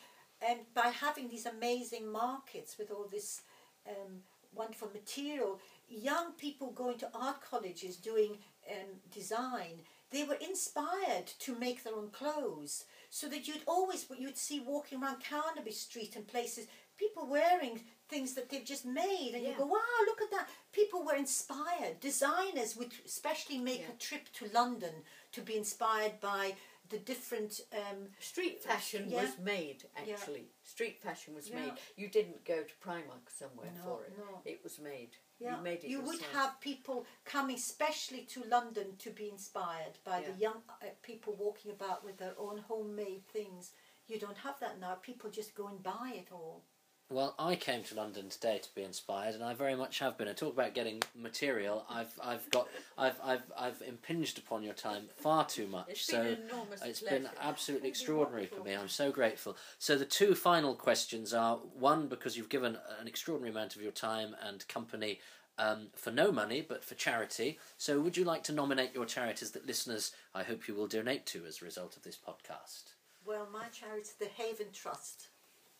um, 0.47 0.59
by 0.73 0.89
having 0.89 1.29
these 1.29 1.45
amazing 1.45 2.11
markets 2.11 2.77
with 2.77 2.91
all 2.91 3.07
this 3.11 3.41
um, 3.87 4.21
wonderful 4.53 4.89
material, 4.93 5.59
young 5.87 6.31
people 6.33 6.71
going 6.71 6.97
to 6.99 7.09
art 7.13 7.41
colleges 7.41 7.95
doing 7.97 8.37
um, 8.69 8.99
design, 9.11 9.81
they 10.11 10.23
were 10.23 10.37
inspired 10.41 11.27
to 11.39 11.55
make 11.59 11.83
their 11.83 11.95
own 11.95 12.09
clothes. 12.09 12.85
So 13.09 13.29
that 13.29 13.47
you'd 13.47 13.63
always 13.67 14.05
you'd 14.17 14.37
see 14.37 14.59
walking 14.59 15.01
around 15.01 15.23
Carnaby 15.23 15.71
Street 15.71 16.15
and 16.15 16.27
places 16.27 16.67
people 16.97 17.27
wearing 17.27 17.81
things 18.09 18.33
that 18.33 18.49
they've 18.49 18.65
just 18.65 18.85
made, 18.85 19.31
and 19.35 19.43
you 19.45 19.53
go, 19.57 19.65
wow, 19.65 19.79
look 20.07 20.21
at 20.21 20.31
that. 20.31 20.49
People 20.71 21.05
were 21.05 21.15
inspired. 21.15 21.99
Designers 21.99 22.75
would 22.75 22.91
especially 23.05 23.59
make 23.59 23.81
Yeah. 23.81 23.91
a 23.93 23.97
trip 23.99 24.29
to 24.33 24.49
London 24.53 25.03
to 25.33 25.41
be 25.41 25.55
inspired 25.55 26.19
by 26.19 26.55
the 26.89 26.97
different. 26.99 27.61
Um, 27.73 28.09
Street 28.19 28.61
fashion 28.61 29.09
Yeah. 29.09 29.21
was 29.23 29.37
made 29.39 29.85
Yeah. 30.05 30.13
actually. 30.13 30.49
Street 30.63 31.01
fashion 31.01 31.33
was 31.35 31.49
Yeah. 31.49 31.65
made. 31.65 31.73
You 31.95 32.07
didn't 32.09 32.43
go 32.45 32.63
to 32.63 32.75
Primark 32.75 33.29
somewhere 33.29 33.71
No, 33.77 33.83
for 33.83 34.03
it. 34.05 34.17
no. 34.17 34.41
It 34.45 34.63
was 34.63 34.79
made. 34.79 35.17
yeah, 35.39 35.57
You 35.57 35.61
made 35.63 35.83
it 35.83 35.89
you 35.89 36.01
would 36.01 36.21
have 36.21 36.59
people 36.61 37.05
coming 37.25 37.55
especially 37.57 38.25
to 38.25 38.43
London 38.43 38.97
to 38.97 39.11
be 39.11 39.29
inspired 39.29 39.99
by 40.03 40.21
the 40.21 40.33
young 40.33 40.63
uh, 40.69 40.85
people 41.01 41.33
walking 41.35 41.71
about 41.71 42.03
with 42.03 42.17
their 42.17 42.37
own 42.39 42.57
homemade 42.59 43.27
things. 43.27 43.71
You 44.07 44.17
don't 44.19 44.37
have 44.37 44.59
that 44.61 44.79
now. 44.79 44.95
People 44.95 45.29
just 45.29 45.53
go 45.53 45.67
and 45.67 45.83
buy 45.83 46.13
it 46.15 46.31
all. 46.31 46.63
Well, 47.09 47.35
I 47.39 47.55
came 47.55 47.83
to 47.83 47.95
London 47.95 48.27
today 48.27 48.59
to 48.61 48.75
be 48.75 48.83
inspired, 48.83 49.33
and 49.33 49.41
I 49.41 49.53
very 49.53 49.75
much 49.75 49.99
have 49.99 50.17
been. 50.17 50.27
I 50.27 50.33
talk 50.33 50.51
about 50.51 50.73
getting 50.75 51.01
material. 51.15 51.85
I've, 51.89 52.11
I've 52.21 52.49
got, 52.51 52.67
I've, 52.97 53.15
I've, 53.23 53.43
I've 53.57 53.81
impinged 53.87 54.37
upon 54.37 54.61
your 54.61 54.73
time 54.73 55.03
far 55.15 55.45
too 55.45 55.67
much. 55.67 55.87
It's 55.87 56.05
so 56.05 56.21
been 56.21 56.33
an 56.33 56.39
enormous 56.49 56.81
it's 56.83 56.99
pleasure. 56.99 57.15
been 57.15 57.29
absolutely 57.29 57.29
It's 57.29 57.39
been 57.39 57.49
absolutely 57.49 57.89
extraordinary 57.89 58.45
for 58.47 58.61
me. 58.61 58.73
I'm 58.73 58.89
so 58.89 59.11
grateful. 59.11 59.55
So 59.79 59.97
the 59.97 60.03
two 60.03 60.35
final 60.35 60.75
questions 60.75 61.33
are: 61.33 61.55
one, 61.79 62.07
because 62.09 62.35
you've 62.35 62.49
given 62.49 62.77
an 62.99 63.07
extraordinary 63.07 63.51
amount 63.51 63.77
of 63.77 63.81
your 63.81 63.93
time 63.93 64.35
and 64.45 64.67
company. 64.67 65.19
Um, 65.59 65.87
for 65.95 66.11
no 66.11 66.31
money, 66.31 66.61
but 66.61 66.83
for 66.83 66.93
charity. 66.93 67.57
So, 67.79 67.99
would 67.99 68.15
you 68.15 68.23
like 68.23 68.43
to 68.43 68.53
nominate 68.53 68.93
your 68.93 69.05
charities 69.05 69.49
that 69.53 69.65
listeners, 69.65 70.11
I 70.35 70.43
hope 70.43 70.67
you 70.67 70.75
will 70.75 70.85
donate 70.85 71.25
to 71.27 71.47
as 71.47 71.63
a 71.63 71.65
result 71.65 71.97
of 71.97 72.03
this 72.03 72.15
podcast? 72.15 72.93
Well, 73.25 73.47
my 73.51 73.65
charity, 73.69 74.11
the 74.19 74.27
Haven 74.27 74.67
Trust. 74.71 75.29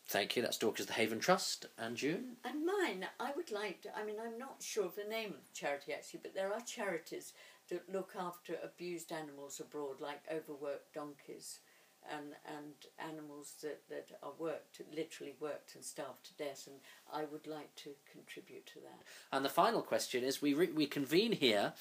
Thank 0.08 0.36
you. 0.36 0.42
That's 0.42 0.56
Dorka's 0.56 0.86
the 0.86 0.94
Haven 0.94 1.20
Trust 1.20 1.66
and 1.78 1.94
June. 1.94 2.36
And 2.42 2.64
mine, 2.64 3.06
I 3.20 3.30
would 3.36 3.50
like 3.50 3.82
to, 3.82 3.96
I 3.96 4.04
mean, 4.04 4.16
I'm 4.18 4.38
not 4.38 4.62
sure 4.62 4.86
of 4.86 4.96
the 4.96 5.04
name 5.04 5.30
of 5.30 5.44
the 5.44 5.52
charity 5.52 5.92
actually, 5.92 6.20
but 6.22 6.34
there 6.34 6.52
are 6.52 6.62
charities 6.62 7.34
that 7.68 7.92
look 7.92 8.12
after 8.18 8.56
abused 8.64 9.12
animals 9.12 9.60
abroad, 9.60 10.00
like 10.00 10.22
overworked 10.32 10.94
donkeys 10.94 11.58
and, 12.10 12.28
and 12.46 13.10
animals 13.10 13.52
that, 13.62 13.82
that 13.90 14.08
are 14.22 14.32
worked, 14.38 14.80
literally 14.96 15.34
worked 15.40 15.74
and 15.74 15.84
starved 15.84 16.24
to 16.24 16.42
death. 16.42 16.66
And 16.66 16.76
I 17.12 17.26
would 17.30 17.46
like 17.46 17.74
to 17.76 17.90
contribute 18.10 18.64
to 18.68 18.80
that. 18.80 19.02
And 19.30 19.44
the 19.44 19.50
final 19.50 19.82
question 19.82 20.24
is: 20.24 20.40
we 20.40 20.54
re- 20.54 20.70
we 20.70 20.86
convene 20.86 21.32
here, 21.32 21.74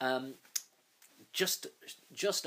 um, 0.00 0.34
just 1.32 1.66
just 2.12 2.46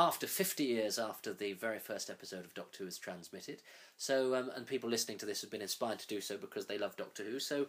after 0.00 0.26
fifty 0.26 0.64
years 0.64 0.98
after 0.98 1.32
the 1.34 1.52
very 1.52 1.78
first 1.78 2.08
episode 2.08 2.44
of 2.46 2.54
Doctor 2.54 2.78
Who 2.78 2.84
was 2.86 2.98
transmitted. 2.98 3.60
So, 3.98 4.34
um, 4.34 4.50
and 4.56 4.66
people 4.66 4.88
listening 4.88 5.18
to 5.18 5.26
this 5.26 5.42
have 5.42 5.50
been 5.50 5.60
inspired 5.60 5.98
to 5.98 6.06
do 6.06 6.20
so 6.22 6.38
because 6.38 6.66
they 6.66 6.78
love 6.78 6.96
Doctor 6.96 7.22
Who. 7.22 7.38
So, 7.38 7.66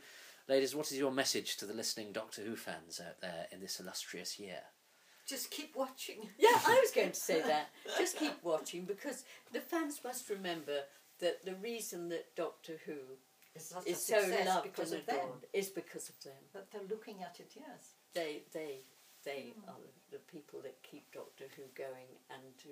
ladies, 0.47 0.73
what 0.73 0.91
is 0.91 0.97
your 0.97 1.11
message 1.11 1.57
to 1.57 1.65
the 1.65 1.73
listening 1.73 2.13
Doctor 2.13 2.41
Who 2.41 2.55
fans 2.55 3.01
out 3.05 3.19
there 3.19 3.47
in 3.51 3.59
this 3.59 3.79
illustrious 3.81 4.39
year? 4.39 4.59
Just 5.27 5.51
keep 5.51 5.75
watching. 5.75 6.29
Yeah, 6.39 6.57
I 6.65 6.79
was 6.81 6.91
going 6.91 7.11
to 7.11 7.19
say 7.19 7.41
that. 7.41 7.69
Just 7.97 8.17
keep 8.17 8.41
watching 8.43 8.85
because 8.85 9.23
the 9.51 9.59
fans 9.59 9.99
must 10.03 10.29
remember 10.29 10.79
that 11.19 11.43
the 11.45 11.55
reason 11.55 12.07
that 12.09 12.33
Doctor 12.35 12.79
Who 12.85 12.93
is 13.55 13.63
It's 13.63 13.65
such 13.65 13.87
is 13.87 14.07
so 14.07 14.43
loved 14.45 14.63
because 14.63 14.93
of 14.93 15.05
them. 15.05 15.17
adored 15.17 15.45
is 15.53 15.69
because 15.69 16.07
of 16.09 16.17
them. 16.23 16.33
That 16.53 16.71
they're 16.71 16.89
looking 16.89 17.21
at 17.23 17.39
it, 17.41 17.51
yes. 17.55 17.95
They 18.13 18.43
they 18.53 18.79
they 19.23 19.53
are 19.67 19.75
the 20.11 20.19
people 20.31 20.59
that 20.63 20.81
keep 20.83 21.11
Doctor 21.11 21.45
Who 21.55 21.63
going 21.75 22.07
and 22.29 22.41
who 22.63 22.71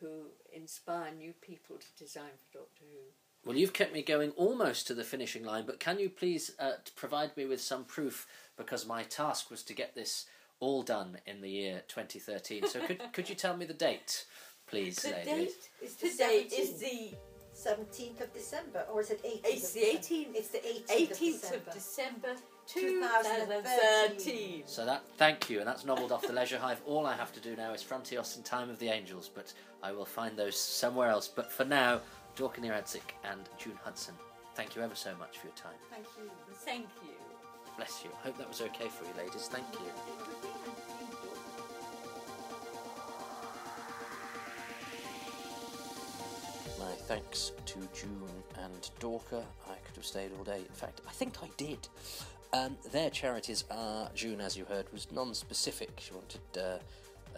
who 0.00 0.24
inspire 0.52 1.12
new 1.12 1.32
people 1.40 1.76
to 1.76 2.04
design 2.04 2.30
for 2.38 2.58
Doctor 2.58 2.82
Who. 2.92 3.48
Well, 3.48 3.56
you've 3.58 3.72
kept 3.72 3.92
me 3.92 4.02
going 4.02 4.30
almost 4.32 4.86
to 4.86 4.94
the 4.94 5.04
finishing 5.04 5.44
line, 5.44 5.64
but 5.66 5.78
can 5.78 5.98
you 5.98 6.08
please 6.08 6.52
uh, 6.58 6.72
provide 6.96 7.36
me 7.36 7.44
with 7.44 7.60
some 7.60 7.84
proof? 7.84 8.26
Because 8.56 8.86
my 8.86 9.02
task 9.02 9.50
was 9.50 9.62
to 9.64 9.74
get 9.74 9.94
this 9.94 10.26
all 10.60 10.82
done 10.82 11.18
in 11.26 11.40
the 11.42 11.50
year 11.50 11.82
2013. 11.88 12.68
So 12.68 12.80
could 12.86 13.00
could 13.12 13.28
you 13.28 13.34
tell 13.34 13.56
me 13.56 13.66
the 13.66 13.74
date, 13.74 14.24
please, 14.66 14.96
The 14.96 15.10
ladies? 15.10 15.26
date 15.54 15.70
It's 15.82 15.94
the 15.96 16.08
today 16.10 16.46
17th. 16.50 16.58
is 16.60 16.80
the 16.80 17.14
17th 17.54 18.20
of 18.20 18.32
December, 18.32 18.84
or 18.92 19.00
is 19.00 19.10
it 19.10 19.22
18th? 19.22 19.40
It's 19.44 19.72
the 19.72 19.80
18th. 19.80 20.34
It's 20.34 20.48
the 20.48 20.58
18th, 20.58 21.10
of 21.10 21.18
December. 21.18 21.56
of 21.68 21.74
December 21.74 22.28
2013. 22.66 24.16
2013. 24.16 24.62
So 24.66 24.84
that 24.84 25.04
thank 25.16 25.48
you, 25.48 25.58
and 25.58 25.66
that's 25.66 25.84
novelled 25.84 26.10
off 26.10 26.22
the 26.22 26.32
Leisure 26.32 26.58
Hive. 26.58 26.80
All 26.86 27.06
I 27.06 27.14
have 27.14 27.32
to 27.32 27.40
do 27.40 27.56
now 27.56 27.72
is 27.72 27.82
Frontios 27.82 28.36
and 28.36 28.44
Time 28.44 28.70
of 28.70 28.78
the 28.78 28.88
Angels, 28.88 29.30
but 29.32 29.52
I 29.82 29.92
will 29.92 30.04
find 30.04 30.36
those 30.36 30.58
somewhere 30.58 31.08
else. 31.08 31.28
But 31.28 31.50
for 31.52 31.64
now, 31.64 32.00
Dorka 32.36 32.58
Nieradzik 32.58 33.14
and 33.24 33.40
June 33.58 33.78
Hudson, 33.82 34.14
thank 34.54 34.74
you 34.74 34.82
ever 34.82 34.94
so 34.94 35.14
much 35.18 35.38
for 35.38 35.46
your 35.46 35.56
time. 35.56 35.78
Thank 35.90 36.06
you. 36.18 36.30
Thank 36.52 36.86
you. 37.02 37.14
Bless 37.76 38.02
you. 38.04 38.10
I 38.20 38.26
hope 38.26 38.38
that 38.38 38.48
was 38.48 38.60
okay 38.60 38.88
for 38.88 39.04
you, 39.04 39.24
ladies. 39.24 39.48
Thank 39.48 39.66
you. 39.74 40.70
My 46.84 46.92
thanks 46.92 47.52
to 47.64 47.78
June 47.94 48.28
and 48.62 48.90
Dorka. 49.00 49.42
I 49.66 49.74
could 49.86 49.96
have 49.96 50.04
stayed 50.04 50.32
all 50.36 50.44
day. 50.44 50.58
In 50.58 50.74
fact, 50.74 51.00
I 51.08 51.12
think 51.12 51.42
I 51.42 51.48
did. 51.56 51.88
Um, 52.52 52.76
their 52.92 53.08
charities 53.08 53.64
are, 53.70 54.10
June, 54.14 54.38
as 54.38 54.54
you 54.54 54.66
heard, 54.66 54.92
was 54.92 55.10
non 55.10 55.32
specific. 55.32 55.98
She 55.98 56.12
wanted 56.12 56.42
uh, 56.58 56.76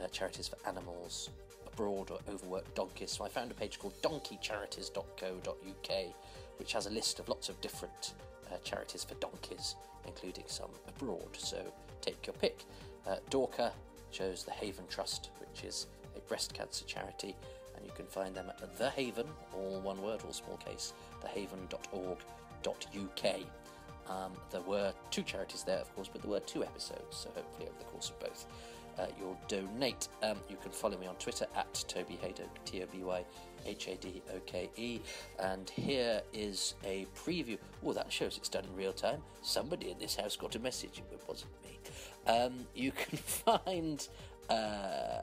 uh, 0.02 0.08
charities 0.10 0.48
for 0.48 0.56
animals 0.68 1.30
abroad 1.64 2.10
or 2.10 2.18
overworked 2.28 2.74
donkeys. 2.74 3.12
So 3.12 3.24
I 3.24 3.28
found 3.28 3.52
a 3.52 3.54
page 3.54 3.78
called 3.78 3.94
donkeycharities.co.uk, 4.02 6.14
which 6.58 6.72
has 6.72 6.86
a 6.86 6.90
list 6.90 7.20
of 7.20 7.28
lots 7.28 7.48
of 7.48 7.60
different 7.60 8.14
uh, 8.50 8.56
charities 8.64 9.04
for 9.04 9.14
donkeys, 9.14 9.76
including 10.08 10.44
some 10.48 10.70
abroad. 10.88 11.36
So 11.38 11.72
take 12.00 12.26
your 12.26 12.34
pick. 12.34 12.64
Uh, 13.06 13.18
Dorka 13.30 13.70
chose 14.10 14.42
the 14.42 14.50
Haven 14.50 14.86
Trust, 14.90 15.30
which 15.38 15.62
is 15.62 15.86
a 16.16 16.20
breast 16.20 16.52
cancer 16.52 16.84
charity, 16.84 17.36
you 17.86 17.92
can 17.94 18.06
find 18.06 18.34
them 18.34 18.50
at 18.50 18.76
The 18.78 18.90
Haven, 18.90 19.26
all 19.54 19.80
one 19.80 20.02
word, 20.02 20.20
all 20.24 20.32
small 20.32 20.56
case, 20.58 20.92
thehaven.org.uk. 21.22 22.16
Um, 24.08 24.32
there 24.50 24.60
were 24.62 24.92
two 25.10 25.22
charities 25.22 25.64
there, 25.64 25.78
of 25.78 25.94
course, 25.96 26.08
but 26.12 26.22
there 26.22 26.30
were 26.30 26.40
two 26.40 26.62
episodes, 26.62 27.16
so 27.16 27.30
hopefully 27.34 27.68
over 27.68 27.78
the 27.78 27.84
course 27.86 28.10
of 28.10 28.20
both 28.20 28.46
uh, 28.98 29.06
you'll 29.18 29.38
donate. 29.48 30.08
Um, 30.22 30.38
you 30.48 30.56
can 30.56 30.70
follow 30.70 30.96
me 30.98 31.06
on 31.06 31.14
Twitter 31.16 31.46
at 31.56 31.72
Toby 31.88 32.18
Hadoke, 32.22 32.48
T 32.64 32.82
O 32.82 32.86
B 32.86 33.02
Y 33.02 33.24
H 33.66 33.88
A 33.88 33.96
D 33.96 34.22
O 34.34 34.40
K 34.46 34.70
E. 34.76 35.00
And 35.38 35.68
here 35.70 36.22
is 36.32 36.74
a 36.84 37.06
preview. 37.16 37.58
Oh, 37.84 37.92
that 37.92 38.12
shows 38.12 38.36
it's 38.36 38.48
done 38.48 38.64
in 38.64 38.76
real 38.76 38.92
time. 38.92 39.22
Somebody 39.42 39.90
in 39.90 39.98
this 39.98 40.16
house 40.16 40.36
got 40.36 40.54
a 40.54 40.58
message, 40.58 41.02
it 41.12 41.22
wasn't 41.28 41.52
me. 41.62 41.78
Um, 42.26 42.66
you 42.74 42.92
can 42.92 43.18
find. 43.18 44.06
Uh, 44.48 45.20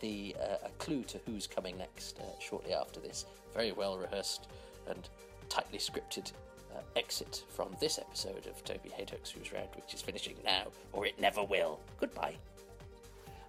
the 0.00 0.34
uh, 0.40 0.66
a 0.66 0.70
clue 0.78 1.02
to 1.04 1.20
who's 1.26 1.46
coming 1.46 1.76
next 1.78 2.18
uh, 2.18 2.22
shortly 2.40 2.72
after 2.72 3.00
this 3.00 3.26
very 3.54 3.72
well 3.72 3.98
rehearsed 3.98 4.48
and 4.88 5.08
tightly 5.48 5.78
scripted 5.78 6.32
uh, 6.74 6.80
exit 6.96 7.44
from 7.48 7.68
this 7.80 7.98
episode 7.98 8.46
of 8.46 8.62
Toby 8.64 8.90
Hadoke's 8.90 9.30
Who's 9.30 9.52
Round, 9.52 9.68
which 9.74 9.94
is 9.94 10.00
finishing 10.00 10.36
now, 10.44 10.66
or 10.92 11.06
it 11.06 11.20
never 11.20 11.42
will. 11.42 11.80
Goodbye. 11.98 12.36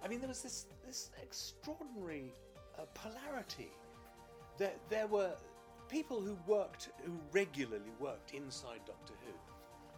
I 0.04 0.08
mean, 0.08 0.18
there 0.20 0.28
was 0.28 0.42
this 0.42 0.66
this 0.86 1.10
extraordinary 1.22 2.32
uh, 2.78 2.82
polarity. 2.94 3.70
There, 4.58 4.72
there 4.90 5.06
were 5.06 5.32
people 5.88 6.20
who 6.20 6.36
worked, 6.46 6.90
who 7.04 7.12
regularly 7.32 7.92
worked 7.98 8.32
inside 8.32 8.80
Doctor 8.86 9.14
Who, 9.24 9.32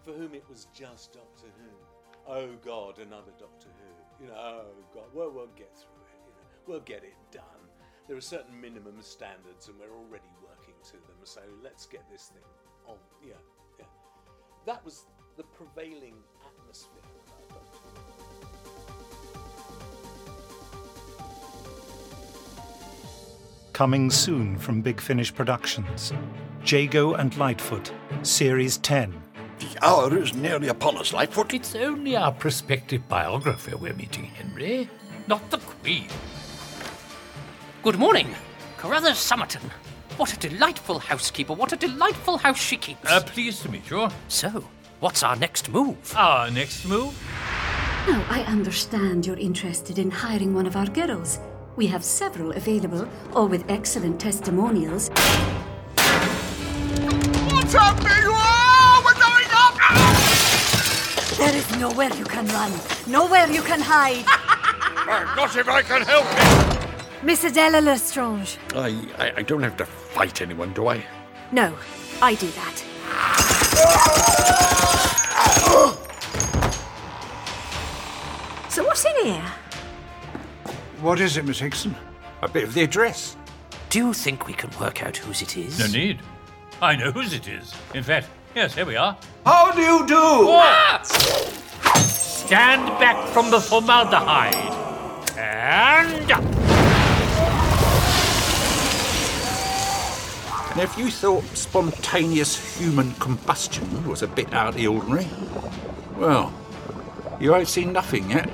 for 0.05 0.17
whom 0.17 0.35
it 0.35 0.45
was 0.49 0.67
just 0.75 1.13
Doctor 1.13 1.47
Who. 1.59 2.33
Oh 2.33 2.49
God, 2.65 2.99
another 2.99 3.33
Doctor 3.39 3.69
Who. 3.69 4.25
You 4.25 4.31
know, 4.31 4.37
oh 4.37 4.65
God, 4.95 5.05
well, 5.13 5.31
we'll 5.35 5.47
get 5.57 5.77
through 5.77 5.94
we'll 6.67 6.81
get 6.81 7.05
it 7.05 7.15
done. 7.31 7.43
There 8.09 8.17
are 8.17 8.21
certain 8.21 8.61
minimum 8.61 8.97
standards, 9.01 9.69
and 9.69 9.79
we're 9.79 9.95
already 9.97 10.29
working 10.43 10.75
to 10.85 10.93
them. 10.93 11.17
So 11.25 11.41
let's 11.63 11.87
get 11.87 12.03
this 12.11 12.33
thing 12.35 12.43
on. 12.87 12.97
Yeah, 13.23 13.35
yeah. 13.79 13.87
That 14.67 14.85
was 14.85 15.07
the 15.37 15.45
prevailing 15.45 16.17
atmosphere 16.45 17.03
about 17.27 17.49
Doctor 17.49 17.89
Who. 17.89 18.13
Coming 23.73 24.11
soon 24.11 24.59
from 24.59 24.83
Big 24.83 25.01
Finish 25.01 25.35
Productions 25.35 26.13
Jago 26.65 27.15
and 27.15 27.37
Lightfoot, 27.37 27.93
Series 28.23 28.79
10. 28.79 29.23
The 29.59 29.79
hour 29.85 30.17
is 30.17 30.35
nearly 30.35 30.69
upon 30.69 30.97
us, 30.97 31.13
Lightfoot. 31.13 31.53
It's 31.55 31.75
only 31.75 32.17
our 32.17 32.33
prospective 32.33 33.07
biographer 33.09 33.77
we're 33.77 33.95
meeting, 33.95 34.25
Henry, 34.25 34.89
not 35.27 35.51
the 35.51 35.59
Queen. 35.59 36.09
Good 37.85 37.99
morning, 37.99 38.35
Carruthers 38.79 39.19
Somerton. 39.19 39.61
What 40.17 40.33
a 40.33 40.39
delightful 40.39 40.99
housekeeper, 41.01 41.53
what 41.53 41.71
a 41.75 41.77
delightful 41.77 42.39
house 42.39 42.59
she 42.59 42.79
keeps. 42.79 43.07
Uh, 43.07 43.21
pleased 43.21 43.61
to 43.61 43.71
meet 43.71 43.91
you. 43.91 44.09
so, 44.27 44.65
what's 45.01 45.23
our 45.23 45.37
next 45.37 45.69
move? 45.69 45.99
Our 46.17 46.51
next 46.51 46.87
move? 46.87 47.13
Now, 48.09 48.25
I 48.31 48.43
understand 48.49 49.27
you're 49.27 49.37
interested 49.37 49.99
in 49.99 50.11
hiring 50.11 50.55
one 50.55 50.67
of 50.67 50.77
our 50.77 50.87
girls. 50.87 51.41
We 51.77 51.87
have 51.89 52.03
several 52.03 52.53
available, 52.53 53.07
all 53.35 53.49
with 53.49 53.67
excellent 53.69 54.19
testimonials. 54.19 55.11
What's 57.51 57.75
happening? 57.75 58.25
Oh, 58.33 59.03
we're 59.05 59.21
going 59.21 59.51
up! 59.53 59.77
There 61.37 61.55
is 61.55 61.71
nowhere 61.79 62.15
you 62.15 62.25
can 62.25 62.47
run, 62.47 62.73
nowhere 63.07 63.47
you 63.47 63.61
can 63.61 63.83
hide. 63.83 64.25
not 65.37 65.55
if 65.55 65.69
I 65.69 65.83
can 65.83 66.01
help 66.01 66.25
it. 66.31 66.74
Miss 67.25 67.43
Adela 67.43 67.81
Lestrange. 67.81 68.59
I, 68.75 68.89
I, 69.19 69.33
I 69.39 69.43
don't 69.43 69.63
have 69.63 69.79
to 69.79 69.87
fight 69.87 70.43
anyone, 70.43 70.75
do 70.75 70.89
I? 70.89 71.03
No, 71.53 71.75
I 72.21 72.35
do 72.35 72.51
that. 72.51 72.77
So 78.69 78.85
what's 78.85 79.07
in 79.07 79.25
here? 79.25 79.53
What 81.01 81.19
is 81.19 81.39
it, 81.39 81.47
Miss 81.47 81.59
Hickson? 81.59 81.97
A 82.43 82.49
bit 82.49 82.65
of 82.65 82.75
the 82.75 82.83
address. 82.83 83.37
Do 83.89 84.01
you 84.01 84.13
think 84.13 84.47
we 84.47 84.53
can 84.53 84.71
work 84.79 85.03
out 85.03 85.17
whose 85.17 85.41
it 85.41 85.57
is? 85.57 85.79
No 85.79 85.87
need. 85.87 86.21
I 86.83 86.95
know 86.95 87.11
whose 87.11 87.33
it 87.33 87.49
is. 87.49 87.73
In 87.95 88.03
fact, 88.03 88.29
yes, 88.55 88.75
here 88.75 88.85
we 88.85 88.97
are. 88.97 89.17
How 89.47 89.73
do 89.73 89.81
you 89.81 90.07
do? 90.07 90.15
Ah! 90.19 91.01
Stand 91.03 92.87
back 92.99 93.29
from 93.29 93.51
the 93.51 93.61
formaldehyde. 93.61 94.55
And. 95.39 96.54
And 100.75 100.83
if 100.83 100.99
you 100.99 101.09
thought 101.09 101.45
spontaneous 101.57 102.77
human 102.77 103.15
combustion 103.15 104.09
was 104.09 104.23
a 104.23 104.27
bit 104.27 104.53
out 104.53 104.67
of 104.67 104.75
the 104.75 104.89
ordinary, 104.89 105.29
well, 106.17 106.53
you 107.39 107.55
ain't 107.55 107.69
seen 107.69 107.93
nothing 107.93 108.29
yet. 108.29 108.51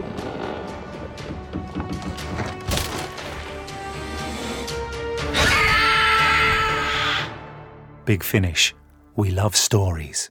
Big 8.05 8.23
Finish. 8.23 8.75
We 9.17 9.31
love 9.31 9.57
stories. 9.57 10.29